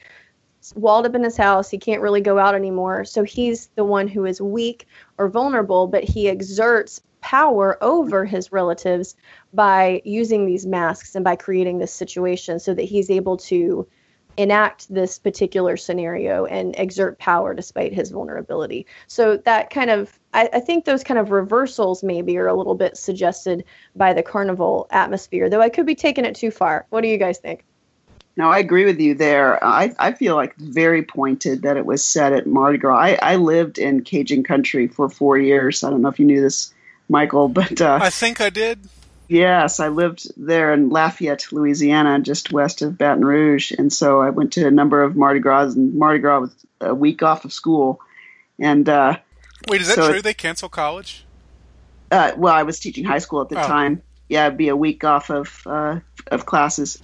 walled 0.75 1.05
up 1.05 1.15
in 1.15 1.23
his 1.23 1.37
house. 1.37 1.71
He 1.71 1.79
can't 1.79 2.01
really 2.01 2.23
go 2.23 2.39
out 2.39 2.55
anymore. 2.55 3.05
So 3.05 3.23
he's 3.23 3.69
the 3.77 3.85
one 3.85 4.09
who 4.09 4.25
is 4.25 4.41
weak 4.41 4.87
or 5.19 5.29
vulnerable, 5.29 5.87
but 5.87 6.03
he 6.03 6.29
exerts 6.29 7.03
power 7.21 7.77
over 7.83 8.25
his 8.25 8.51
relatives 8.51 9.15
by 9.53 10.01
using 10.05 10.47
these 10.47 10.65
masks 10.65 11.15
and 11.15 11.25
by 11.25 11.37
creating 11.37 11.79
this 11.79 11.93
situation 11.93 12.59
so 12.59 12.73
that 12.73 12.85
he's 12.85 13.11
able 13.11 13.37
to 13.37 13.87
enact 14.37 14.93
this 14.93 15.19
particular 15.19 15.77
scenario 15.77 16.45
and 16.45 16.75
exert 16.79 17.19
power 17.19 17.55
despite 17.55 17.93
his 17.93 18.11
vulnerability. 18.11 18.87
So 19.07 19.37
that 19.39 19.71
kind 19.71 19.91
of, 19.91 20.19
I, 20.35 20.49
I, 20.53 20.61
think 20.61 20.85
those 20.85 21.03
kind 21.03 21.19
of 21.19 21.31
reversals 21.31 22.03
maybe 22.03 22.37
are 22.37 22.47
a 22.47 22.55
little 22.55 22.75
bit 22.75 22.97
suggested 22.97 23.65
by 23.95 24.13
the 24.13 24.23
carnival 24.23 24.87
atmosphere, 24.91 25.49
though 25.49 25.63
I 25.63 25.71
could 25.71 25.87
be 25.87 25.95
taking 25.95 26.25
it 26.25 26.35
too 26.35 26.51
far. 26.51 26.87
What 26.91 27.01
do 27.01 27.09
you 27.09 27.19
guys 27.19 27.39
think? 27.39 27.65
No, 28.37 28.51
I 28.51 28.59
agree 28.59 28.85
with 28.85 29.01
you 29.01 29.15
there. 29.15 29.63
I, 29.65 29.95
I 29.99 30.13
feel 30.13 30.37
like 30.37 30.55
very 30.57 31.03
pointed 31.03 31.63
that 31.63 31.79
it 31.79 31.87
was 31.87 32.05
set 32.05 32.35
at 32.35 32.47
Mardi 32.47 32.77
Gras. 32.77 32.99
I, 32.99 33.19
I 33.23 33.37
lived 33.37 33.79
in 33.79 34.05
Cajun 34.05 34.45
country 34.45 34.89
for 34.89 35.09
four 35.09 35.39
years. 35.39 35.83
I 35.83 35.89
don't 35.89 36.03
know 36.03 36.11
if 36.11 36.19
you 36.19 36.27
knew 36.27 36.43
this, 36.43 36.75
Michial, 37.11 37.53
but 37.53 37.81
uh, 37.81 37.99
I 38.03 38.11
think 38.11 38.43
I 38.43 38.51
did. 38.51 38.81
Yes, 39.29 39.81
I 39.81 39.89
lived 39.89 40.31
there 40.37 40.73
in 40.73 40.89
Lafayette, 40.89 41.51
Louisiana, 41.51 42.21
just 42.21 42.53
west 42.53 42.83
of 42.83 42.97
Baton 42.97 43.25
Rouge, 43.25 43.73
and 43.73 43.93
so 43.93 44.21
I 44.21 44.31
went 44.31 44.53
to 44.53 44.67
a 44.67 44.71
number 44.71 45.03
of 45.03 45.17
Mardi 45.17 45.41
Gras. 45.41 45.75
And 45.75 45.95
Mardi 45.95 46.21
Gras 46.21 46.41
was 46.41 46.67
a 46.81 46.95
week 46.95 47.23
off 47.23 47.45
of 47.45 47.53
school, 47.53 48.01
and 48.59 48.89
uh, 48.89 49.17
wait, 49.69 49.81
is 49.81 49.89
that 49.89 49.97
so 49.97 50.09
true? 50.09 50.19
It, 50.19 50.23
they 50.23 50.35
cancel 50.35 50.69
college? 50.69 51.25
Uh, 52.11 52.33
well, 52.37 52.55
I 52.55 52.63
was 52.63 52.79
teaching 52.79 53.05
high 53.05 53.19
school 53.19 53.43
at 53.43 53.49
the 53.49 53.63
oh. 53.63 53.67
time. 53.67 54.03
Yeah, 54.29 54.47
it'd 54.47 54.59
be 54.59 54.69
a 54.69 54.77
week 54.77 55.03
off 55.03 55.31
of 55.31 55.63
uh, 55.67 56.01
of 56.29 56.47
classes. 56.47 57.03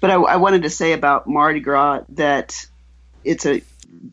But 0.00 0.10
I, 0.10 0.14
I 0.14 0.36
wanted 0.36 0.62
to 0.62 0.70
say 0.70 0.92
about 0.92 1.26
Mardi 1.26 1.60
Gras 1.60 2.04
that 2.10 2.66
it's 3.24 3.44
a 3.44 3.62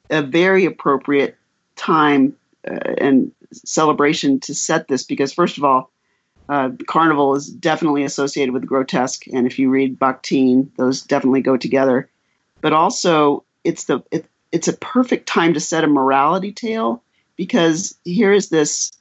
a 0.09 0.23
very 0.23 0.65
appropriate 0.65 1.37
time 1.75 2.35
uh, 2.67 2.93
and 2.97 3.31
celebration 3.51 4.39
to 4.39 4.55
set 4.55 4.87
this 4.87 5.03
because 5.03 5.33
first 5.33 5.59
of 5.59 5.63
all 5.63 5.91
uh, 6.53 6.69
carnival 6.85 7.33
is 7.33 7.47
definitely 7.47 8.03
associated 8.03 8.53
with 8.53 8.67
grotesque, 8.67 9.25
and 9.33 9.47
if 9.47 9.57
you 9.57 9.71
read 9.71 9.97
Bakhtin, 9.97 10.69
those 10.77 11.01
definitely 11.01 11.41
go 11.41 11.57
together. 11.57 12.07
But 12.61 12.73
also, 12.73 13.43
it's 13.63 13.85
the 13.85 14.03
it, 14.11 14.27
it's 14.51 14.67
a 14.67 14.77
perfect 14.77 15.25
time 15.25 15.55
to 15.55 15.59
set 15.59 15.83
a 15.83 15.87
morality 15.87 16.51
tale 16.51 17.01
because 17.37 17.95
here 18.05 18.31
is 18.31 18.49
this 18.49 18.91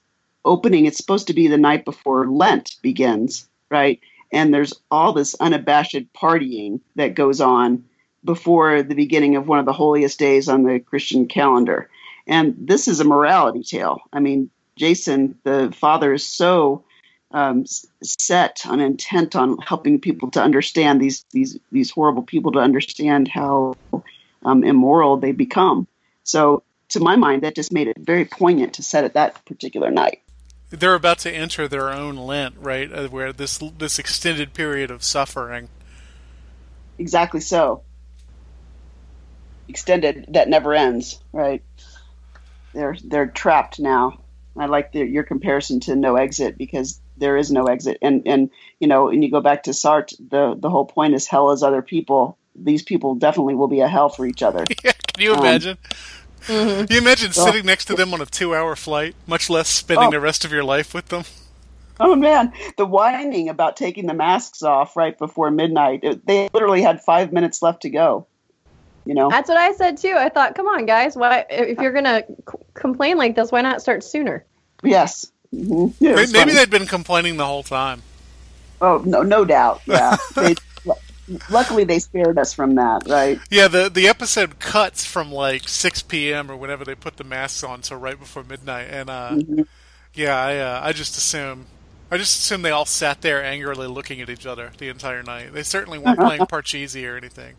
opening. 0.46 0.86
It's 0.86 0.96
supposed 0.96 1.26
to 1.26 1.34
be 1.34 1.46
the 1.46 1.58
night 1.58 1.84
before 1.84 2.26
Lent 2.26 2.76
begins, 2.80 3.46
right? 3.68 4.00
And 4.32 4.54
there's 4.54 4.72
all 4.90 5.12
this 5.12 5.34
unabashed 5.38 6.10
partying 6.14 6.80
that 6.96 7.14
goes 7.14 7.42
on 7.42 7.84
before 8.24 8.82
the 8.82 8.94
beginning 8.94 9.36
of 9.36 9.46
one 9.46 9.58
of 9.58 9.66
the 9.66 9.74
holiest 9.74 10.18
days 10.18 10.48
on 10.48 10.62
the 10.62 10.80
Christian 10.80 11.28
calendar. 11.28 11.90
And 12.26 12.54
this 12.58 12.88
is 12.88 13.00
a 13.00 13.04
morality 13.04 13.62
tale. 13.62 14.00
I 14.10 14.20
mean, 14.20 14.48
Jason, 14.76 15.38
the 15.44 15.70
father, 15.76 16.14
is 16.14 16.24
so 16.24 16.84
um, 17.32 17.64
set 18.02 18.62
on 18.66 18.80
intent 18.80 19.34
on 19.34 19.58
helping 19.58 20.00
people 20.00 20.30
to 20.32 20.42
understand 20.42 21.00
these 21.00 21.24
these 21.30 21.58
these 21.70 21.90
horrible 21.90 22.22
people 22.22 22.52
to 22.52 22.58
understand 22.58 23.28
how 23.28 23.74
um, 24.44 24.64
immoral 24.64 25.16
they 25.16 25.32
become. 25.32 25.86
So, 26.24 26.62
to 26.90 27.00
my 27.00 27.16
mind, 27.16 27.42
that 27.42 27.54
just 27.54 27.72
made 27.72 27.88
it 27.88 27.96
very 27.98 28.24
poignant 28.24 28.74
to 28.74 28.82
set 28.82 29.04
it 29.04 29.14
that 29.14 29.44
particular 29.44 29.90
night. 29.90 30.20
They're 30.70 30.94
about 30.94 31.18
to 31.20 31.30
enter 31.30 31.68
their 31.68 31.90
own 31.90 32.16
Lent, 32.16 32.54
right? 32.58 32.92
Uh, 32.92 33.08
where 33.08 33.32
this 33.32 33.58
this 33.78 33.98
extended 33.98 34.52
period 34.54 34.90
of 34.90 35.02
suffering. 35.02 35.68
Exactly 36.98 37.40
so. 37.40 37.82
Extended 39.68 40.26
that 40.28 40.48
never 40.48 40.74
ends, 40.74 41.20
right? 41.32 41.62
They're 42.74 42.96
they're 43.02 43.26
trapped 43.26 43.80
now. 43.80 44.18
I 44.56 44.66
like 44.66 44.92
the, 44.92 45.00
your 45.00 45.22
comparison 45.22 45.80
to 45.80 45.96
No 45.96 46.16
Exit 46.16 46.58
because 46.58 47.00
there 47.22 47.36
is 47.36 47.50
no 47.50 47.64
exit. 47.64 47.98
And 48.02 48.22
and 48.26 48.50
you 48.80 48.88
know, 48.88 49.08
and 49.08 49.22
you 49.24 49.30
go 49.30 49.40
back 49.40 49.62
to 49.64 49.70
Sartre, 49.70 50.14
the 50.18 50.54
the 50.58 50.68
whole 50.68 50.84
point 50.84 51.14
is 51.14 51.26
hell 51.26 51.52
is 51.52 51.62
other 51.62 51.80
people. 51.80 52.36
These 52.54 52.82
people 52.82 53.14
definitely 53.14 53.54
will 53.54 53.68
be 53.68 53.80
a 53.80 53.88
hell 53.88 54.10
for 54.10 54.26
each 54.26 54.42
other. 54.42 54.64
yeah, 54.84 54.92
can 55.14 55.24
you 55.24 55.32
um, 55.32 55.38
imagine? 55.38 55.78
Mm-hmm. 56.42 56.86
Can 56.86 56.94
you 56.94 56.98
imagine 56.98 57.32
sitting 57.32 57.64
next 57.64 57.84
to 57.86 57.94
them 57.94 58.12
on 58.12 58.20
a 58.20 58.26
two-hour 58.26 58.74
flight, 58.74 59.14
much 59.28 59.48
less 59.48 59.68
spending 59.68 60.08
oh. 60.08 60.10
the 60.10 60.20
rest 60.20 60.44
of 60.44 60.50
your 60.50 60.64
life 60.64 60.92
with 60.92 61.08
them? 61.08 61.22
Oh 62.00 62.16
man, 62.16 62.52
the 62.76 62.84
whining 62.84 63.48
about 63.48 63.76
taking 63.76 64.06
the 64.06 64.14
masks 64.14 64.62
off 64.62 64.96
right 64.96 65.16
before 65.16 65.50
midnight. 65.52 66.00
It, 66.02 66.26
they 66.26 66.48
literally 66.52 66.82
had 66.82 67.00
five 67.00 67.32
minutes 67.32 67.62
left 67.62 67.82
to 67.82 67.90
go. 67.90 68.26
You 69.04 69.14
know, 69.14 69.30
that's 69.30 69.48
what 69.48 69.58
I 69.58 69.72
said 69.72 69.98
too. 69.98 70.14
I 70.16 70.28
thought, 70.28 70.54
come 70.54 70.66
on, 70.66 70.86
guys, 70.86 71.16
why 71.16 71.44
if 71.48 71.78
you're 71.78 71.92
gonna 71.92 72.24
c- 72.28 72.58
complain 72.74 73.18
like 73.18 73.36
this, 73.36 73.52
why 73.52 73.60
not 73.60 73.80
start 73.80 74.02
sooner? 74.04 74.44
Yes, 74.82 75.31
Mm-hmm. 75.54 76.04
Yeah, 76.04 76.14
maybe, 76.14 76.32
maybe 76.32 76.52
they'd 76.52 76.70
been 76.70 76.86
complaining 76.86 77.36
the 77.36 77.46
whole 77.46 77.62
time. 77.62 78.02
Oh 78.80 79.02
no, 79.04 79.22
no 79.22 79.44
doubt. 79.44 79.82
Yeah. 79.86 80.16
they, 80.34 80.54
luckily, 81.50 81.84
they 81.84 81.98
spared 81.98 82.38
us 82.38 82.52
from 82.52 82.74
that, 82.76 83.06
right? 83.06 83.38
Yeah. 83.50 83.68
The 83.68 83.88
the 83.88 84.08
episode 84.08 84.58
cuts 84.58 85.04
from 85.04 85.30
like 85.30 85.68
six 85.68 86.02
p.m. 86.02 86.50
or 86.50 86.56
whenever 86.56 86.84
they 86.84 86.94
put 86.94 87.16
the 87.16 87.24
masks 87.24 87.62
on, 87.62 87.82
so 87.82 87.96
right 87.96 88.18
before 88.18 88.44
midnight. 88.44 88.88
And 88.90 89.10
uh, 89.10 89.30
mm-hmm. 89.32 89.62
yeah, 90.14 90.36
I 90.36 90.58
uh, 90.58 90.80
I 90.82 90.92
just 90.92 91.16
assume. 91.16 91.66
I 92.10 92.18
just 92.18 92.40
assume 92.40 92.60
they 92.60 92.70
all 92.70 92.84
sat 92.84 93.22
there 93.22 93.42
angrily 93.42 93.86
looking 93.86 94.20
at 94.20 94.28
each 94.28 94.44
other 94.44 94.72
the 94.76 94.88
entire 94.88 95.22
night. 95.22 95.54
They 95.54 95.62
certainly 95.62 95.98
weren't 95.98 96.18
playing 96.20 96.42
Parcheesi 96.42 97.10
or 97.10 97.16
anything. 97.16 97.54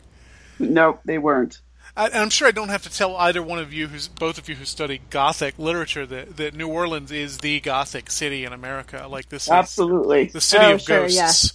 Nope, 0.59 1.01
they 1.05 1.17
weren't. 1.17 1.59
I, 1.95 2.09
I'm 2.09 2.29
sure 2.29 2.47
I 2.47 2.51
don't 2.51 2.69
have 2.69 2.83
to 2.83 2.91
tell 2.91 3.15
either 3.17 3.43
one 3.43 3.59
of 3.59 3.71
you, 3.71 3.87
who's 3.87 4.07
both 4.07 4.37
of 4.37 4.49
you 4.49 4.55
who 4.55 4.65
study 4.65 5.01
Gothic 5.09 5.59
literature, 5.59 6.05
that, 6.05 6.37
that 6.37 6.55
New 6.55 6.67
Orleans 6.67 7.11
is 7.11 7.37
the 7.39 7.59
Gothic 7.59 8.09
city 8.09 8.45
in 8.45 8.53
America. 8.53 9.07
Like 9.07 9.29
this, 9.29 9.49
absolutely 9.49 10.25
the 10.25 10.41
city 10.41 10.65
oh, 10.65 10.73
of 10.73 10.81
sure, 10.81 11.01
ghosts. 11.01 11.53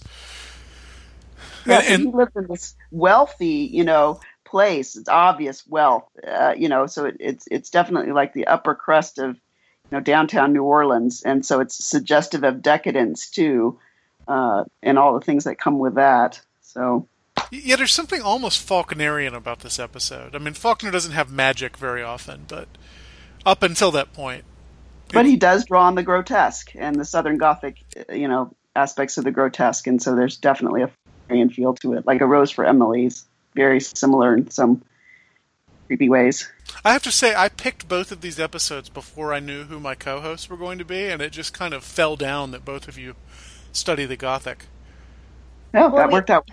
Yeah. 1.65 1.79
And, 1.79 1.85
he 1.85 1.93
and 1.93 2.13
lived 2.13 2.37
in 2.37 2.47
this 2.47 2.75
wealthy, 2.89 3.69
you 3.71 3.83
know, 3.83 4.21
place. 4.45 4.95
It's 4.95 5.09
obvious 5.09 5.67
wealth, 5.67 6.09
uh, 6.25 6.53
you 6.57 6.69
know. 6.69 6.87
So 6.87 7.05
it, 7.05 7.17
it's 7.19 7.45
it's 7.51 7.69
definitely 7.69 8.13
like 8.13 8.33
the 8.33 8.47
upper 8.47 8.75
crust 8.75 9.19
of, 9.19 9.35
you 9.35 9.91
know, 9.91 9.99
downtown 9.99 10.53
New 10.53 10.63
Orleans, 10.63 11.21
and 11.23 11.45
so 11.45 11.59
it's 11.59 11.83
suggestive 11.83 12.43
of 12.45 12.61
decadence 12.61 13.29
too, 13.29 13.77
uh, 14.27 14.63
and 14.81 14.97
all 14.97 15.19
the 15.19 15.25
things 15.25 15.43
that 15.43 15.59
come 15.59 15.79
with 15.79 15.95
that. 15.95 16.39
So 16.61 17.07
yeah, 17.51 17.75
there's 17.75 17.93
something 17.93 18.21
almost 18.21 18.67
Faulknerian 18.67 19.33
about 19.33 19.59
this 19.59 19.79
episode. 19.79 20.35
I 20.35 20.39
mean, 20.39 20.53
Faulkner 20.53 20.91
doesn't 20.91 21.11
have 21.13 21.31
magic 21.31 21.77
very 21.77 22.03
often, 22.03 22.45
but 22.47 22.67
up 23.45 23.63
until 23.63 23.91
that 23.91 24.13
point, 24.13 24.43
but 25.11 25.25
he 25.25 25.37
does 25.37 25.65
draw 25.65 25.87
on 25.87 25.95
the 25.95 26.03
grotesque 26.03 26.71
and 26.75 26.95
the 26.95 27.05
Southern 27.05 27.37
Gothic, 27.37 27.77
you 28.13 28.27
know, 28.27 28.53
aspects 28.75 29.17
of 29.17 29.23
the 29.23 29.31
grotesque, 29.31 29.87
and 29.87 30.01
so 30.01 30.15
there's 30.15 30.37
definitely 30.37 30.83
a 30.83 30.91
Faulknerian 31.29 31.51
feel 31.51 31.73
to 31.75 31.93
it, 31.93 32.05
like 32.05 32.21
a 32.21 32.25
Rose 32.27 32.51
for 32.51 32.65
Emily's, 32.65 33.25
very 33.55 33.79
similar 33.79 34.35
in 34.37 34.51
some 34.51 34.83
creepy 35.87 36.09
ways. 36.09 36.47
I 36.85 36.93
have 36.93 37.01
to 37.03 37.11
say, 37.11 37.33
I 37.35 37.49
picked 37.49 37.87
both 37.89 38.11
of 38.11 38.21
these 38.21 38.39
episodes 38.39 38.89
before 38.89 39.33
I 39.33 39.39
knew 39.39 39.63
who 39.63 39.79
my 39.79 39.95
co-hosts 39.95 40.47
were 40.49 40.57
going 40.57 40.77
to 40.77 40.85
be, 40.85 41.05
and 41.07 41.21
it 41.21 41.31
just 41.31 41.53
kind 41.53 41.73
of 41.73 41.83
fell 41.83 42.15
down 42.15 42.51
that 42.51 42.63
both 42.63 42.87
of 42.87 42.97
you 42.99 43.15
study 43.71 44.05
the 44.05 44.15
Gothic. 44.15 44.65
No, 45.73 45.87
Well, 45.89 45.95
that 45.97 46.07
we- 46.09 46.13
worked 46.13 46.29
out. 46.29 46.47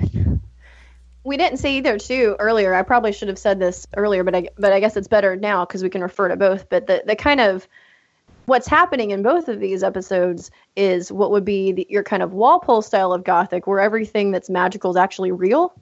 We 1.26 1.36
didn't 1.36 1.58
say 1.58 1.76
either 1.78 1.98
too 1.98 2.36
earlier. 2.38 2.72
I 2.72 2.82
probably 2.82 3.12
should 3.12 3.26
have 3.26 3.38
said 3.38 3.58
this 3.58 3.84
earlier, 3.96 4.22
but 4.22 4.36
I 4.36 4.48
but 4.56 4.72
I 4.72 4.78
guess 4.78 4.96
it's 4.96 5.08
better 5.08 5.34
now 5.34 5.64
because 5.64 5.82
we 5.82 5.90
can 5.90 6.00
refer 6.00 6.28
to 6.28 6.36
both. 6.36 6.68
But 6.68 6.86
the 6.86 7.02
the 7.04 7.16
kind 7.16 7.40
of 7.40 7.66
what's 8.44 8.68
happening 8.68 9.10
in 9.10 9.24
both 9.24 9.48
of 9.48 9.58
these 9.58 9.82
episodes 9.82 10.52
is 10.76 11.10
what 11.10 11.32
would 11.32 11.44
be 11.44 11.72
the, 11.72 11.86
your 11.90 12.04
kind 12.04 12.22
of 12.22 12.32
Walpole 12.32 12.80
style 12.80 13.12
of 13.12 13.24
Gothic, 13.24 13.66
where 13.66 13.80
everything 13.80 14.30
that's 14.30 14.48
magical 14.48 14.92
is 14.92 14.96
actually 14.96 15.32
real, 15.32 15.74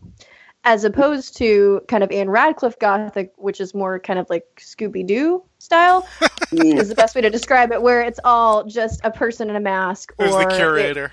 as 0.64 0.82
opposed 0.82 1.36
to 1.36 1.82
kind 1.88 2.02
of 2.02 2.10
Ann 2.10 2.30
Radcliffe 2.30 2.78
Gothic, 2.78 3.34
which 3.36 3.60
is 3.60 3.74
more 3.74 3.98
kind 3.98 4.18
of 4.18 4.30
like 4.30 4.46
Scooby 4.56 5.06
Doo 5.06 5.44
style, 5.58 6.08
is 6.52 6.88
the 6.88 6.94
best 6.94 7.14
way 7.14 7.20
to 7.20 7.28
describe 7.28 7.70
it, 7.70 7.82
where 7.82 8.00
it's 8.00 8.20
all 8.24 8.64
just 8.64 9.02
a 9.04 9.10
person 9.10 9.50
in 9.50 9.56
a 9.56 9.60
mask 9.60 10.14
There's 10.18 10.32
or 10.32 10.44
the 10.44 10.54
it- 10.54 10.56
curator. 10.56 11.12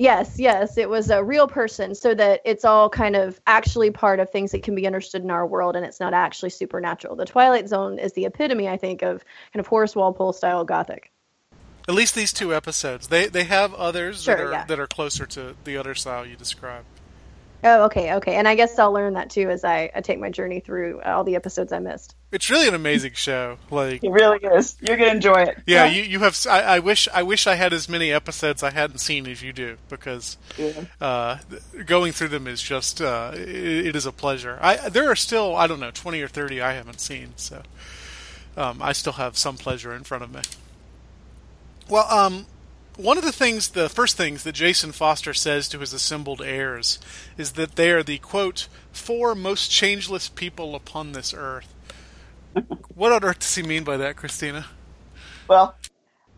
Yes, 0.00 0.38
yes, 0.38 0.78
it 0.78 0.88
was 0.88 1.10
a 1.10 1.22
real 1.22 1.46
person, 1.46 1.94
so 1.94 2.14
that 2.14 2.40
it's 2.46 2.64
all 2.64 2.88
kind 2.88 3.14
of 3.14 3.38
actually 3.46 3.90
part 3.90 4.18
of 4.18 4.30
things 4.30 4.50
that 4.52 4.62
can 4.62 4.74
be 4.74 4.86
understood 4.86 5.22
in 5.22 5.30
our 5.30 5.46
world, 5.46 5.76
and 5.76 5.84
it's 5.84 6.00
not 6.00 6.14
actually 6.14 6.48
supernatural. 6.48 7.16
The 7.16 7.26
Twilight 7.26 7.68
Zone 7.68 7.98
is 7.98 8.14
the 8.14 8.24
epitome, 8.24 8.66
I 8.66 8.78
think, 8.78 9.02
of 9.02 9.22
kind 9.52 9.60
of 9.60 9.66
Horace 9.66 9.94
Walpole 9.94 10.32
style 10.32 10.64
Gothic. 10.64 11.12
At 11.86 11.94
least 11.94 12.14
these 12.14 12.32
two 12.32 12.54
episodes. 12.54 13.08
They 13.08 13.26
they 13.26 13.44
have 13.44 13.74
others 13.74 14.24
that 14.24 14.40
are 14.40 14.52
yeah. 14.52 14.64
that 14.64 14.80
are 14.80 14.86
closer 14.86 15.26
to 15.26 15.54
the 15.64 15.76
other 15.76 15.94
style 15.94 16.24
you 16.24 16.34
described. 16.34 16.86
Oh, 17.62 17.84
okay, 17.84 18.14
okay, 18.14 18.36
and 18.36 18.48
I 18.48 18.54
guess 18.54 18.78
I'll 18.78 18.92
learn 18.92 19.12
that 19.14 19.28
too 19.28 19.50
as 19.50 19.64
I, 19.64 19.90
I 19.94 20.00
take 20.00 20.18
my 20.18 20.30
journey 20.30 20.60
through 20.60 21.02
all 21.02 21.24
the 21.24 21.36
episodes 21.36 21.72
I 21.72 21.78
missed. 21.78 22.14
It's 22.32 22.48
really 22.48 22.66
an 22.68 22.74
amazing 22.74 23.12
show. 23.14 23.58
Like, 23.70 24.02
It 24.02 24.10
really 24.10 24.38
is. 24.38 24.76
You're 24.80 24.96
gonna 24.96 25.10
enjoy 25.10 25.42
it. 25.42 25.58
yeah, 25.66 25.84
you 25.84 26.02
you 26.02 26.20
have. 26.20 26.38
I 26.48 26.78
wish 26.78 27.06
I 27.12 27.22
wish 27.22 27.46
I 27.46 27.56
had 27.56 27.72
as 27.72 27.88
many 27.88 28.12
episodes 28.12 28.62
I 28.62 28.70
hadn't 28.70 28.98
seen 28.98 29.26
as 29.26 29.42
you 29.42 29.52
do 29.52 29.76
because 29.90 30.38
Yeah. 30.56 30.84
uh, 31.00 31.38
going 31.84 32.12
through 32.12 32.28
them 32.28 32.46
is 32.46 32.62
just 32.62 33.00
uh, 33.02 33.32
it, 33.34 33.48
it 33.88 33.96
is 33.96 34.06
a 34.06 34.12
pleasure. 34.12 34.58
I 34.62 34.88
there 34.88 35.10
are 35.10 35.16
still 35.16 35.54
I 35.54 35.66
don't 35.66 35.80
know 35.80 35.90
twenty 35.90 36.22
or 36.22 36.28
thirty 36.28 36.60
I 36.62 36.72
haven't 36.72 37.00
seen, 37.00 37.32
so 37.36 37.62
um, 38.56 38.80
I 38.80 38.92
still 38.92 39.14
have 39.14 39.36
some 39.36 39.56
pleasure 39.56 39.92
in 39.94 40.04
front 40.04 40.24
of 40.24 40.32
me. 40.32 40.40
Well, 41.90 42.06
um, 42.10 42.46
one 43.02 43.18
of 43.18 43.24
the 43.24 43.32
things, 43.32 43.68
the 43.68 43.88
first 43.88 44.16
things 44.16 44.44
that 44.44 44.52
Jason 44.52 44.92
Foster 44.92 45.32
says 45.32 45.68
to 45.68 45.78
his 45.78 45.92
assembled 45.92 46.42
heirs 46.42 46.98
is 47.36 47.52
that 47.52 47.76
they 47.76 47.90
are 47.90 48.02
the 48.02 48.18
quote 48.18 48.68
four 48.92 49.34
most 49.34 49.70
changeless 49.70 50.28
people 50.28 50.74
upon 50.74 51.12
this 51.12 51.32
earth. 51.34 51.74
what 52.94 53.12
on 53.12 53.24
earth 53.24 53.40
does 53.40 53.54
he 53.54 53.62
mean 53.62 53.84
by 53.84 53.96
that, 53.96 54.16
Christina? 54.16 54.66
Well, 55.48 55.74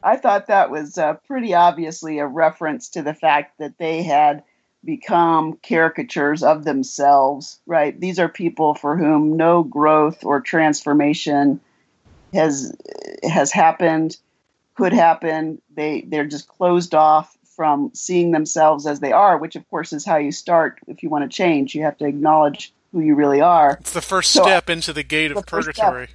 I 0.03 0.17
thought 0.17 0.47
that 0.47 0.71
was 0.71 0.99
uh, 0.99 1.15
pretty 1.27 1.55
obviously 1.55 2.19
a 2.19 2.27
reference 2.27 2.89
to 2.91 3.03
the 3.03 3.15
fact 3.15 3.59
that 3.59 3.79
they 3.79 4.03
had 4.03 4.43
become 4.85 5.59
caricatures 5.63 6.43
of 6.43 6.65
themselves, 6.65 7.61
right? 7.67 7.99
These 7.99 8.19
are 8.19 8.29
people 8.29 8.75
for 8.75 8.97
whom 8.97 9.37
no 9.37 9.63
growth 9.63 10.25
or 10.25 10.41
transformation 10.41 11.61
has 12.33 12.75
has 13.23 13.53
happened, 13.53 14.17
could 14.75 14.93
happen. 14.93 15.61
They 15.75 16.03
they're 16.03 16.27
just 16.27 16.49
closed 16.49 16.95
off 16.95 17.37
from 17.57 17.91
seeing 17.95 18.31
themselves 18.31 18.87
as 18.87 19.01
they 19.01 19.13
are, 19.13 19.37
which 19.37 19.57
of 19.57 19.69
course 19.69 19.93
is 19.93 20.05
how 20.05 20.17
you 20.17 20.33
start 20.33 20.79
if 20.87 21.03
you 21.03 21.09
want 21.09 21.31
to 21.31 21.35
change. 21.35 21.75
You 21.75 21.83
have 21.83 21.99
to 21.99 22.07
acknowledge 22.07 22.73
who 22.93 23.01
you 23.01 23.15
really 23.15 23.41
are. 23.41 23.79
It's 23.81 23.93
the 23.93 24.01
first 24.01 24.33
So, 24.33 24.43
uh, 24.43 24.47
step 24.47 24.71
into 24.71 24.93
the 24.93 25.03
gate 25.03 25.31
of 25.31 25.37
the 25.37 25.51
first 25.51 25.69
purgatory. 25.69 26.09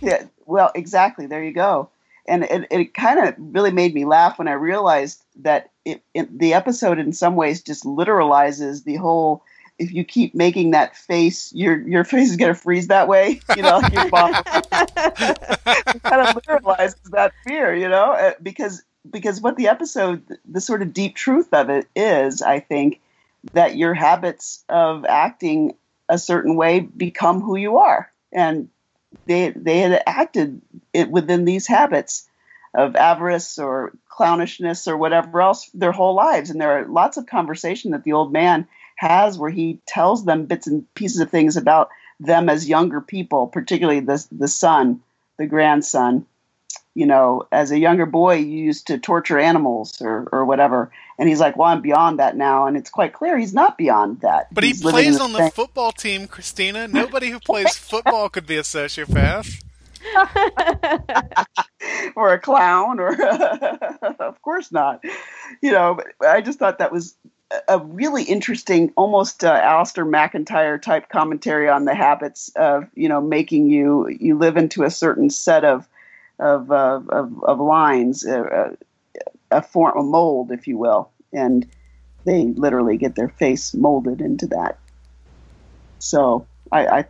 Yeah, 0.00 0.24
well, 0.46 0.72
exactly. 0.74 1.26
There 1.26 1.42
you 1.42 1.52
go. 1.52 1.90
And 2.26 2.44
it, 2.44 2.66
it 2.70 2.94
kind 2.94 3.18
of 3.18 3.34
really 3.38 3.72
made 3.72 3.94
me 3.94 4.04
laugh 4.04 4.38
when 4.38 4.48
I 4.48 4.52
realized 4.52 5.22
that 5.40 5.70
it, 5.84 6.02
it, 6.14 6.38
the 6.38 6.54
episode, 6.54 6.98
in 6.98 7.12
some 7.12 7.34
ways, 7.36 7.62
just 7.62 7.84
literalizes 7.84 8.84
the 8.84 8.96
whole. 8.96 9.44
If 9.82 9.92
you 9.92 10.04
keep 10.04 10.34
making 10.34 10.70
that 10.70 10.96
face, 10.96 11.52
your 11.52 11.76
your 11.80 12.04
face 12.12 12.30
is 12.30 12.36
going 12.36 12.54
to 12.54 12.60
freeze 12.60 12.88
that 12.88 13.08
way. 13.08 13.40
You 13.56 13.62
know, 13.62 13.80
your 13.92 14.08
body 14.08 14.32
kind 14.42 16.20
of 16.20 16.36
literalizes 16.36 17.10
that 17.10 17.32
fear. 17.44 17.74
You 17.74 17.88
know, 17.88 18.12
uh, 18.12 18.32
because 18.42 18.82
because 19.10 19.40
what 19.40 19.56
the 19.56 19.68
episode, 19.68 20.22
the 20.48 20.60
sort 20.60 20.82
of 20.82 20.92
deep 20.92 21.16
truth 21.16 21.52
of 21.52 21.70
it 21.70 21.88
is, 21.96 22.42
I 22.42 22.60
think, 22.60 23.00
that 23.52 23.76
your 23.76 23.94
habits 23.94 24.64
of 24.68 25.04
acting 25.04 25.74
a 26.08 26.18
certain 26.18 26.56
way 26.56 26.80
become 26.80 27.40
who 27.40 27.56
you 27.56 27.78
are, 27.78 28.12
and 28.32 28.68
they 29.26 29.50
they 29.50 29.80
had 29.80 30.02
acted 30.06 30.62
it 30.92 31.10
within 31.10 31.44
these 31.44 31.66
habits 31.66 32.28
of 32.74 32.96
avarice 32.96 33.58
or 33.58 33.92
clownishness 34.10 34.86
or 34.86 34.96
whatever 34.96 35.40
else 35.40 35.68
their 35.74 35.92
whole 35.92 36.14
lives. 36.14 36.50
And 36.50 36.60
there 36.60 36.78
are 36.78 36.86
lots 36.86 37.16
of 37.16 37.26
conversation 37.26 37.90
that 37.90 38.04
the 38.04 38.12
old 38.12 38.32
man 38.32 38.66
has 39.02 39.36
where 39.36 39.50
he 39.50 39.80
tells 39.84 40.24
them 40.24 40.46
bits 40.46 40.68
and 40.68 40.86
pieces 40.94 41.20
of 41.20 41.28
things 41.28 41.56
about 41.56 41.90
them 42.20 42.48
as 42.48 42.68
younger 42.68 43.00
people, 43.00 43.48
particularly 43.48 43.98
the 43.98 44.24
the 44.30 44.48
son, 44.48 45.02
the 45.38 45.46
grandson. 45.46 46.24
You 46.94 47.06
know, 47.06 47.48
as 47.50 47.72
a 47.72 47.78
younger 47.78 48.06
boy, 48.06 48.36
you 48.36 48.64
used 48.64 48.88
to 48.88 48.98
torture 48.98 49.38
animals 49.38 50.02
or, 50.02 50.28
or 50.30 50.44
whatever. 50.44 50.92
And 51.18 51.26
he's 51.26 51.40
like, 51.40 51.56
well, 51.56 51.68
I'm 51.68 51.80
beyond 51.80 52.18
that 52.18 52.36
now. 52.36 52.66
And 52.66 52.76
it's 52.76 52.90
quite 52.90 53.14
clear 53.14 53.38
he's 53.38 53.54
not 53.54 53.78
beyond 53.78 54.20
that. 54.20 54.52
But 54.52 54.62
he 54.62 54.70
He's 54.70 54.84
living 54.84 55.00
plays 55.00 55.16
in 55.16 55.22
on 55.22 55.32
the 55.32 55.50
football 55.50 55.92
team, 55.92 56.26
Christina. 56.26 56.86
Nobody 56.86 57.30
who 57.30 57.40
plays 57.40 57.78
football 57.78 58.28
could 58.28 58.46
be 58.46 58.56
a 58.56 58.62
sociopath. 58.62 59.64
or 62.16 62.34
a 62.34 62.38
clown 62.38 62.98
or 62.98 63.14
of 64.20 64.42
course 64.42 64.72
not 64.72 65.00
you 65.62 65.70
know 65.70 65.94
but 65.94 66.28
i 66.28 66.40
just 66.40 66.58
thought 66.58 66.78
that 66.78 66.90
was 66.90 67.14
a 67.68 67.78
really 67.78 68.24
interesting 68.24 68.92
almost 68.96 69.44
uh, 69.44 69.60
Alasdair 69.60 70.08
MacIntyre 70.08 70.78
type 70.78 71.08
commentary 71.08 71.68
on 71.68 71.84
the 71.84 71.94
habits 71.94 72.50
of 72.56 72.88
you 72.94 73.08
know 73.08 73.20
making 73.20 73.68
you 73.68 74.08
you 74.08 74.36
live 74.38 74.56
into 74.56 74.82
a 74.82 74.90
certain 74.90 75.30
set 75.30 75.64
of 75.64 75.88
of 76.38 76.70
uh, 76.70 77.00
of, 77.08 77.44
of 77.44 77.60
lines 77.60 78.26
uh, 78.26 78.74
a 79.50 79.62
form 79.62 79.98
a 79.98 80.02
mold 80.02 80.50
if 80.50 80.66
you 80.66 80.78
will. 80.78 81.10
And 81.32 81.66
they 82.24 82.44
literally 82.44 82.96
get 82.96 83.14
their 83.14 83.28
face 83.28 83.74
molded 83.74 84.20
into 84.20 84.46
that. 84.48 84.78
So 85.98 86.46
I, 86.70 86.86
I 86.86 87.04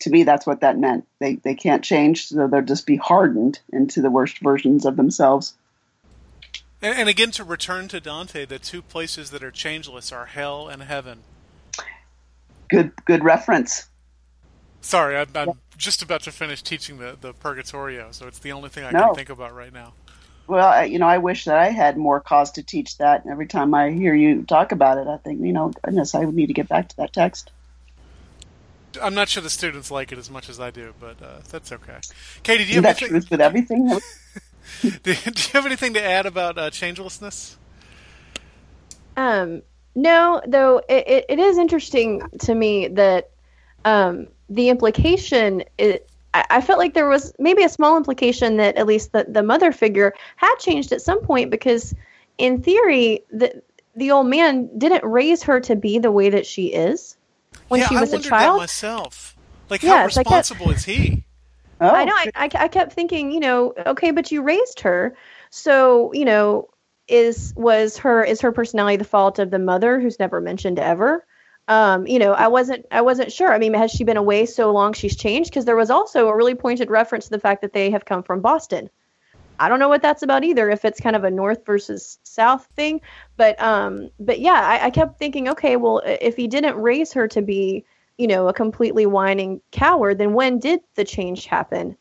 to 0.00 0.10
me 0.10 0.22
that's 0.22 0.46
what 0.46 0.60
that 0.60 0.78
meant. 0.78 1.06
They 1.20 1.36
they 1.36 1.54
can't 1.54 1.84
change 1.84 2.26
so 2.26 2.46
they'll 2.46 2.62
just 2.62 2.86
be 2.86 2.96
hardened 2.96 3.60
into 3.72 4.02
the 4.02 4.10
worst 4.10 4.38
versions 4.38 4.84
of 4.84 4.96
themselves 4.96 5.54
And, 6.84 6.98
and 6.98 7.08
again, 7.08 7.30
to 7.32 7.44
return 7.44 7.88
to 7.88 7.98
Dante, 7.98 8.44
the 8.44 8.58
two 8.58 8.82
places 8.82 9.30
that 9.30 9.42
are 9.42 9.50
changeless 9.50 10.12
are 10.12 10.26
hell 10.26 10.68
and 10.68 10.82
heaven. 10.82 11.20
good 12.68 12.92
good 13.06 13.24
reference 13.24 13.88
Sorry, 14.82 15.16
I'm, 15.16 15.28
I'm 15.34 15.52
just 15.78 16.02
about 16.02 16.20
to 16.24 16.30
finish 16.30 16.62
teaching 16.62 16.98
the, 16.98 17.16
the 17.18 17.32
Purgatorio, 17.32 18.08
so 18.10 18.26
it's 18.26 18.38
the 18.38 18.52
only 18.52 18.68
thing 18.68 18.84
I 18.84 18.90
No. 18.90 19.06
can 19.06 19.14
think 19.14 19.30
about 19.30 19.54
right 19.54 19.72
now. 19.72 19.94
well 20.46 20.68
I, 20.68 20.84
you 20.84 20.98
know 20.98 21.06
i 21.06 21.16
wish 21.16 21.46
that 21.46 21.56
i 21.56 21.70
had 21.70 21.96
more 21.96 22.20
cause 22.20 22.50
to 22.52 22.62
teach 22.62 22.98
that 22.98 23.22
and 23.24 23.32
every 23.32 23.46
time 23.46 23.72
i 23.72 23.90
hear 23.90 24.14
you 24.14 24.42
talk 24.42 24.72
about 24.72 24.98
it 24.98 25.06
i 25.08 25.16
think 25.16 25.40
you 25.40 25.54
know 25.54 25.72
goodness 25.82 26.14
i 26.14 26.22
would 26.22 26.34
need 26.34 26.48
to 26.48 26.52
get 26.52 26.68
back 26.68 26.90
to 26.90 26.96
that 26.98 27.14
text 27.14 27.50
I'm 29.02 29.14
not 29.14 29.28
sure 29.28 29.42
the 29.42 29.50
students 29.50 29.90
like 29.90 30.12
it 30.12 30.18
as 30.18 30.30
much 30.30 30.48
as 30.48 30.60
I 30.60 30.70
do, 30.70 30.94
but 31.00 31.20
uh, 31.20 31.40
that's 31.50 31.72
okay. 31.72 31.98
Katie, 32.44 32.64
do 32.64 32.70
you, 32.70 32.76
have 32.76 32.84
that 32.84 33.02
anything, 33.02 33.26
with 33.28 33.40
everything 33.40 33.90
do, 34.82 34.90
do 35.02 35.12
you 35.12 35.52
have 35.52 35.66
anything 35.66 35.94
to 35.94 36.02
add 36.02 36.26
about 36.26 36.58
uh, 36.58 36.70
changelessness? 36.70 37.56
Um, 39.16 39.62
no, 39.94 40.42
though 40.46 40.78
it, 40.88 41.26
it, 41.28 41.38
is 41.38 41.56
interesting 41.58 42.22
to 42.40 42.54
me 42.54 42.88
that 42.88 43.30
um, 43.84 44.26
the 44.48 44.68
implication 44.68 45.62
it, 45.78 46.08
I, 46.32 46.44
I 46.50 46.60
felt 46.60 46.78
like 46.78 46.94
there 46.94 47.08
was 47.08 47.32
maybe 47.38 47.62
a 47.62 47.68
small 47.68 47.96
implication 47.96 48.56
that 48.56 48.76
at 48.76 48.86
least 48.86 49.12
the, 49.12 49.24
the 49.28 49.42
mother 49.42 49.70
figure 49.70 50.12
had 50.36 50.56
changed 50.56 50.92
at 50.92 51.00
some 51.00 51.22
point 51.22 51.50
because 51.50 51.94
in 52.38 52.60
theory 52.60 53.20
the 53.30 53.62
the 53.96 54.10
old 54.10 54.26
man 54.26 54.68
didn't 54.76 55.04
raise 55.04 55.44
her 55.44 55.60
to 55.60 55.76
be 55.76 55.98
the 56.00 56.10
way 56.10 56.30
that 56.30 56.44
she 56.44 56.66
is 56.66 57.16
when 57.68 57.80
yeah, 57.80 57.88
she 57.88 57.96
was 57.96 58.12
I 58.12 58.16
a 58.16 58.20
child. 58.20 58.56
that 58.56 58.62
myself. 58.62 59.36
Like, 59.70 59.80
how 59.82 59.88
Yes, 59.88 60.16
I 60.18 60.24
kept- 60.24 60.30
responsible 60.30 60.70
is 60.72 60.84
he? 60.84 61.23
Oh, 61.90 61.94
I 61.94 62.04
know. 62.04 62.14
I, 62.14 62.30
I, 62.34 62.50
I 62.54 62.68
kept 62.68 62.92
thinking, 62.92 63.30
you 63.30 63.40
know, 63.40 63.74
okay, 63.86 64.10
but 64.10 64.30
you 64.32 64.42
raised 64.42 64.80
her, 64.80 65.16
so 65.50 66.12
you 66.12 66.24
know, 66.24 66.68
is 67.08 67.52
was 67.56 67.98
her 67.98 68.24
is 68.24 68.40
her 68.40 68.52
personality 68.52 68.96
the 68.96 69.04
fault 69.04 69.38
of 69.38 69.50
the 69.50 69.58
mother 69.58 70.00
who's 70.00 70.18
never 70.18 70.40
mentioned 70.40 70.78
ever? 70.78 71.26
Um, 71.66 72.06
you 72.06 72.18
know, 72.18 72.32
I 72.32 72.48
wasn't 72.48 72.86
I 72.90 73.00
wasn't 73.00 73.32
sure. 73.32 73.52
I 73.52 73.58
mean, 73.58 73.74
has 73.74 73.90
she 73.90 74.04
been 74.04 74.16
away 74.16 74.46
so 74.46 74.70
long 74.72 74.92
she's 74.92 75.16
changed? 75.16 75.50
Because 75.50 75.64
there 75.64 75.76
was 75.76 75.90
also 75.90 76.28
a 76.28 76.36
really 76.36 76.54
pointed 76.54 76.90
reference 76.90 77.24
to 77.26 77.30
the 77.30 77.40
fact 77.40 77.62
that 77.62 77.72
they 77.72 77.90
have 77.90 78.04
come 78.04 78.22
from 78.22 78.40
Boston. 78.40 78.90
I 79.58 79.68
don't 79.68 79.78
know 79.78 79.88
what 79.88 80.02
that's 80.02 80.22
about 80.22 80.44
either. 80.44 80.68
If 80.68 80.84
it's 80.84 81.00
kind 81.00 81.16
of 81.16 81.24
a 81.24 81.30
north 81.30 81.64
versus 81.64 82.18
south 82.24 82.66
thing, 82.74 83.00
but 83.36 83.60
um, 83.62 84.10
but 84.18 84.40
yeah, 84.40 84.60
I, 84.60 84.86
I 84.86 84.90
kept 84.90 85.18
thinking, 85.18 85.48
okay, 85.50 85.76
well, 85.76 86.02
if 86.04 86.36
he 86.36 86.48
didn't 86.48 86.76
raise 86.76 87.12
her 87.12 87.28
to 87.28 87.40
be 87.40 87.84
you 88.18 88.26
know, 88.26 88.48
a 88.48 88.52
completely 88.52 89.06
whining 89.06 89.60
coward, 89.70 90.18
then 90.18 90.34
when 90.34 90.58
did 90.58 90.80
the 90.94 91.04
change 91.04 91.46
happen? 91.46 91.96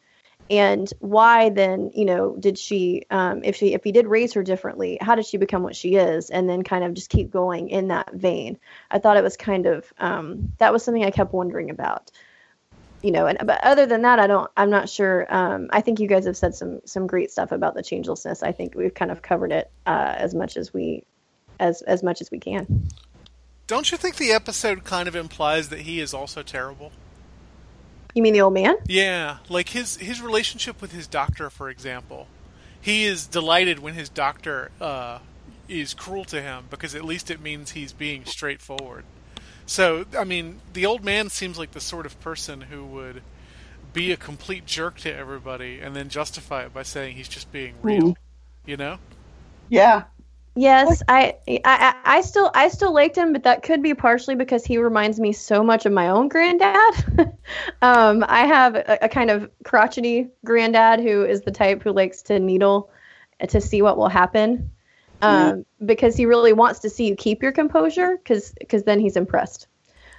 And 0.50 0.92
why 1.00 1.50
then, 1.50 1.92
you 1.96 2.06
know, 2.06 2.36
did 2.38 2.60
she, 2.60 3.06
um, 3.10 3.44
if 3.44 3.56
she, 3.56 3.74
if 3.74 3.84
he 3.84 3.92
did 3.92 4.08
raise 4.08 4.34
her 4.34 4.44
differently, 4.44 4.98
how 5.00 5.16
did 5.16 5.26
she 5.26 5.38
become 5.38 5.64
what 5.64 5.76
she 5.76 5.96
is? 5.96 6.30
And 6.30 6.50
then 6.50 6.64
kind 6.64 6.84
of 6.84 6.94
just 6.94 7.10
keep 7.10 7.32
going 7.32 7.70
in 7.70 7.88
that 7.88 8.14
vein. 8.14 8.60
I 8.92 9.00
thought 9.00 9.18
it 9.18 9.24
was 9.24 9.38
kind 9.38 9.66
of, 9.66 9.92
um, 9.98 10.52
that 10.58 10.74
was 10.74 10.84
something 10.84 11.04
I 11.04 11.12
kept 11.12 11.34
wondering 11.34 11.70
about, 11.70 12.12
you 13.02 13.12
know, 13.12 13.26
and, 13.26 13.40
but 13.46 13.64
other 13.64 13.86
than 13.86 14.02
that, 14.02 14.20
I 14.20 14.28
don't, 14.28 14.52
I'm 14.56 14.70
not 14.70 14.90
sure. 14.90 15.26
Um, 15.34 15.70
I 15.72 15.80
think 15.80 16.00
you 16.00 16.08
guys 16.08 16.26
have 16.26 16.38
said 16.38 16.54
some, 16.54 16.82
some 16.86 17.08
great 17.08 17.32
stuff 17.32 17.54
about 17.54 17.74
the 17.74 17.82
changelessness. 17.82 18.44
I 18.44 18.52
think 18.52 18.76
we've 18.76 18.94
kind 18.94 19.12
of 19.12 19.22
covered 19.22 19.54
it, 19.54 19.72
uh, 19.86 20.14
as 20.18 20.36
much 20.36 20.58
as 20.58 20.74
we, 20.74 21.06
as, 21.60 21.82
as 21.84 22.04
much 22.04 22.20
as 22.20 22.30
we 22.30 22.40
can. 22.40 22.90
Don't 23.68 23.92
you 23.92 23.98
think 23.98 24.18
the 24.18 24.32
episode 24.32 24.84
kind 24.84 25.08
of 25.08 25.16
implies 25.16 25.70
that 25.70 25.82
he 25.82 26.00
is 26.00 26.14
also 26.14 26.44
terrible? 26.44 26.92
You 28.14 28.22
mean 28.22 28.34
the 28.34 28.42
old 28.42 28.54
man? 28.54 28.76
Yeah, 28.86 29.38
like 29.50 29.70
his 29.70 29.98
his 29.98 30.22
relationship 30.22 30.82
with 30.82 30.92
his 30.92 31.08
doctor, 31.08 31.50
for 31.50 31.70
example. 31.70 32.28
He 32.80 33.06
is 33.06 33.26
delighted 33.26 33.80
when 33.80 33.94
his 33.94 34.10
doctor 34.10 34.70
uh, 34.82 35.20
is 35.70 35.94
cruel 35.94 36.26
to 36.26 36.42
him 36.42 36.66
because 36.70 36.96
at 36.96 37.06
least 37.06 37.32
it 37.32 37.40
means 37.40 37.72
he's 37.72 37.94
being 37.94 38.26
straightforward. 38.26 39.06
So, 39.66 40.06
I 40.18 40.26
mean, 40.26 40.60
the 40.74 40.86
old 40.86 41.04
man 41.04 41.30
seems 41.30 41.58
like 41.58 41.72
the 41.72 41.80
sort 41.80 42.06
of 42.06 42.20
person 42.20 42.62
who 42.62 42.86
would 42.86 43.22
be 43.94 44.12
a 44.12 44.18
complete 44.18 44.66
jerk 44.66 44.98
to 45.00 45.16
everybody 45.16 45.80
and 45.80 45.96
then 45.96 46.10
justify 46.10 46.66
it 46.66 46.74
by 46.74 46.84
saying 46.84 47.16
he's 47.16 47.30
just 47.30 47.52
being 47.52 47.76
real. 47.82 48.18
You 48.66 48.78
know? 48.78 48.98
yeah. 49.70 50.04
Yes, 50.56 51.02
I, 51.08 51.36
I 51.66 51.96
I 52.06 52.22
still 52.22 52.52
I 52.54 52.68
still 52.68 52.94
liked 52.94 53.18
him, 53.18 53.34
but 53.34 53.44
that 53.44 53.64
could 53.64 53.82
be 53.82 53.96
partially 53.96 54.36
because 54.36 54.64
he 54.64 54.78
reminds 54.78 55.20
me 55.20 55.34
so 55.34 55.64
much 55.64 55.88
of 55.88 55.94
my 55.94 56.10
own 56.10 56.28
granddad. 56.28 56.94
um, 57.82 58.24
I 58.28 58.46
have 58.46 58.76
a, 58.76 59.00
a 59.02 59.10
kind 59.10 59.32
of 59.32 59.50
crotchety 59.64 60.28
granddad 60.46 61.00
who 61.00 61.26
is 61.26 61.42
the 61.42 61.52
type 61.52 61.82
who 61.82 61.92
likes 61.92 62.22
to 62.24 62.40
needle 62.40 62.92
to 63.48 63.60
see 63.60 63.82
what 63.82 63.98
will 63.98 64.10
happen, 64.10 64.70
um, 65.24 65.66
because 65.84 66.16
he 66.16 66.28
really 66.28 66.54
wants 66.54 66.82
to 66.82 66.90
see 66.90 67.08
you 67.08 67.16
keep 67.16 67.42
your 67.42 67.52
composure, 67.52 68.18
because 68.18 68.54
because 68.60 68.84
then 68.84 69.00
he's 69.00 69.16
impressed. 69.16 69.66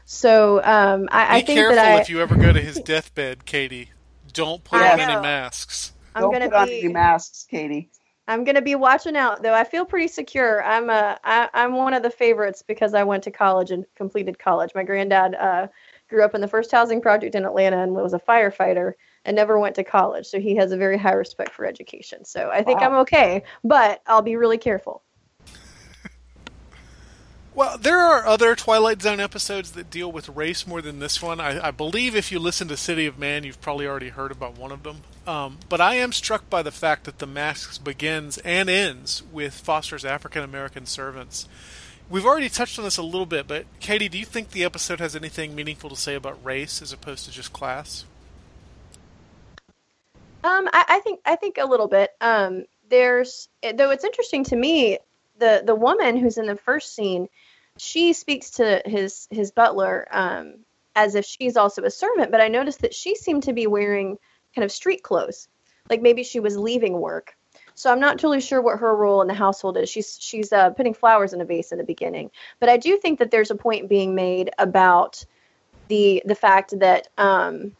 So 0.04 0.60
um, 0.64 1.08
I, 1.12 1.26
Be 1.26 1.30
I 1.30 1.42
think 1.42 1.58
careful 1.58 1.76
that 1.76 1.96
I, 1.96 2.00
if 2.00 2.10
you 2.10 2.20
ever 2.20 2.34
go 2.34 2.52
to 2.52 2.60
his 2.60 2.80
deathbed, 2.80 3.44
Katie. 3.44 3.90
Don't 4.32 4.64
put 4.64 4.80
I 4.80 4.92
on 4.92 5.00
any 5.00 5.14
masks. 5.22 5.92
I'm 6.12 6.22
Don't 6.22 6.32
gonna 6.32 6.46
put 6.46 6.54
on 6.54 6.66
be 6.66 6.80
any 6.80 6.92
masks, 6.92 7.46
Katie. 7.48 7.90
I'm 8.26 8.44
gonna 8.44 8.62
be 8.62 8.74
watching 8.74 9.16
out 9.16 9.42
though. 9.42 9.54
I 9.54 9.64
feel 9.64 9.84
pretty 9.84 10.08
secure. 10.08 10.62
I'm 10.64 10.88
a 10.90 11.18
I, 11.24 11.48
I'm 11.52 11.74
one 11.74 11.94
of 11.94 12.02
the 12.02 12.10
favorites 12.10 12.62
because 12.66 12.94
I 12.94 13.04
went 13.04 13.22
to 13.24 13.30
college 13.30 13.70
and 13.70 13.84
completed 13.96 14.38
college. 14.38 14.72
My 14.74 14.82
granddad 14.82 15.34
uh, 15.34 15.68
grew 16.08 16.24
up 16.24 16.34
in 16.34 16.40
the 16.40 16.48
first 16.48 16.70
housing 16.72 17.00
project 17.00 17.34
in 17.34 17.44
Atlanta 17.44 17.82
and 17.82 17.94
was 17.94 18.14
a 18.14 18.18
firefighter 18.18 18.92
and 19.26 19.36
never 19.36 19.58
went 19.58 19.74
to 19.76 19.84
college, 19.84 20.26
so 20.26 20.40
he 20.40 20.56
has 20.56 20.72
a 20.72 20.76
very 20.76 20.98
high 20.98 21.12
respect 21.12 21.52
for 21.54 21.66
education. 21.66 22.24
So 22.24 22.50
I 22.50 22.62
think 22.62 22.80
Wow. 22.80 22.88
I'm 22.88 22.94
okay, 23.00 23.42
but 23.62 24.02
I'll 24.06 24.22
be 24.22 24.36
really 24.36 24.58
careful. 24.58 25.02
Well, 27.54 27.78
there 27.78 28.00
are 28.00 28.26
other 28.26 28.56
Twilight 28.56 29.00
Zone 29.00 29.20
episodes 29.20 29.72
that 29.72 29.88
deal 29.88 30.10
with 30.10 30.28
race 30.28 30.66
more 30.66 30.82
than 30.82 30.98
this 30.98 31.22
one. 31.22 31.38
I, 31.38 31.68
I 31.68 31.70
believe 31.70 32.16
if 32.16 32.32
you 32.32 32.40
listen 32.40 32.66
to 32.66 32.76
City 32.76 33.06
of 33.06 33.16
Man, 33.16 33.44
you've 33.44 33.60
probably 33.60 33.86
already 33.86 34.08
heard 34.08 34.32
about 34.32 34.58
one 34.58 34.72
of 34.72 34.82
them. 34.82 35.02
Um, 35.24 35.58
but 35.68 35.80
I 35.80 35.94
am 35.94 36.10
struck 36.10 36.50
by 36.50 36.62
the 36.62 36.72
fact 36.72 37.04
that 37.04 37.20
The 37.20 37.28
Masks 37.28 37.78
begins 37.78 38.38
and 38.38 38.68
ends 38.68 39.22
with 39.32 39.54
Foster's 39.54 40.04
African 40.04 40.42
American 40.42 40.84
servants. 40.84 41.48
We've 42.10 42.26
already 42.26 42.48
touched 42.48 42.76
on 42.78 42.84
this 42.84 42.98
a 42.98 43.04
little 43.04 43.24
bit, 43.24 43.46
but 43.46 43.66
Katie, 43.78 44.08
do 44.08 44.18
you 44.18 44.26
think 44.26 44.50
the 44.50 44.64
episode 44.64 44.98
has 44.98 45.14
anything 45.14 45.54
meaningful 45.54 45.90
to 45.90 45.96
say 45.96 46.16
about 46.16 46.44
race 46.44 46.82
as 46.82 46.92
opposed 46.92 47.24
to 47.26 47.30
just 47.30 47.52
class? 47.52 48.04
Um, 50.42 50.68
I, 50.72 50.84
I 50.88 51.00
think 51.00 51.20
I 51.24 51.36
think 51.36 51.56
a 51.56 51.64
little 51.64 51.88
bit. 51.88 52.10
Um, 52.20 52.64
there's 52.90 53.48
though 53.62 53.90
it's 53.90 54.04
interesting 54.04 54.44
to 54.44 54.56
me 54.56 54.98
the 55.38 55.62
the 55.64 55.74
woman 55.74 56.16
who's 56.16 56.38
in 56.38 56.46
the 56.46 56.56
first 56.56 56.94
scene, 56.94 57.28
she 57.78 58.12
speaks 58.12 58.50
to 58.50 58.82
his 58.84 59.26
his 59.30 59.50
butler 59.50 60.06
um, 60.10 60.54
as 60.96 61.14
if 61.14 61.24
she's 61.24 61.56
also 61.56 61.82
a 61.82 61.90
servant. 61.90 62.30
But 62.30 62.40
I 62.40 62.48
noticed 62.48 62.80
that 62.80 62.94
she 62.94 63.14
seemed 63.14 63.42
to 63.44 63.52
be 63.52 63.66
wearing 63.66 64.18
kind 64.54 64.64
of 64.64 64.72
street 64.72 65.02
clothes, 65.02 65.48
like 65.90 66.02
maybe 66.02 66.22
she 66.22 66.40
was 66.40 66.56
leaving 66.56 67.00
work. 67.00 67.36
So 67.74 67.90
I'm 67.90 68.00
not 68.00 68.18
totally 68.18 68.40
sure 68.40 68.62
what 68.62 68.78
her 68.78 68.94
role 68.94 69.20
in 69.20 69.28
the 69.28 69.34
household 69.34 69.76
is. 69.76 69.88
She's 69.88 70.16
she's 70.20 70.52
uh, 70.52 70.70
putting 70.70 70.94
flowers 70.94 71.32
in 71.32 71.40
a 71.40 71.44
vase 71.44 71.72
in 71.72 71.78
the 71.78 71.84
beginning, 71.84 72.30
but 72.60 72.68
I 72.68 72.76
do 72.76 72.96
think 72.96 73.18
that 73.18 73.30
there's 73.30 73.50
a 73.50 73.56
point 73.56 73.88
being 73.88 74.14
made 74.14 74.50
about 74.58 75.24
the 75.88 76.22
the 76.24 76.34
fact 76.34 76.78
that 76.78 77.08
um, 77.18 77.74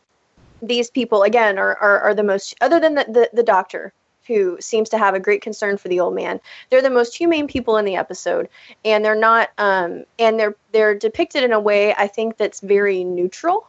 these 0.62 0.90
people 0.90 1.22
again 1.22 1.58
are, 1.58 1.76
are, 1.76 2.00
are 2.00 2.14
the 2.14 2.22
most 2.22 2.54
other 2.60 2.80
than 2.80 2.94
the, 2.94 3.04
the, 3.04 3.30
the 3.32 3.42
doctor 3.42 3.92
who 4.26 4.56
seems 4.60 4.88
to 4.88 4.98
have 4.98 5.14
a 5.14 5.20
great 5.20 5.42
concern 5.42 5.76
for 5.76 5.88
the 5.88 6.00
old 6.00 6.14
man 6.14 6.40
they're 6.70 6.82
the 6.82 6.90
most 6.90 7.16
humane 7.16 7.46
people 7.46 7.76
in 7.76 7.84
the 7.84 7.96
episode 7.96 8.48
and 8.84 9.04
they're 9.04 9.14
not 9.14 9.50
um, 9.58 10.04
and 10.18 10.38
they're 10.38 10.56
they're 10.72 10.94
depicted 10.94 11.44
in 11.44 11.52
a 11.52 11.60
way 11.60 11.94
i 11.94 12.06
think 12.06 12.36
that's 12.36 12.60
very 12.60 13.04
neutral 13.04 13.68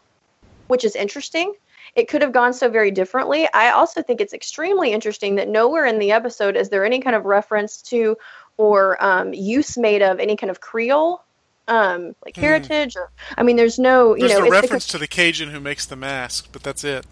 which 0.67 0.83
is 0.83 0.95
interesting 0.95 1.53
it 1.95 2.07
could 2.09 2.21
have 2.21 2.31
gone 2.33 2.53
so 2.53 2.69
very 2.69 2.91
differently 2.91 3.47
i 3.53 3.71
also 3.71 4.01
think 4.01 4.21
it's 4.21 4.33
extremely 4.33 4.91
interesting 4.91 5.35
that 5.35 5.47
nowhere 5.47 5.85
in 5.85 5.99
the 5.99 6.11
episode 6.11 6.55
is 6.55 6.69
there 6.69 6.85
any 6.85 6.99
kind 6.99 7.15
of 7.15 7.25
reference 7.25 7.81
to 7.81 8.17
or 8.57 9.03
um, 9.03 9.33
use 9.33 9.77
made 9.77 10.01
of 10.01 10.19
any 10.19 10.35
kind 10.37 10.49
of 10.49 10.61
creole 10.61 11.21
um, 11.67 12.15
like 12.23 12.35
Hmm. 12.35 12.41
heritage 12.41 12.95
or 12.95 13.11
i 13.37 13.43
mean 13.43 13.55
there's 13.55 13.79
no 13.79 14.15
you 14.15 14.27
There's 14.27 14.31
know 14.33 14.37
a 14.39 14.41
it's 14.41 14.61
the 14.61 14.61
reference 14.61 14.87
to 14.87 14.97
the 14.97 15.07
Cajun 15.07 15.49
who 15.49 15.59
makes 15.59 15.85
the 15.85 15.95
mask, 15.95 16.49
but 16.51 16.61
that's 16.63 16.83
it. 16.83 17.05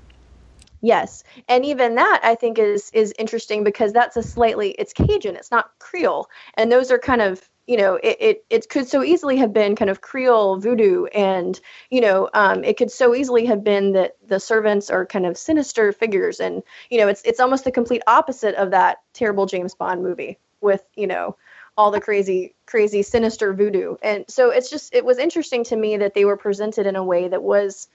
Yes, 0.86 1.23
and 1.47 1.63
even 1.63 1.95
that 1.95 2.19
I 2.23 2.36
think 2.36 2.59
is 2.59 2.91
is 2.93 3.13
interesting 3.17 3.63
because 3.63 3.93
that's 3.93 4.17
a 4.17 4.21
slightly 4.21 4.71
it's 4.71 4.91
Cajun, 4.91 5.38
it's 5.38 5.49
not 5.49 5.71
Creole, 5.79 6.27
and 6.55 6.69
those 6.69 6.91
are 6.91 6.99
kind 6.99 7.21
of 7.21 7.49
you 7.67 7.77
know 7.77 7.95
it 8.03 8.17
it, 8.19 8.45
it 8.49 8.69
could 8.69 8.89
so 8.89 9.01
easily 9.01 9.38
have 9.38 9.53
been 9.53 9.77
kind 9.77 9.89
of 9.89 10.01
Creole 10.01 10.57
voodoo, 10.59 11.05
and 11.05 11.57
you 11.89 12.01
know 12.01 12.29
um, 12.34 12.65
it 12.65 12.75
could 12.75 12.91
so 12.91 13.15
easily 13.15 13.45
have 13.45 13.63
been 13.63 13.93
that 13.93 14.17
the 14.27 14.41
servants 14.41 14.89
are 14.89 15.05
kind 15.05 15.25
of 15.25 15.38
sinister 15.38 15.93
figures, 15.93 16.41
and 16.41 16.61
you 16.89 16.97
know 16.97 17.07
it's 17.07 17.21
it's 17.23 17.39
almost 17.39 17.63
the 17.63 17.71
complete 17.71 18.01
opposite 18.05 18.55
of 18.55 18.71
that 18.71 18.97
terrible 19.13 19.45
James 19.45 19.73
Bond 19.75 20.03
movie 20.03 20.38
with 20.59 20.84
you 20.97 21.07
know 21.07 21.38
all 21.77 21.91
the 21.91 22.01
crazy 22.01 22.55
crazy 22.65 23.03
sinister 23.03 23.53
voodoo, 23.53 23.95
and 24.03 24.25
so 24.27 24.49
it's 24.49 24.69
just 24.69 24.93
it 24.93 25.05
was 25.05 25.17
interesting 25.17 25.63
to 25.63 25.77
me 25.77 25.95
that 25.95 26.13
they 26.13 26.25
were 26.25 26.36
presented 26.36 26.86
in 26.88 26.97
a 26.97 27.03
way 27.05 27.29
that 27.29 27.41
was 27.41 27.88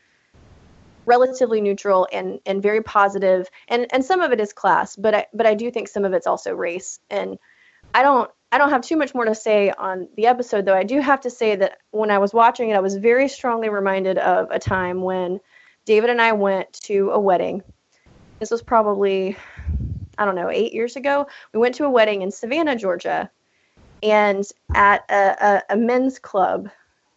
relatively 1.08 1.60
neutral 1.60 2.06
and 2.12 2.38
and 2.46 2.62
very 2.62 2.82
positive. 2.82 3.48
And 3.66 3.86
and 3.92 4.04
some 4.04 4.20
of 4.20 4.30
it 4.30 4.40
is 4.40 4.52
class 4.52 4.94
but 4.94 5.14
I, 5.14 5.26
but 5.32 5.46
I 5.46 5.54
do 5.54 5.70
think 5.70 5.88
some 5.88 6.04
of 6.04 6.12
it's 6.12 6.26
also 6.26 6.54
race. 6.54 7.00
And 7.10 7.38
I 7.94 8.02
don't 8.02 8.30
I 8.52 8.58
don't 8.58 8.70
have 8.70 8.82
too 8.82 8.96
much 8.96 9.14
more 9.14 9.24
to 9.24 9.34
say 9.34 9.70
on 9.70 10.08
the 10.16 10.26
episode 10.26 10.64
though. 10.64 10.76
I 10.76 10.84
do 10.84 11.00
have 11.00 11.22
to 11.22 11.30
say 11.30 11.56
that 11.56 11.78
when 11.90 12.10
I 12.10 12.18
was 12.18 12.32
watching 12.32 12.70
it 12.70 12.74
I 12.74 12.80
was 12.80 12.96
very 12.96 13.28
strongly 13.28 13.70
reminded 13.70 14.18
of 14.18 14.50
a 14.50 14.58
time 14.58 15.00
when 15.02 15.40
David 15.86 16.10
and 16.10 16.20
I 16.20 16.32
went 16.32 16.72
to 16.84 17.10
a 17.10 17.18
wedding. 17.18 17.62
This 18.38 18.50
was 18.50 18.62
probably 18.62 19.36
I 20.18 20.24
don't 20.24 20.34
know 20.34 20.50
8 20.50 20.74
years 20.74 20.96
ago. 20.96 21.26
We 21.54 21.60
went 21.60 21.76
to 21.76 21.84
a 21.84 21.90
wedding 21.90 22.22
in 22.22 22.30
Savannah 22.30 22.76
Georgia 22.76 23.30
and 24.02 24.44
at 24.74 25.04
a, 25.08 25.62
a, 25.70 25.74
a 25.74 25.76
men's 25.76 26.18
club 26.18 26.68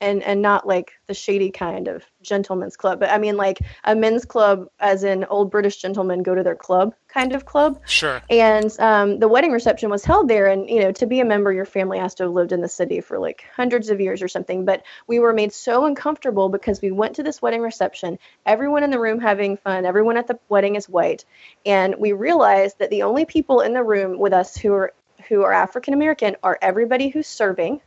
and 0.01 0.23
and 0.23 0.41
not 0.41 0.67
like 0.67 0.93
the 1.07 1.13
shady 1.13 1.51
kind 1.51 1.87
of 1.87 2.03
gentleman's 2.21 2.75
club, 2.75 2.99
but 2.99 3.09
I 3.09 3.19
mean 3.19 3.37
like 3.37 3.59
a 3.83 3.95
men's 3.95 4.25
club, 4.25 4.67
as 4.79 5.03
in 5.03 5.23
old 5.25 5.51
British 5.51 5.77
gentlemen 5.77 6.23
go 6.23 6.35
to 6.35 6.43
their 6.43 6.55
club 6.55 6.93
kind 7.07 7.33
of 7.33 7.45
club. 7.45 7.79
Sure. 7.85 8.21
And 8.29 8.75
um, 8.79 9.19
the 9.19 9.27
wedding 9.27 9.51
reception 9.51 9.89
was 9.89 10.03
held 10.03 10.27
there, 10.27 10.47
and 10.47 10.69
you 10.69 10.81
know, 10.81 10.91
to 10.93 11.05
be 11.05 11.19
a 11.19 11.25
member, 11.25 11.53
your 11.53 11.65
family 11.65 11.99
has 11.99 12.15
to 12.15 12.23
have 12.23 12.31
lived 12.31 12.51
in 12.51 12.61
the 12.61 12.67
city 12.67 12.99
for 12.99 13.19
like 13.19 13.45
hundreds 13.55 13.89
of 13.89 14.01
years 14.01 14.21
or 14.21 14.27
something. 14.27 14.65
But 14.65 14.83
we 15.07 15.19
were 15.19 15.33
made 15.33 15.53
so 15.53 15.85
uncomfortable 15.85 16.49
because 16.49 16.81
we 16.81 16.91
went 16.91 17.15
to 17.17 17.23
this 17.23 17.41
wedding 17.41 17.61
reception, 17.61 18.17
everyone 18.45 18.83
in 18.83 18.89
the 18.89 18.99
room 18.99 19.19
having 19.19 19.57
fun, 19.57 19.85
everyone 19.85 20.17
at 20.17 20.27
the 20.27 20.39
wedding 20.49 20.75
is 20.75 20.89
white, 20.89 21.23
and 21.65 21.95
we 21.99 22.11
realized 22.13 22.79
that 22.79 22.89
the 22.89 23.03
only 23.03 23.25
people 23.25 23.61
in 23.61 23.73
the 23.73 23.83
room 23.83 24.17
with 24.17 24.33
us 24.33 24.57
who 24.57 24.73
are 24.73 24.93
who 25.29 25.43
are 25.43 25.53
African 25.53 25.93
American 25.93 26.35
are 26.41 26.57
everybody 26.61 27.09
who's 27.09 27.27
serving 27.27 27.79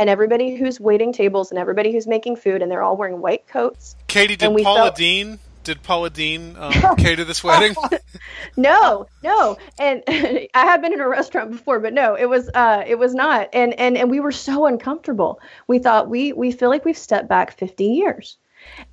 and 0.00 0.08
everybody 0.08 0.56
who's 0.56 0.80
waiting 0.80 1.12
tables 1.12 1.50
and 1.50 1.60
everybody 1.60 1.92
who's 1.92 2.06
making 2.06 2.36
food, 2.36 2.62
and 2.62 2.70
they're 2.70 2.82
all 2.82 2.96
wearing 2.96 3.20
white 3.20 3.46
coats. 3.46 3.94
Katie, 4.06 4.34
did 4.34 4.50
Paula 4.62 4.84
felt- 4.84 4.96
Deen 4.96 5.38
did 5.62 5.82
Paula 5.82 6.08
Deen 6.08 6.56
um, 6.56 6.96
cater 6.96 7.22
this 7.22 7.44
wedding? 7.44 7.76
no, 8.56 9.06
no. 9.22 9.58
And 9.78 10.02
I 10.08 10.48
have 10.54 10.80
been 10.80 10.94
in 10.94 11.00
a 11.02 11.08
restaurant 11.08 11.50
before, 11.50 11.80
but 11.80 11.92
no, 11.92 12.14
it 12.14 12.24
was 12.24 12.48
uh 12.54 12.82
it 12.86 12.98
was 12.98 13.14
not. 13.14 13.50
And 13.52 13.78
and 13.78 13.98
and 13.98 14.10
we 14.10 14.20
were 14.20 14.32
so 14.32 14.64
uncomfortable. 14.64 15.38
We 15.66 15.78
thought 15.78 16.08
we 16.08 16.32
we 16.32 16.50
feel 16.50 16.70
like 16.70 16.86
we've 16.86 16.96
stepped 16.96 17.28
back 17.28 17.58
50 17.58 17.84
years. 17.84 18.38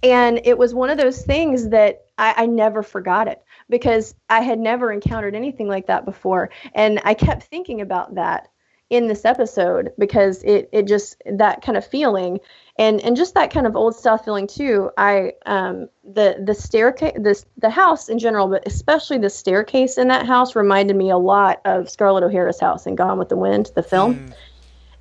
And 0.04 0.42
it 0.44 0.58
was 0.58 0.74
one 0.74 0.90
of 0.90 0.98
those 0.98 1.22
things 1.22 1.70
that 1.70 2.06
I, 2.18 2.34
I 2.38 2.46
never 2.48 2.84
forgot 2.84 3.30
it 3.30 3.42
because 3.70 4.14
I 4.30 4.42
had 4.42 4.60
never 4.60 4.92
encountered 4.92 5.36
anything 5.36 5.70
like 5.70 5.88
that 5.88 6.04
before. 6.04 6.50
And 6.76 7.00
I 7.06 7.14
kept 7.14 7.44
thinking 7.44 7.80
about 7.80 8.16
that 8.16 8.50
in 8.90 9.08
this 9.08 9.26
episode 9.26 9.92
because 9.98 10.44
it 10.44 10.70
it 10.72 10.88
just 10.88 11.22
that 11.26 11.62
kind 11.62 11.78
of 11.78 11.86
feeling 11.86 12.40
and 12.80 13.02
and 13.02 13.18
just 13.18 13.34
that 13.34 13.52
kind 13.52 13.68
of 13.68 13.76
old 13.76 13.96
south 13.96 14.24
feeling 14.24 14.48
too. 14.48 14.90
I 14.98 15.34
um 15.46 15.90
the 16.04 16.42
the 16.46 16.54
staircase 16.54 17.18
this 17.20 17.46
the 17.58 17.70
house 17.70 18.08
in 18.08 18.18
general 18.18 18.48
but 18.48 18.66
especially 18.66 19.18
the 19.18 19.30
staircase 19.30 19.98
in 19.98 20.08
that 20.08 20.26
house 20.26 20.56
reminded 20.56 20.96
me 20.96 21.10
a 21.10 21.18
lot 21.18 21.60
of 21.66 21.90
scarlett 21.90 22.24
o'hara's 22.24 22.60
house 22.60 22.86
in 22.86 22.96
gone 22.96 23.18
with 23.18 23.30
the 23.30 23.38
wind 23.38 23.72
the 23.76 23.84
film. 23.84 24.32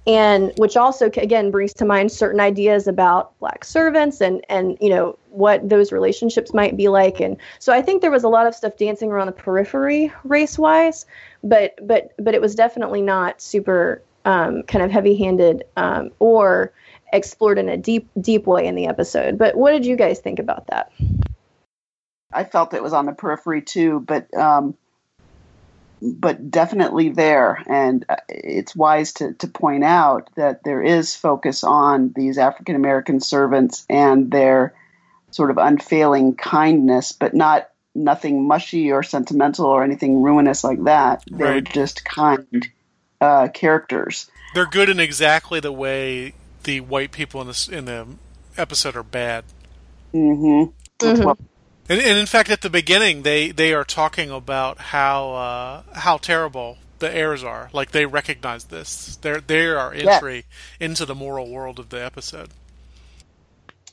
And 0.09 0.53
which 0.57 0.76
also 0.76 1.07
again 1.07 1.51
brings 1.51 1.74
to 1.74 1.84
mind 1.84 2.12
certain 2.12 2.41
ideas 2.41 2.87
about 2.87 3.39
black 3.39 3.64
servants 3.64 4.20
and 4.20 4.45
and 4.49 4.76
you 4.80 4.89
know 4.89 5.16
what 5.30 5.68
those 5.68 5.93
relationships 5.93 6.55
might 6.55 6.76
be 6.76 6.89
like. 6.89 7.20
And 7.20 7.37
so 7.61 7.72
i 7.72 7.82
think 7.82 8.03
there 8.03 8.11
was 8.11 8.24
a 8.24 8.28
lot 8.28 8.49
of 8.49 8.55
stuff 8.55 8.76
dancing 8.76 9.12
around 9.12 9.26
the 9.26 9.32
periphery 9.32 10.12
race 10.24 10.59
wise 10.59 11.07
but 11.49 11.74
but 11.82 12.12
but 12.18 12.34
it 12.34 12.40
was 12.40 12.55
definitely 12.55 13.03
not 13.03 13.40
super 13.40 14.03
um, 14.24 14.62
kind 14.64 14.84
of 14.84 14.90
heavy 14.90 15.16
handed 15.16 15.64
um, 15.76 16.11
or 16.18 16.72
explored 17.12 17.59
in 17.59 17.68
a 17.68 17.76
deep 17.76 18.09
deep 18.20 18.47
way 18.47 18.66
in 18.66 18.74
the 18.74 18.86
episode 18.86 19.38
but 19.38 19.57
what 19.57 19.70
did 19.70 19.86
you 19.86 19.97
guys 19.97 20.18
think 20.18 20.38
about 20.38 20.66
that 20.66 20.90
I 22.32 22.44
felt 22.44 22.74
it 22.74 22.82
was 22.82 22.92
on 22.92 23.07
the 23.07 23.12
periphery 23.12 23.62
too, 23.62 24.01
but 24.01 24.32
um, 24.34 24.76
but 26.03 26.51
definitely 26.51 27.09
there. 27.09 27.62
And 27.66 28.05
uh, 28.09 28.16
it's 28.28 28.76
wise 28.76 29.14
to 29.14 29.32
to 29.34 29.49
point 29.49 29.84
out 29.84 30.28
that 30.36 30.62
there 30.62 30.82
is 30.82 31.14
focus 31.14 31.64
on 31.64 32.12
these 32.14 32.38
African 32.38 32.76
American 32.76 33.20
servants 33.20 33.86
and 33.88 34.30
their 34.30 34.74
sort 35.30 35.51
of 35.51 35.59
unfailing 35.59 36.34
kindness, 36.34 37.12
but 37.12 37.34
not 37.34 37.70
nothing 37.97 38.47
mushy 38.47 38.92
or 38.92 39.03
sentimental 39.03 39.66
or 39.66 39.82
anything 39.82 40.22
ruinous 40.22 40.62
like 40.64 40.82
that. 40.84 41.24
They're 41.26 41.55
Right. 41.55 41.64
just 41.72 42.05
kind 42.05 42.68
uh, 43.20 43.49
characters. 43.49 44.30
They're 44.55 44.66
good 44.66 44.88
in 44.88 45.01
exactly 45.01 45.59
the 45.61 45.72
way 45.72 46.34
the 46.64 46.80
white 46.80 47.12
people 47.12 47.40
in 47.40 47.47
this 47.47 47.68
in 47.68 47.86
the 47.86 48.07
episode 48.57 48.97
are 48.97 49.03
bad. 49.03 49.44
Mm-hmm. 50.14 50.70
That's 50.99 51.20
Mhm. 51.20 51.36
And, 51.88 52.01
and 52.01 52.18
in 52.18 52.26
fact, 52.26 52.51
at 52.51 52.62
the 52.62 52.70
beginning, 52.70 53.22
they, 53.22 53.53
they 53.53 53.72
are 53.72 53.84
talking 53.84 54.30
about 54.30 54.78
how 54.78 55.32
uh, 55.34 55.82
how 55.94 56.16
terrible 56.16 56.78
the 56.99 57.14
heirs 57.14 57.44
are. 57.44 57.70
Like 57.72 57.92
they 57.92 58.07
recognize 58.07 58.64
this. 58.64 59.16
They're 59.16 59.40
they 59.40 59.66
are 59.66 59.92
entry 59.92 60.44
into 60.80 61.05
the 61.07 61.14
moral 61.14 61.49
world 61.51 61.78
of 61.78 61.90
the 61.90 62.03
episode. 62.05 62.51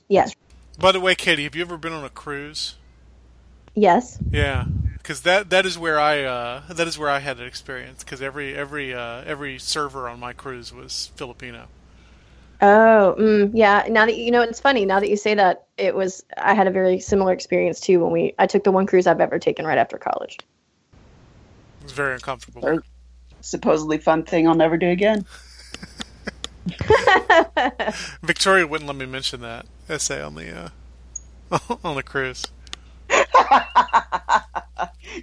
yes 0.10 0.34
By 0.80 0.92
the 0.92 1.00
way, 1.00 1.16
Katie, 1.16 1.44
have 1.44 1.56
you 1.56 1.62
ever 1.62 1.78
been 1.78 1.94
on 1.94 2.04
a 2.04 2.10
cruise? 2.10 2.76
Yes 3.76 4.20
Yeah, 4.32 4.66
because 4.98 5.22
that 5.22 5.50
that 5.50 5.66
is 5.66 5.78
where 5.78 6.00
I 6.00 6.24
uh, 6.24 6.62
that 6.70 6.88
is 6.88 6.98
where 6.98 7.10
I 7.10 7.20
had 7.20 7.40
an 7.40 7.46
experience. 7.46 8.04
Because 8.04 8.22
every 8.22 8.56
every 8.56 8.94
uh, 8.94 9.22
every 9.26 9.60
server 9.60 10.08
on 10.08 10.20
my 10.20 10.34
cruise 10.34 10.74
was 10.74 11.12
Filipino. 11.16 11.68
Oh, 12.62 13.16
mm, 13.20 13.52
yeah. 13.54 13.86
Now 13.90 14.06
that 14.06 14.16
you 14.16 14.32
know, 14.32 14.42
it's 14.42 14.62
funny. 14.62 14.86
Now 14.86 15.02
that 15.02 15.10
you 15.10 15.18
say 15.18 15.36
that, 15.36 15.66
it 15.78 15.94
was. 15.94 16.24
I 16.38 16.54
had 16.54 16.68
a 16.68 16.72
very 16.72 17.00
similar 17.00 17.34
experience 17.34 17.82
too 17.82 18.02
when 18.02 18.12
we. 18.14 18.34
I 18.40 18.48
took 18.48 18.64
the 18.64 18.72
one 18.72 18.88
cruise 18.88 19.06
I've 19.06 19.20
ever 19.20 19.38
taken 19.38 19.66
right 19.66 19.78
after 19.78 19.98
college. 19.98 20.38
It 21.82 21.84
was 21.84 21.92
very 21.92 22.14
uncomfortable. 22.14 22.66
Or- 22.66 22.84
supposedly 23.42 23.98
fun 23.98 24.24
thing 24.24 24.48
I'll 24.48 24.56
never 24.56 24.78
do 24.78 24.88
again. 24.88 25.26
Victoria 28.24 28.66
wouldn't 28.66 28.88
let 28.88 28.96
me 28.96 29.06
mention 29.06 29.42
that 29.42 29.66
essay 29.90 30.22
on 30.22 30.36
the 30.36 30.72
uh, 31.52 31.60
on 31.84 31.96
the 31.96 32.04
cruise. 32.04 32.46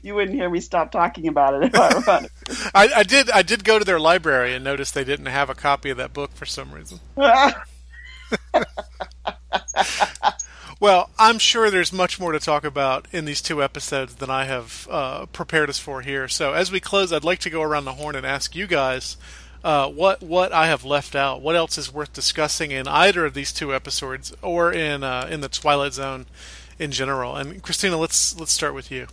You 0.03 0.15
wouldn't 0.15 0.37
hear 0.37 0.49
me 0.49 0.61
stop 0.61 0.93
talking 0.93 1.29
about 1.29 1.63
it 1.63 1.75
if 1.75 1.75
I 1.75 1.95
were. 1.95 2.29
I, 2.75 2.89
I 2.97 3.03
did 3.03 3.31
I 3.31 3.43
did 3.43 3.65
go 3.65 3.79
to 3.79 3.85
their 3.85 4.01
library 4.01 4.55
and 4.55 4.65
notice 4.65 4.91
they 4.91 5.05
didn't 5.05 5.27
have 5.27 5.51
a 5.51 5.55
copy 5.55 5.91
of 5.91 5.97
that 5.97 6.13
book 6.13 6.33
for 6.35 6.47
some 6.47 6.73
reason. 6.73 7.01
Well, 10.79 11.11
I'm 11.19 11.39
sure 11.39 11.71
there's 11.71 11.93
much 11.93 12.19
more 12.19 12.33
to 12.33 12.41
talk 12.41 12.65
about 12.65 13.07
in 13.13 13.27
these 13.27 13.43
two 13.43 13.63
episodes 13.63 14.15
than 14.15 14.31
I 14.31 14.47
have 14.47 14.89
uh, 14.91 15.27
prepared 15.27 15.69
us 15.69 15.79
for 15.79 16.01
here. 16.01 16.27
So, 16.27 16.55
as 16.55 16.73
we 16.73 16.81
close, 16.81 17.13
I'd 17.13 17.23
like 17.23 17.41
to 17.41 17.51
go 17.51 17.61
around 17.61 17.85
the 17.85 17.93
horn 17.93 18.17
and 18.17 18.25
ask 18.25 18.57
you 18.57 18.67
guys 18.67 19.19
uh, 19.63 19.91
what 19.91 20.23
what 20.23 20.53
I 20.53 20.69
have 20.69 20.83
left 20.83 21.15
out. 21.15 21.43
What 21.43 21.55
else 21.55 21.77
is 21.77 21.93
worth 21.93 22.15
discussing 22.15 22.71
in 22.71 22.89
either 22.89 23.27
of 23.27 23.35
these 23.35 23.53
two 23.53 23.75
episodes, 23.75 24.33
or 24.41 24.73
in 24.73 25.05
uh, 25.05 25.29
in 25.31 25.43
the 25.43 25.51
Twilight 25.51 25.93
Zone 25.93 26.25
in 26.81 26.91
general? 26.91 27.37
And 27.37 27.63
Christina, 27.63 27.97
let's 27.97 28.39
let's 28.41 28.53
start 28.53 28.75
with 28.75 28.91
you. 28.91 29.07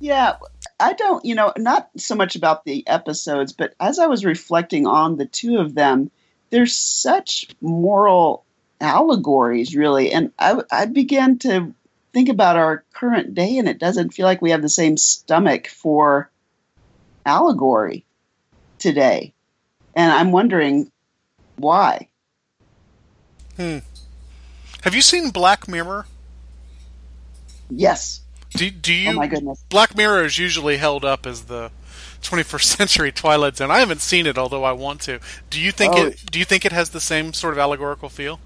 Yeah, 0.00 0.36
I 0.78 0.92
don't, 0.92 1.24
you 1.24 1.34
know, 1.34 1.52
not 1.58 1.90
so 1.96 2.14
much 2.14 2.36
about 2.36 2.64
the 2.64 2.86
episodes, 2.86 3.52
but 3.52 3.74
as 3.80 3.98
I 3.98 4.06
was 4.06 4.24
reflecting 4.24 4.86
on 4.86 5.16
the 5.16 5.26
two 5.26 5.58
of 5.58 5.74
them, 5.74 6.12
there's 6.50 6.74
such 6.74 7.48
moral 7.60 8.44
allegories, 8.80 9.74
really. 9.74 10.12
And 10.12 10.32
I, 10.38 10.62
I 10.70 10.86
began 10.86 11.38
to 11.40 11.74
think 12.12 12.28
about 12.28 12.56
our 12.56 12.84
current 12.92 13.34
day, 13.34 13.58
and 13.58 13.68
it 13.68 13.80
doesn't 13.80 14.14
feel 14.14 14.24
like 14.24 14.40
we 14.40 14.52
have 14.52 14.62
the 14.62 14.68
same 14.68 14.96
stomach 14.96 15.66
for 15.66 16.30
allegory 17.26 18.04
today. 18.78 19.32
And 19.96 20.12
I'm 20.12 20.30
wondering 20.30 20.92
why. 21.56 22.06
Hmm. 23.56 23.78
Have 24.82 24.94
you 24.94 25.02
seen 25.02 25.30
Black 25.30 25.66
Mirror? 25.66 26.06
Yes. 27.70 28.20
Do, 28.50 28.70
do 28.70 28.92
you? 28.92 29.10
Oh, 29.10 29.14
my 29.14 29.26
goodness. 29.26 29.62
Black 29.68 29.96
Mirror 29.96 30.24
is 30.24 30.38
usually 30.38 30.78
held 30.78 31.04
up 31.04 31.26
as 31.26 31.42
the 31.42 31.70
21st 32.22 32.62
century 32.78 33.12
Twilight 33.12 33.56
Zone. 33.56 33.70
I 33.70 33.80
haven't 33.80 34.00
seen 34.00 34.26
it, 34.26 34.38
although 34.38 34.64
I 34.64 34.72
want 34.72 35.00
to. 35.02 35.20
Do 35.50 35.60
you 35.60 35.70
think 35.72 35.94
Oh. 35.94 36.06
it? 36.06 36.22
Do 36.30 36.38
you 36.38 36.44
think 36.44 36.64
it 36.64 36.72
has 36.72 36.90
the 36.90 37.00
same 37.00 37.32
sort 37.32 37.52
of 37.54 37.58
allegorical 37.58 38.08
feel? 38.08 38.40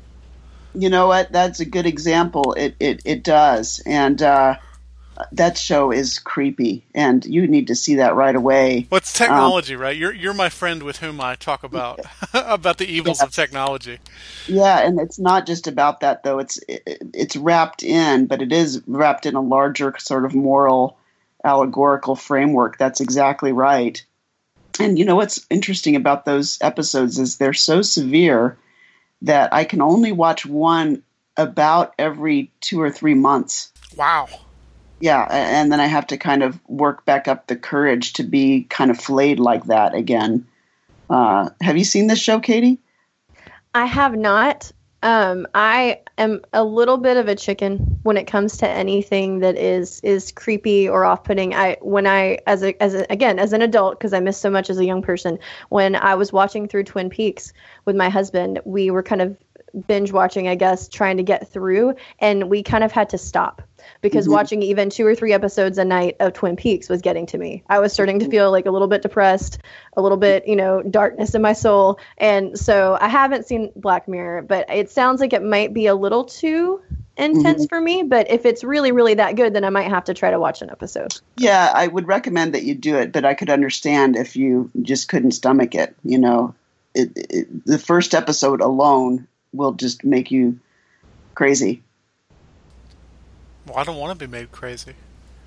You 0.75 0.89
know 0.91 1.07
what? 1.07 1.31
That's 1.33 1.61
a 1.61 1.65
good 1.67 1.87
example. 1.87 2.55
It 2.55 2.75
it, 2.81 3.03
it 3.05 3.23
does, 3.25 3.83
and 3.87 4.21
uh, 4.23 4.57
that 5.33 5.59
show 5.59 5.93
is 5.93 6.19
creepy, 6.19 6.85
and 6.95 7.25
you 7.25 7.47
need 7.47 7.69
to 7.69 7.75
see 7.75 7.97
that 7.97 8.15
right 8.15 8.35
away. 8.35 8.87
Well, 8.91 8.99
it's 8.99 9.21
um, 9.21 9.27
technology, 9.27 9.77
right? 9.77 9.97
You're 9.97 10.13
you're 10.13 10.35
my 10.35 10.49
friend 10.49 10.83
with 10.83 10.99
whom 10.99 11.21
I 11.21 11.35
talk 11.35 11.63
about 11.63 12.01
about 12.35 12.79
the 12.79 12.87
evils 12.87 13.23
of 13.23 13.31
technology. 13.33 13.99
Yeah, 14.47 14.81
and 14.81 15.01
it's 15.01 15.19
not 15.19 15.47
just 15.47 15.67
about 15.67 16.01
that 16.01 16.23
though. 16.23 16.39
It's 16.39 16.59
it, 16.69 16.83
it's 17.15 17.37
wrapped 17.37 17.83
in, 17.83 18.27
but 18.27 18.43
it 18.43 18.53
is 18.53 18.83
wrapped 18.87 19.27
in 19.27 19.35
a 19.35 19.41
larger 19.41 19.95
sort 19.99 20.25
of 20.25 20.35
moral 20.35 20.99
allegorical 21.45 22.17
framework. 22.17 22.79
That's 22.79 23.01
exactly 23.01 23.53
right. 23.53 24.05
And 24.81 24.99
you 24.99 25.05
know 25.05 25.17
what's 25.17 25.45
interesting 25.51 25.97
about 25.97 26.25
those 26.25 26.59
episodes 26.61 27.19
is 27.19 27.37
they're 27.37 27.53
so 27.53 27.83
severe 27.83 28.57
that 29.23 29.53
I 29.53 29.65
can 29.65 29.83
only 29.83 30.13
watch 30.13 30.47
one 30.47 31.03
about 31.37 31.95
every 31.99 32.51
two 32.61 32.81
or 32.81 32.91
three 32.91 33.15
months. 33.15 33.73
Wow. 33.97 34.29
Yeah, 35.03 35.27
and 35.29 35.73
then 35.73 35.81
I 35.81 35.87
have 35.87 36.07
to 36.07 36.17
kind 36.17 36.45
of 36.45 36.61
work 36.69 37.05
back 37.05 37.27
up 37.27 37.49
the 37.49 37.57
courage 37.57 38.13
to 38.13 38.23
be 38.23 38.69
kind 38.71 38.89
of 38.89 39.01
flayed 39.01 39.41
like 39.41 39.65
that 39.65 39.95
again. 39.97 40.47
Uh, 41.11 41.51
have 41.61 41.77
you 41.77 41.83
seen 41.83 42.07
this 42.07 42.21
show, 42.21 42.39
Katie? 42.39 42.79
I 43.75 43.85
have 43.87 44.17
not. 44.17 44.71
Um, 45.03 45.49
I 45.57 46.03
am 46.19 46.43
a 46.53 46.63
little 46.63 46.99
bit 46.99 47.17
of 47.17 47.27
a 47.27 47.35
chicken 47.35 47.99
when 48.05 48.17
it 48.17 48.29
comes 48.29 48.59
to 48.59 48.69
anything 48.69 49.41
that 49.41 49.59
is 49.59 49.99
is 50.05 50.31
creepy 50.31 50.89
or 50.89 51.05
off-putting. 51.05 51.53
I 51.53 51.79
when 51.81 52.07
I 52.07 52.39
as 52.47 52.63
a 52.63 52.81
as 52.81 52.95
a, 52.95 53.05
again 53.11 53.41
as 53.41 53.53
an 53.53 53.61
adult 53.61 53.99
because 53.99 54.13
I 54.13 54.21
missed 54.21 54.41
so 54.41 54.51
much 54.51 54.71
as 54.71 54.79
a 54.79 54.85
young 54.85 55.03
person 55.03 55.37
when 55.71 55.97
I 55.97 56.15
was 56.15 56.33
watching 56.33 56.69
through 56.69 56.85
Twin 56.85 57.11
Peaks 57.11 57.53
with 57.87 57.97
my 57.97 58.09
husband, 58.09 58.61
we 58.65 58.93
were 58.93 59.03
kind 59.03 59.21
of 59.21 59.37
binge 59.87 60.13
watching, 60.13 60.49
I 60.49 60.55
guess, 60.55 60.89
trying 60.89 61.17
to 61.17 61.23
get 61.23 61.49
through, 61.49 61.95
and 62.19 62.51
we 62.51 62.63
kind 62.63 62.85
of 62.85 62.93
had 62.93 63.09
to 63.11 63.19
stop 63.19 63.63
because 64.01 64.29
Mhm. 64.29 64.33
watching 64.33 64.63
even 64.63 64.91
two 64.91 65.07
or 65.07 65.15
three 65.15 65.33
episodes 65.33 65.79
a 65.79 65.85
night 65.85 66.17
of 66.21 66.33
Twin 66.33 66.57
Peaks 66.57 66.89
was 66.89 67.01
getting 67.01 67.27
to 67.27 67.39
me. 67.39 67.63
I 67.69 67.79
was 67.81 67.93
starting 67.93 68.19
to 68.21 68.29
feel 68.29 68.51
like 68.51 68.67
a 68.67 68.71
little 68.71 68.89
bit 68.89 69.03
depressed, 69.03 69.59
a 69.97 70.03
little 70.03 70.19
bit, 70.19 70.47
you 70.47 70.57
know, 70.57 70.83
darkness 70.83 71.35
in 71.35 71.43
my 71.43 71.53
soul, 71.53 71.99
and 72.19 72.59
so 72.59 72.97
I 73.01 73.09
haven't 73.09 73.47
seen 73.47 73.73
Black 73.77 74.09
Mirror, 74.09 74.43
but 74.43 74.71
it 74.71 74.91
sounds 74.91 75.21
like 75.21 75.33
it 75.33 75.43
might 75.43 75.75
be 75.75 75.87
a 75.87 75.95
little 75.95 76.25
too 76.25 76.81
intense 77.17 77.67
for 77.67 77.81
me. 77.81 78.03
But 78.03 78.31
if 78.31 78.47
it's 78.47 78.65
really, 78.65 78.93
really 78.93 79.15
that 79.15 79.37
good, 79.37 79.55
then 79.55 79.65
I 79.65 79.71
might 79.71 79.89
have 79.89 80.05
to 80.05 80.15
try 80.15 80.31
to 80.31 80.41
watch 80.41 80.63
an 80.63 80.71
episode. 80.71 81.21
Yeah, 81.37 81.71
I 81.75 81.87
would 81.87 82.07
recommend 82.09 82.55
that 82.55 82.63
you 82.63 82.75
do 82.75 82.97
it, 82.97 83.13
but 83.13 83.25
I 83.25 83.35
could 83.35 83.51
understand 83.51 84.17
if 84.17 84.37
you 84.37 84.71
just 84.81 85.09
couldn't 85.09 85.33
stomach 85.33 85.75
it. 85.75 85.95
You 86.05 86.19
know, 86.19 86.55
it, 86.95 87.11
it, 87.15 87.67
the 87.67 87.79
first 87.79 88.15
episode 88.15 88.61
alone 88.61 89.27
will 89.53 89.73
just 89.73 90.05
make 90.05 90.31
you 90.31 90.59
crazy. 91.35 91.83
Well, 93.67 93.77
I 93.77 93.85
don't 93.85 93.97
want 93.97 94.19
to 94.19 94.27
be 94.27 94.31
made 94.31 94.53
crazy. 94.53 94.95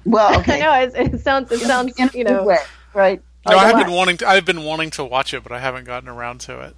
Well, 0.06 0.34
I 0.34 0.40
okay. 0.40 0.60
know 0.60 0.74
it, 0.74 1.14
it 1.14 1.22
sounds, 1.22 1.52
it 1.52 1.62
sounds, 1.62 1.98
In 1.98 2.10
a 2.10 2.18
you 2.18 2.24
know, 2.24 2.44
way, 2.44 2.60
right? 2.94 3.22
No, 3.48 3.56
Like 3.56 3.66
I 3.66 3.70
a 3.70 3.76
have 3.76 3.86
been 3.86 3.96
wanting 3.96 4.18
to. 4.18 4.28
I've 4.28 4.46
been 4.46 4.64
wanting 4.64 4.92
to 4.92 5.04
watch 5.04 5.34
it, 5.34 5.44
but 5.44 5.52
I 5.52 5.60
haven't 5.60 5.86
gotten 5.86 6.10
around 6.10 6.40
to 6.42 6.60
it. 6.62 6.76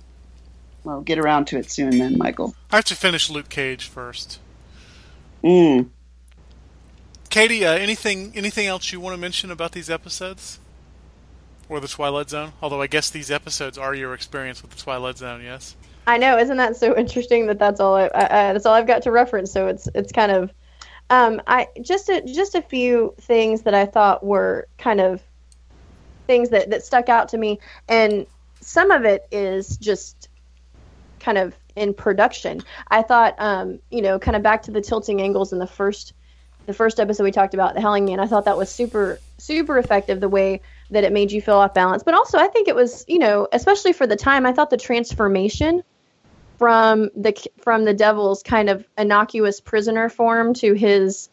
Well, 0.83 1.01
get 1.01 1.19
around 1.19 1.47
to 1.47 1.57
it 1.57 1.69
soon, 1.69 1.97
then, 1.97 2.17
Michial. 2.17 2.53
I 2.71 2.77
have 2.77 2.85
to 2.85 2.95
finish 2.95 3.29
Luke 3.29 3.49
Cage 3.49 3.87
first. 3.87 4.39
Mm. 5.43 5.89
Katie, 7.29 7.65
uh, 7.65 7.73
anything 7.73 8.31
anything 8.35 8.67
else 8.67 8.91
you 8.91 8.99
want 8.99 9.13
to 9.15 9.21
mention 9.21 9.51
about 9.51 9.73
these 9.73 9.89
episodes 9.89 10.59
or 11.69 11.79
the 11.79 11.87
Twilight 11.87 12.29
Zone? 12.29 12.53
Although 12.61 12.81
I 12.81 12.87
guess 12.87 13.09
these 13.09 13.29
episodes 13.29 13.77
are 13.77 13.93
your 13.93 14.13
experience 14.13 14.61
with 14.61 14.71
the 14.71 14.81
Twilight 14.81 15.17
Zone. 15.17 15.41
Yes. 15.43 15.75
I 16.07 16.17
know, 16.17 16.37
isn't 16.37 16.55
that 16.55 16.77
so 16.77 16.97
interesting 16.97 17.47
that 17.47 17.59
that's 17.59 17.81
all 17.81 17.95
I, 17.95 18.05
I 18.05 18.53
that's 18.53 18.65
all 18.65 18.73
I've 18.73 18.87
got 18.87 19.01
to 19.03 19.11
reference. 19.11 19.51
So 19.51 19.67
it's 19.67 19.89
it's 19.93 20.13
kind 20.13 20.31
of, 20.31 20.53
um, 21.09 21.41
I 21.45 21.67
just 21.81 22.07
a 22.07 22.21
just 22.21 22.55
a 22.55 22.61
few 22.61 23.13
things 23.19 23.63
that 23.63 23.73
I 23.73 23.85
thought 23.85 24.25
were 24.25 24.69
kind 24.77 25.01
of 25.01 25.21
things 26.25 26.49
that 26.49 26.69
that 26.69 26.85
stuck 26.85 27.09
out 27.09 27.27
to 27.29 27.37
me, 27.37 27.59
and 27.89 28.25
some 28.61 28.89
of 28.91 29.03
it 29.03 29.27
is 29.31 29.75
just 29.75 30.29
kind 31.19 31.37
of 31.37 31.53
in 31.75 31.93
production. 31.93 32.61
I 32.87 33.01
thought, 33.01 33.35
um, 33.37 33.79
you 33.91 34.01
know, 34.01 34.17
kind 34.17 34.37
of 34.37 34.43
back 34.43 34.63
to 34.63 34.71
the 34.71 34.81
tilting 34.81 35.21
angles 35.21 35.51
in 35.51 35.59
the 35.59 35.67
first 35.67 36.13
the 36.67 36.73
first 36.73 37.01
episode 37.01 37.23
we 37.25 37.31
talked 37.31 37.53
about 37.53 37.75
the 37.75 37.81
Howling 37.81 38.05
Man. 38.05 38.21
I 38.21 38.27
thought 38.27 38.45
that 38.45 38.57
was 38.57 38.69
super 38.69 39.19
super 39.37 39.77
effective 39.77 40.21
the 40.21 40.29
way 40.29 40.61
that 40.89 41.03
it 41.03 41.11
made 41.11 41.33
you 41.33 41.41
feel 41.41 41.57
off 41.57 41.73
balance. 41.73 42.03
But 42.03 42.13
also, 42.13 42.37
I 42.37 42.47
think 42.47 42.69
it 42.69 42.75
was, 42.75 43.03
you 43.09 43.19
know, 43.19 43.49
especially 43.51 43.91
for 43.91 44.07
the 44.07 44.15
time, 44.15 44.45
I 44.45 44.53
thought 44.53 44.69
the 44.69 44.77
transformation 44.77 45.83
from 46.57 47.09
the 47.15 47.35
from 47.59 47.85
the 47.85 47.93
devil's 47.93 48.43
kind 48.43 48.69
of 48.69 48.87
innocuous 48.97 49.59
prisoner 49.59 50.09
form 50.09 50.53
to 50.55 50.73
his 50.73 51.29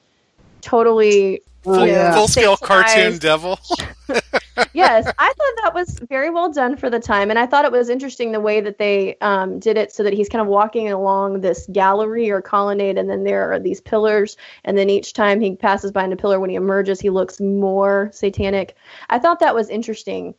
totally 0.61 1.41
know, 1.67 1.85
yeah. 1.85 2.15
Full 2.15 2.29
scale 2.29 2.57
cartoon 2.57 3.19
devil. 3.19 3.59
yes, 4.75 5.11
I 5.19 5.33
thought 5.33 5.63
that 5.63 5.73
was 5.75 5.99
very 6.09 6.31
well 6.31 6.53
done 6.53 6.77
for 6.77 6.91
the 6.91 7.01
time, 7.01 7.31
and 7.31 7.39
I 7.39 7.47
thought 7.47 7.65
it 7.65 7.73
was 7.73 7.89
interesting 7.89 8.33
the 8.33 8.41
way 8.41 8.61
that 8.61 8.79
they 8.79 9.17
um, 9.21 9.59
did 9.59 9.79
it, 9.79 9.93
so 9.93 10.03
that 10.03 10.13
he's 10.13 10.29
kind 10.29 10.43
of 10.43 10.49
walking 10.49 10.91
along 10.91 11.41
this 11.41 11.67
gallery 11.73 12.31
or 12.31 12.43
colonnade, 12.43 12.99
and 12.99 13.09
then 13.09 13.25
there 13.25 13.51
are 13.51 13.59
these 13.59 13.81
pillars, 13.81 14.37
and 14.65 14.77
then 14.77 14.91
each 14.91 15.15
time 15.15 15.41
he 15.41 15.57
passes 15.57 15.91
behind 15.91 16.13
a 16.13 16.17
pillar, 16.17 16.39
when 16.39 16.51
he 16.51 16.57
emerges, 16.57 17.01
he 17.01 17.11
looks 17.11 17.41
more 17.41 18.11
satanic. 18.13 18.77
I 19.09 19.19
thought 19.19 19.41
that 19.41 19.55
was 19.55 19.71
interesting 19.71 20.35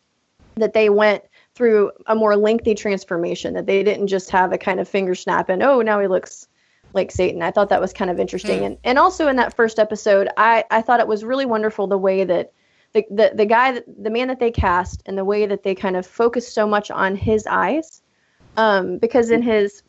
that 0.55 0.73
they 0.73 0.89
went 0.89 1.23
through 1.55 1.91
a 2.07 2.15
more 2.15 2.35
lengthy 2.35 2.75
transformation, 2.75 3.53
that 3.53 3.65
they 3.65 3.81
didn't 3.83 4.07
just 4.07 4.29
have 4.29 4.51
a 4.53 4.57
kind 4.57 4.79
of 4.79 4.87
finger 4.87 5.15
snap 5.15 5.49
and 5.49 5.63
oh, 5.63 5.81
now 5.81 5.99
he 5.99 6.07
looks 6.07 6.47
like 6.93 7.11
Satan. 7.11 7.41
I 7.41 7.51
thought 7.51 7.69
that 7.69 7.81
was 7.81 7.93
kind 7.93 8.11
of 8.11 8.19
interesting, 8.19 8.59
Hmm. 8.59 8.65
and 8.65 8.77
and 8.83 8.99
also 8.99 9.27
in 9.27 9.35
that 9.37 9.55
first 9.55 9.79
episode, 9.79 10.29
I 10.37 10.63
I 10.71 10.81
thought 10.81 10.99
it 10.99 11.07
was 11.07 11.23
really 11.23 11.45
wonderful 11.45 11.87
the 11.87 11.97
way 11.97 12.23
that 12.23 12.51
the, 12.93 13.05
the 13.11 13.31
the 13.35 13.45
guy 13.45 13.73
that 13.73 13.85
the 14.03 14.09
man 14.09 14.29
that 14.29 14.39
they 14.39 14.51
cast 14.51 15.03
and 15.05 15.17
the 15.17 15.25
way 15.25 15.45
that 15.45 15.63
they 15.63 15.75
kind 15.75 15.97
of 15.97 16.05
focused 16.05 16.53
so 16.53 16.65
much 16.65 16.89
on 16.89 17.15
his 17.15 17.45
eyes 17.47 18.01
um, 18.57 18.97
because 18.97 19.29
in 19.29 19.41
his 19.41 19.83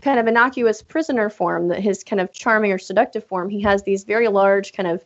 kind 0.00 0.18
of 0.18 0.26
innocuous 0.26 0.82
prisoner 0.82 1.28
form 1.28 1.68
that 1.68 1.80
his 1.80 2.04
kind 2.04 2.20
of 2.20 2.32
charming 2.32 2.72
or 2.72 2.78
seductive 2.78 3.24
form 3.24 3.48
he 3.48 3.60
has 3.60 3.82
these 3.82 4.04
very 4.04 4.28
large 4.28 4.72
kind 4.72 4.88
of 4.88 5.04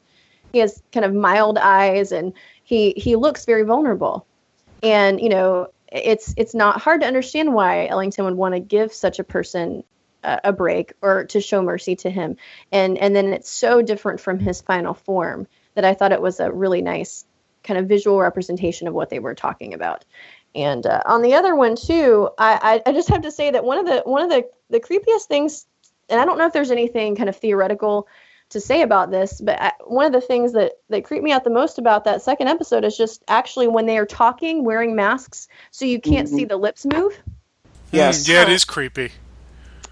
he 0.52 0.58
has 0.58 0.82
kind 0.92 1.04
of 1.04 1.14
mild 1.14 1.58
eyes 1.58 2.12
and 2.12 2.32
he 2.64 2.92
he 2.96 3.16
looks 3.16 3.46
very 3.46 3.62
vulnerable 3.62 4.26
and 4.82 5.20
you 5.20 5.28
know 5.28 5.66
it's 5.92 6.34
it's 6.36 6.54
not 6.54 6.80
hard 6.80 7.00
to 7.00 7.06
understand 7.06 7.52
why 7.54 7.86
ellington 7.86 8.24
would 8.24 8.34
want 8.34 8.54
to 8.54 8.60
give 8.60 8.92
such 8.92 9.18
a 9.18 9.24
person 9.24 9.84
a, 10.22 10.40
a 10.44 10.52
break 10.52 10.92
or 11.02 11.24
to 11.24 11.40
show 11.40 11.62
mercy 11.62 11.96
to 11.96 12.10
him 12.10 12.36
and 12.72 12.98
and 12.98 13.14
then 13.14 13.32
it's 13.32 13.50
so 13.50 13.82
different 13.82 14.20
from 14.20 14.38
his 14.38 14.60
final 14.60 14.94
form 14.94 15.46
that 15.74 15.84
i 15.84 15.94
thought 15.94 16.12
it 16.12 16.22
was 16.22 16.40
a 16.40 16.50
really 16.50 16.82
nice 16.82 17.24
kind 17.66 17.78
of 17.78 17.86
visual 17.86 18.18
representation 18.18 18.88
of 18.88 18.94
what 18.94 19.10
they 19.10 19.18
were 19.18 19.34
talking 19.34 19.74
about. 19.74 20.04
And 20.54 20.86
uh, 20.86 21.02
on 21.04 21.20
the 21.20 21.34
other 21.34 21.54
one 21.54 21.76
too, 21.76 22.30
I, 22.38 22.80
I, 22.86 22.90
I 22.90 22.92
just 22.92 23.08
have 23.08 23.22
to 23.22 23.30
say 23.30 23.50
that 23.50 23.64
one 23.64 23.78
of 23.78 23.86
the 23.86 24.02
one 24.10 24.22
of 24.22 24.30
the 24.30 24.48
the 24.70 24.80
creepiest 24.80 25.24
things, 25.24 25.66
and 26.08 26.18
I 26.18 26.24
don't 26.24 26.38
know 26.38 26.46
if 26.46 26.52
there's 26.52 26.70
anything 26.70 27.16
kind 27.16 27.28
of 27.28 27.36
theoretical 27.36 28.08
to 28.50 28.60
say 28.60 28.82
about 28.82 29.10
this, 29.10 29.40
but 29.40 29.60
I, 29.60 29.72
one 29.84 30.06
of 30.06 30.12
the 30.12 30.20
things 30.20 30.52
that 30.52 30.72
that 30.88 31.04
creeped 31.04 31.24
me 31.24 31.32
out 31.32 31.44
the 31.44 31.50
most 31.50 31.78
about 31.78 32.04
that 32.04 32.22
second 32.22 32.48
episode 32.48 32.84
is 32.84 32.96
just 32.96 33.24
actually 33.28 33.68
when 33.68 33.86
they 33.86 33.98
are 33.98 34.06
talking, 34.06 34.64
wearing 34.64 34.94
masks, 34.94 35.48
so 35.70 35.84
you 35.84 36.00
can't 36.00 36.28
see 36.28 36.44
the 36.44 36.56
lips 36.56 36.86
move. 36.86 37.18
Yes. 37.90 38.28
Yeah, 38.28 38.42
it 38.42 38.48
is 38.48 38.64
creepy. 38.64 39.12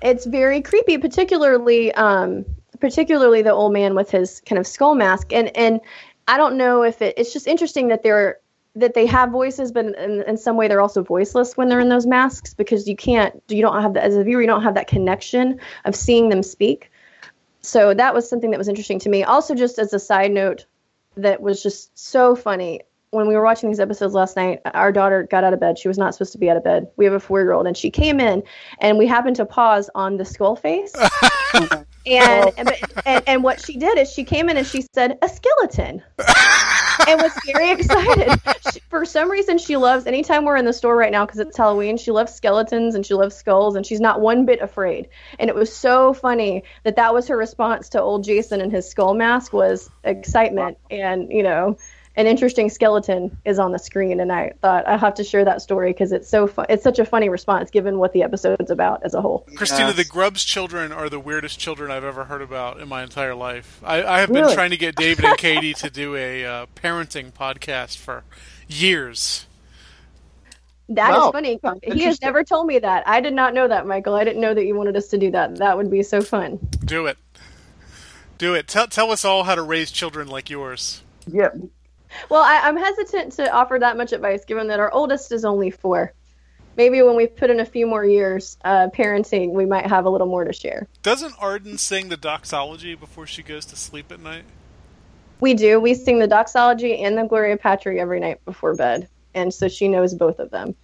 It's 0.03 0.27
very 0.27 0.61
creepy, 0.61 0.99
particularly 0.99 1.93
um, 1.93 2.45
particularly 2.81 3.43
the 3.43 3.53
old 3.53 3.73
man 3.73 3.95
with 3.95 4.11
his 4.11 4.41
kind 4.47 4.59
of 4.59 4.67
skull 4.67 4.95
mask, 4.95 5.33
and 5.33 5.57
and 5.57 5.81
I 6.29 6.37
don't 6.37 6.57
know 6.57 6.83
if 6.83 7.03
it, 7.03 7.15
it's 7.17 7.33
just 7.33 7.47
interesting 7.47 7.89
that 7.89 8.03
they're 8.03 8.39
that 8.77 8.95
they 8.95 9.07
have 9.07 9.31
voices, 9.31 9.73
but 9.73 9.87
in, 9.87 10.23
in 10.27 10.37
some 10.37 10.57
way 10.57 10.69
they're 10.69 10.81
also 10.81 11.03
voiceless 11.03 11.57
when 11.57 11.69
they're 11.69 11.81
in 11.81 11.89
those 11.89 12.07
masks 12.07 12.55
because 12.55 12.89
you 12.89 12.97
can't, 12.97 13.41
you 13.49 13.63
don't 13.63 13.81
have 13.81 13.95
the, 13.95 14.03
as 14.03 14.17
a 14.17 14.25
viewer, 14.25 14.41
you 14.41 14.49
don't 14.49 14.65
have 14.65 14.75
that 14.75 14.89
connection 14.89 15.61
of 15.85 15.95
seeing 15.95 16.29
them 16.29 16.43
speak. 16.43 16.91
So 17.65 17.95
that 17.95 18.15
was 18.15 18.29
something 18.29 18.51
that 18.51 18.59
was 18.59 18.69
interesting 18.69 18.99
to 19.01 19.09
me. 19.09 19.25
Also, 19.25 19.55
just 19.55 19.79
as 19.79 19.93
a 19.93 19.99
side 19.99 20.31
note, 20.31 20.67
that 21.17 21.41
was 21.41 21.63
just 21.63 21.97
so 21.99 22.37
funny. 22.37 22.81
When 23.11 23.29
we 23.29 23.35
were 23.35 23.45
watching 23.45 23.69
these 23.69 23.81
episodes 23.81 24.13
last 24.13 24.37
night, 24.37 24.61
our 24.75 24.91
daughter 24.91 25.23
got 25.23 25.45
out 25.45 25.55
of 25.55 25.61
bed. 25.61 25.79
She 25.79 25.87
was 25.89 25.97
not 25.97 26.15
supposed 26.15 26.33
to 26.33 26.39
be 26.39 26.51
out 26.51 26.57
of 26.57 26.65
bed. 26.65 26.89
We 26.97 27.05
have 27.05 27.15
a 27.15 27.21
four 27.21 27.41
year 27.41 27.53
old, 27.53 27.67
and 27.67 27.77
she 27.77 27.91
came 27.91 28.21
in, 28.21 28.43
and 28.81 28.99
we 28.99 29.07
happened 29.07 29.37
to 29.37 29.47
pause 29.47 29.89
on 29.95 30.17
the 30.17 30.25
skull 30.25 30.57
face. 30.57 30.93
and, 32.07 32.53
and, 32.59 32.73
and 33.07 33.25
and 33.27 33.45
what 33.45 33.65
she 33.65 33.77
did 33.77 33.99
is 33.99 34.13
she 34.13 34.25
came 34.25 34.49
in 34.49 34.57
and 34.57 34.67
she 34.67 34.83
said 34.93 35.19
a 35.23 35.29
skeleton 35.29 36.03
and 37.09 37.21
was 37.21 37.33
very 37.47 37.71
excited. 37.79 38.41
She, 38.73 38.81
for 38.89 39.05
some 39.05 39.31
reason 39.31 39.59
she 39.59 39.77
loves 39.77 40.07
anytime 40.07 40.45
we're 40.45 40.57
in 40.57 40.65
the 40.65 40.73
store 40.73 40.97
right 40.97 41.13
now 41.13 41.25
because 41.25 41.39
it's 41.41 41.57
halloween 41.57 41.97
she 41.97 42.11
loves 42.11 42.35
skeletons 42.35 42.95
and 42.95 43.05
she 43.05 43.15
loves 43.15 43.35
skulls 43.35 43.77
and 43.77 43.87
she's 43.87 44.01
not 44.01 44.21
one 44.21 44.47
bit 44.47 44.61
afraid. 44.61 45.09
And 45.39 45.49
it 45.49 45.55
was 45.55 45.75
so 45.75 46.13
funny 46.13 46.65
that 46.85 46.97
that 46.97 47.15
was 47.15 47.29
her 47.29 47.37
response 47.37 47.89
to 47.91 48.01
old 48.01 48.25
jason 48.25 48.61
and 48.61 48.73
his 48.73 48.89
skull 48.89 49.15
mask 49.15 49.53
was 49.53 49.91
excitement 50.05 50.79
and 50.91 51.31
you 51.31 51.43
know 51.43 51.77
an 52.17 52.27
interesting 52.27 52.71
skeleton 52.71 53.37
is 53.45 53.59
on 53.59 53.73
the 53.73 53.79
screen 53.79 54.21
and 54.21 54.31
i 54.33 54.53
thought 54.63 54.87
i 54.87 54.97
have 54.97 55.15
to 55.15 55.25
share 55.25 55.45
that 55.45 55.61
story 55.61 55.91
because 55.93 56.13
it's 56.13 56.29
so 56.29 56.47
fu- 56.47 56.65
it's 56.69 56.83
such 56.83 56.99
a 56.99 57.05
funny 57.05 57.29
response 57.29 57.71
given 57.71 57.99
what 57.99 58.13
the 58.13 58.23
episode's 58.23 58.71
about 58.71 59.03
as 59.05 59.15
a 59.15 59.21
whole 59.21 59.47
Christina, 59.57 59.89
Yes. 59.89 59.97
the 59.97 60.05
Grubbs' 60.05 60.45
children 60.45 60.93
are 60.93 61.09
the 61.09 61.19
weirdest 61.21 61.59
children 61.59 61.91
I've 61.91 62.05
ever 62.05 62.25
heard 62.25 62.43
about 62.43 62.81
in 62.81 62.89
my 62.89 63.03
entire 63.03 63.35
life. 63.35 63.81
I, 63.85 64.03
I 64.03 64.21
have 64.21 64.29
been 64.33 64.43
Really? 64.43 64.55
trying 64.55 64.71
to 64.71 64.77
get 64.77 64.95
David 64.97 65.25
and 65.25 65.37
Katie 65.39 65.75
to 65.75 65.91
do 65.91 66.15
a 66.17 66.45
uh, 66.45 66.67
parenting 66.77 67.33
podcast 67.33 67.97
for 67.99 68.23
years. 68.69 69.47
That 70.89 71.11
is 71.13 71.17
Wow. 71.19 71.33
funny. 71.33 71.59
He 71.83 72.03
has 72.05 72.21
never 72.21 72.45
told 72.45 72.67
me 72.67 72.79
that. 72.79 73.09
I 73.09 73.21
did 73.21 73.33
not 73.33 73.55
know 73.55 73.67
that, 73.69 73.85
Michial. 73.87 74.19
I 74.19 74.25
didn't 74.25 74.41
know 74.41 74.53
that 74.55 74.65
you 74.67 74.75
wanted 74.75 74.97
us 74.97 75.09
to 75.09 75.19
do 75.19 75.31
that. 75.31 75.57
That 75.57 75.77
would 75.77 75.91
be 75.91 76.03
so 76.03 76.21
fun. 76.21 76.59
Do 76.85 77.07
it. 77.07 77.17
Do 78.39 78.55
it. 78.55 78.69
Tell, 78.69 78.87
tell 78.87 79.11
us 79.11 79.25
all 79.25 79.45
how 79.45 79.55
to 79.55 79.63
raise 79.63 79.91
children 79.91 80.29
like 80.29 80.51
yours. 80.51 81.03
Yeah. 81.27 81.49
Well, 82.29 82.43
I, 82.43 82.61
I'm 82.65 82.77
hesitant 82.77 83.33
to 83.35 83.53
offer 83.53 83.79
that 83.79 83.97
much 83.97 84.13
advice, 84.13 84.45
given 84.45 84.69
that 84.69 84.81
our 84.81 84.93
oldest 84.93 85.33
is 85.33 85.45
only 85.45 85.71
four. 85.71 86.13
Maybe 86.77 87.03
when 87.03 87.17
we 87.17 87.27
put 87.27 87.51
in 87.51 87.61
a 87.61 87.65
few 87.65 87.87
more 87.87 88.05
years 88.05 88.57
uh, 88.65 88.89
parenting, 88.89 89.53
we 89.53 89.65
might 89.65 89.87
have 89.87 90.07
a 90.07 90.11
little 90.11 90.27
more 90.27 90.45
to 90.45 90.53
share. 90.53 90.89
Doesn't 91.03 91.35
Arden 91.39 91.79
sing 91.79 92.09
the 92.09 92.17
doxology 92.17 92.95
before 92.95 93.27
she 93.27 93.43
goes 93.43 93.65
to 93.67 93.77
sleep 93.77 94.11
at 94.11 94.21
night? 94.21 94.45
We 95.41 95.55
do. 95.55 95.79
We 95.79 95.95
sing 95.95 96.19
the 96.19 96.27
doxology 96.27 97.03
and 97.03 97.17
the 97.17 97.25
Gloria 97.25 97.57
Patri 97.57 98.01
every 98.01 98.19
night 98.19 98.45
before 98.45 98.75
bed, 98.75 99.09
and 99.35 99.53
so 99.53 99.69
she 99.69 99.89
knows 99.89 100.15
both 100.15 100.39
of 100.39 100.51
them. 100.51 100.75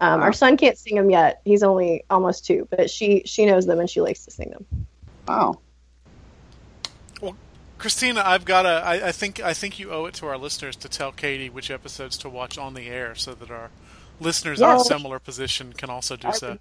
Um, 0.00 0.22
Our 0.22 0.32
son 0.32 0.56
can't 0.56 0.78
sing 0.78 0.96
them 0.96 1.10
yet; 1.10 1.40
he's 1.44 1.62
only 1.62 2.04
almost 2.10 2.44
two, 2.44 2.68
but 2.70 2.90
she 2.90 3.22
she 3.24 3.46
knows 3.46 3.66
them 3.66 3.80
and 3.80 3.88
she 3.88 4.00
likes 4.00 4.24
to 4.26 4.30
sing 4.30 4.50
them. 4.50 4.66
Wow. 5.26 5.60
Christina, 7.78 8.22
I've 8.24 8.44
got 8.44 8.62
to. 8.62 8.68
I, 8.68 9.08
I 9.08 9.12
think 9.12 9.40
I 9.40 9.54
think 9.54 9.78
you 9.78 9.90
owe 9.92 10.06
it 10.06 10.14
to 10.14 10.26
our 10.26 10.36
listeners 10.36 10.76
to 10.76 10.88
tell 10.88 11.12
Katie 11.12 11.48
which 11.48 11.70
episodes 11.70 12.18
to 12.18 12.28
watch 12.28 12.58
on 12.58 12.74
the 12.74 12.88
air, 12.88 13.14
so 13.14 13.34
that 13.34 13.50
our 13.50 13.70
listeners 14.20 14.60
in 14.60 14.68
a 14.68 14.80
similar 14.80 15.18
position 15.18 15.72
can 15.72 15.88
also 15.88 16.16
do 16.16 16.32
so. 16.32 16.58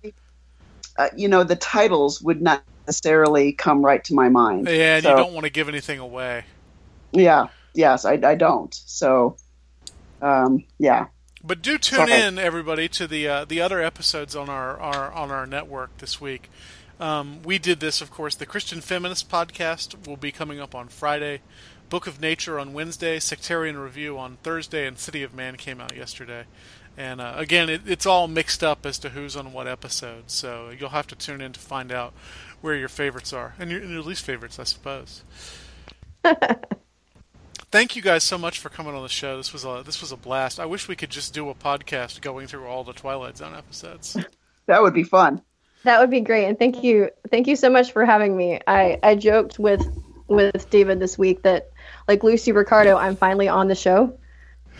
uh, 0.97 1.07
you 1.15 1.27
know, 1.27 1.43
the 1.43 1.55
titles 1.55 2.21
would 2.21 2.41
not 2.41 2.63
necessarily 2.85 3.51
come 3.51 3.83
right 3.83 4.03
to 4.05 4.13
my 4.13 4.29
mind. 4.29 4.67
Yeah, 4.67 4.95
and 4.97 5.03
So- 5.03 5.09
you 5.11 5.17
don't 5.17 5.33
want 5.33 5.45
to 5.45 5.51
give 5.51 5.67
anything 5.67 5.99
away. 5.99 6.45
Yeah, 7.11 7.47
yes, 7.73 8.05
I, 8.05 8.19
I 8.23 8.35
don't. 8.35 8.73
So, 8.85 9.37
um, 10.21 10.65
yeah. 10.77 11.07
But 11.43 11.61
do 11.61 11.77
tune 11.77 11.99
Sorry. 12.07 12.11
in, 12.11 12.37
everybody, 12.37 12.89
to 12.89 13.07
the 13.07 13.27
uh, 13.27 13.45
the 13.45 13.61
other 13.61 13.81
episodes 13.81 14.35
on 14.35 14.49
our, 14.49 14.77
our 14.79 15.11
on 15.13 15.31
our 15.31 15.47
network 15.47 15.97
this 15.99 16.19
week. 16.19 16.49
Um, 16.99 17.41
we 17.43 17.57
did 17.59 17.79
this, 17.79 18.01
of 18.01 18.11
course. 18.11 18.35
The 18.35 18.45
Christian 18.45 18.81
Feminist 18.81 19.29
podcast 19.29 20.07
will 20.07 20.17
be 20.17 20.31
coming 20.31 20.59
up 20.59 20.73
on 20.73 20.87
Friday. 20.87 21.41
Book 21.89 22.07
of 22.07 22.19
Nature 22.19 22.59
on 22.59 22.73
Wednesday. 22.73 23.19
Sectarian 23.19 23.77
Review 23.77 24.17
on 24.17 24.37
Thursday, 24.43 24.87
and 24.87 24.97
City 24.97 25.23
of 25.23 25.33
Man 25.33 25.55
came 25.55 25.79
out 25.79 25.95
yesterday. 25.95 26.45
And 26.97 27.21
uh, 27.21 27.33
again, 27.37 27.69
it, 27.69 27.81
it's 27.85 28.07
all 28.07 28.27
mixed 28.27 28.63
up 28.63 28.85
as 28.85 28.97
to 28.99 29.09
who's 29.09 29.35
on 29.35 29.53
what 29.53 29.67
episode, 29.67 30.31
so 30.31 30.71
you'll 30.77 30.89
have 30.89 31.05
to 31.07 31.15
tune 31.15 31.41
in 31.41 31.53
to 31.53 31.59
find 31.59 31.91
out 31.91 32.13
where 32.61 32.75
your 32.75 32.89
favorites 32.89 33.31
are 33.31 33.53
and 33.59 33.69
your, 33.69 33.81
and 33.81 33.91
your 33.91 34.01
least 34.01 34.25
favorites, 34.25 34.57
I 34.57 34.63
suppose. 34.63 35.23
Thank 37.69 37.95
you 37.95 38.01
guys 38.01 38.23
so 38.23 38.37
much 38.39 38.57
for 38.59 38.69
coming 38.69 38.95
on 38.95 39.03
the 39.03 39.09
show. 39.09 39.37
This 39.37 39.53
was 39.53 39.63
a 39.63 39.83
this 39.85 40.01
was 40.01 40.11
a 40.11 40.17
blast. 40.17 40.59
I 40.59 40.65
wish 40.65 40.87
we 40.87 40.95
could 40.95 41.09
just 41.11 41.33
do 41.33 41.49
a 41.49 41.53
podcast 41.53 42.21
going 42.21 42.47
through 42.47 42.65
all 42.65 42.83
the 42.83 42.93
Twilight 42.93 43.37
Zone 43.37 43.55
episodes. 43.55 44.17
That 44.67 44.81
would 44.81 44.93
be 44.93 45.03
fun. 45.03 45.41
That 45.83 45.99
would 45.99 46.09
be 46.09 46.21
great, 46.21 46.45
and 46.45 46.57
thank 46.57 46.83
you, 46.83 47.09
thank 47.29 47.47
you 47.47 47.55
so 47.55 47.69
much 47.69 47.91
for 47.91 48.05
having 48.05 48.35
me. 48.35 48.59
I 48.67 48.99
I 49.03 49.15
joked 49.15 49.59
with 49.59 49.87
with 50.27 50.69
David 50.69 50.99
this 50.99 51.17
week 51.17 51.43
that 51.43 51.71
like 52.07 52.23
Lucy 52.23 52.51
Ricardo, 52.51 52.97
I'm 52.97 53.15
finally 53.15 53.47
on 53.47 53.67
the 53.67 53.75
show, 53.75 54.17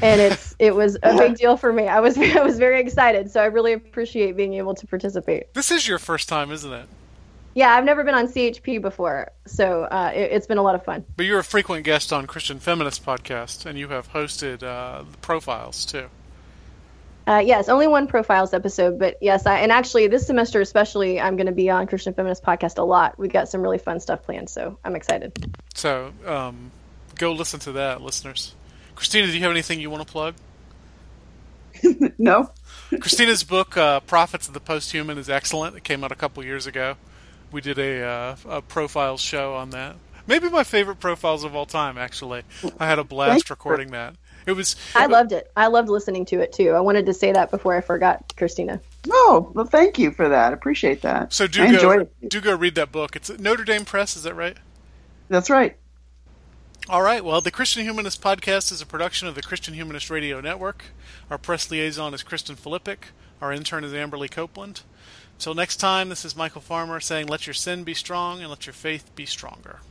and 0.02 0.22
it's 0.22 0.56
it 0.60 0.76
was 0.76 0.98
a 1.04 1.18
big 1.18 1.36
deal 1.36 1.58
for 1.58 1.72
me. 1.72 1.88
I 1.88 2.00
was 2.00 2.18
I 2.18 2.42
was 2.42 2.58
very 2.58 2.80
excited, 2.80 3.32
so 3.32 3.42
I 3.42 3.46
really 3.46 3.74
appreciate 3.74 4.36
being 4.36 4.54
able 4.56 4.76
to 4.76 4.88
participate. 4.88 5.54
This 5.54 5.72
is 5.72 5.88
your 5.88 6.00
first 6.00 6.30
time, 6.30 6.52
isn't 6.52 6.72
it? 6.72 6.88
Yeah, 7.54 7.74
I've 7.74 7.86
never 7.86 8.04
been 8.04 8.14
on 8.14 8.28
CHP 8.28 8.84
before, 8.84 9.32
so 9.48 9.86
uh, 9.86 10.12
it, 10.14 10.32
it's 10.32 10.46
been 10.46 10.60
a 10.60 10.62
lot 10.62 10.76
of 10.76 10.86
fun. 10.86 11.04
But 11.16 11.26
you're 11.26 11.40
a 11.40 11.44
frequent 11.44 11.86
guest 11.86 12.14
on 12.14 12.28
Christian 12.28 12.60
Feminist 12.60 13.04
podcast, 13.04 13.66
and 13.66 13.80
you 13.80 13.88
have 13.88 14.12
hosted 14.14 14.62
uh, 14.62 15.04
the 15.10 15.18
profiles 15.20 15.84
too. 15.84 16.08
Uh, 17.28 17.40
yes, 17.40 17.68
only 17.68 17.88
one 17.88 18.08
profiles 18.08 18.54
episode, 18.54 18.98
but 18.98 19.18
yes, 19.20 19.46
I 19.46 19.60
and 19.60 19.70
actually 19.70 20.08
this 20.08 20.26
semester 20.26 20.62
especially, 20.62 21.20
I'm 21.20 21.36
going 21.36 21.48
to 21.48 21.52
be 21.52 21.70
on 21.70 21.86
Christian 21.86 22.14
Feminist 22.14 22.42
podcast 22.42 22.78
a 22.78 22.84
lot. 22.84 23.20
We've 23.20 23.32
got 23.32 23.50
some 23.50 23.62
really 23.62 23.78
fun 23.78 24.00
stuff 24.00 24.24
planned, 24.24 24.50
so 24.50 24.80
I'm 24.86 24.96
excited. 24.96 25.54
So 25.76 26.14
um, 26.26 26.72
go 27.16 27.34
listen 27.34 27.60
to 27.62 27.74
that, 27.74 28.02
listeners. 28.02 28.56
Christina, 28.96 29.28
do 29.28 29.34
you 29.34 29.42
have 29.42 29.52
anything 29.52 29.82
you 29.82 29.90
want 29.90 30.08
to 30.08 30.12
plug? 30.12 30.36
No? 32.18 32.50
Christina's 33.00 33.44
book, 33.44 33.78
uh, 33.78 34.00
"Prophets 34.00 34.48
of 34.48 34.54
the 34.54 34.60
Posthuman," 34.60 35.18
is 35.18 35.30
excellent. 35.30 35.76
It 35.76 35.84
came 35.84 36.04
out 36.04 36.12
a 36.12 36.16
couple 36.16 36.44
years 36.44 36.66
ago. 36.66 36.96
We 37.52 37.62
did 37.62 37.78
a, 37.78 38.04
uh, 38.04 38.36
a 38.50 38.62
profiles 38.62 39.22
show 39.22 39.54
on 39.54 39.70
that. 39.72 39.98
Maybe 40.26 40.50
my 40.50 40.64
favorite 40.64 41.00
profiles 41.00 41.44
of 41.44 41.56
all 41.56 41.66
time. 41.66 41.98
Actually, 41.98 42.44
I 42.80 42.88
had 42.88 42.98
a 42.98 43.04
blast 43.04 43.50
recording 43.50 43.92
that. 43.92 44.16
It 44.48 44.56
was. 44.56 44.78
I 44.96 45.08
loved 45.08 45.34
it. 45.34 45.52
I 45.58 45.68
loved 45.68 45.90
listening 45.90 46.26
to 46.28 46.40
it 46.40 46.54
too. 46.54 46.72
I 46.72 46.80
wanted 46.80 47.06
to 47.08 47.14
say 47.14 47.34
that 47.34 47.52
before 47.52 47.76
I 47.76 47.82
forgot, 47.82 48.34
Christina. 48.38 48.80
Oh, 49.10 49.52
well, 49.54 49.66
thank 49.66 50.00
you 50.00 50.12
for 50.12 50.30
that. 50.30 50.54
Appreciate 50.54 51.02
that. 51.02 51.34
So 51.34 51.48
do 51.48 51.62
I 51.62 51.72
go 51.74 52.08
do 52.28 52.42
go 52.42 52.56
read 52.56 52.76
that 52.76 52.92
book. 52.92 53.16
It's 53.18 53.30
Notre 53.38 53.66
Dame 53.66 53.84
Press. 53.84 54.16
Is 54.16 54.24
that 54.24 54.36
right? 54.36 54.58
That's 55.28 55.50
right. 55.50 55.76
All 56.90 57.02
right. 57.02 57.24
Well, 57.24 57.42
the 57.42 57.52
Christian 57.52 57.84
Humanist 57.84 58.22
podcast 58.22 58.72
is 58.72 58.82
a 58.82 58.86
production 58.86 59.28
of 59.28 59.36
the 59.36 59.42
Christian 59.42 59.74
Humanist 59.74 60.10
Radio 60.10 60.40
Network. 60.40 60.86
Our 61.30 61.38
press 61.38 61.70
liaison 61.70 62.14
is 62.14 62.24
Kristen 62.24 62.56
Filippic. 62.56 63.10
Our 63.42 63.52
intern 63.52 63.84
is 63.84 63.92
Amberly 63.92 64.32
Copeland. 64.32 64.82
Until 65.36 65.54
next 65.54 65.78
time, 65.78 66.08
this 66.08 66.24
is 66.24 66.36
Michial 66.36 66.62
Farmer 66.62 67.02
saying, 67.02 67.28
"Let 67.28 67.46
your 67.46 67.54
sin 67.54 67.84
be 67.84 67.94
strong 67.94 68.40
and 68.40 68.50
let 68.50 68.66
your 68.66 68.74
faith 68.74 69.14
be 69.16 69.26
stronger." 69.26 69.82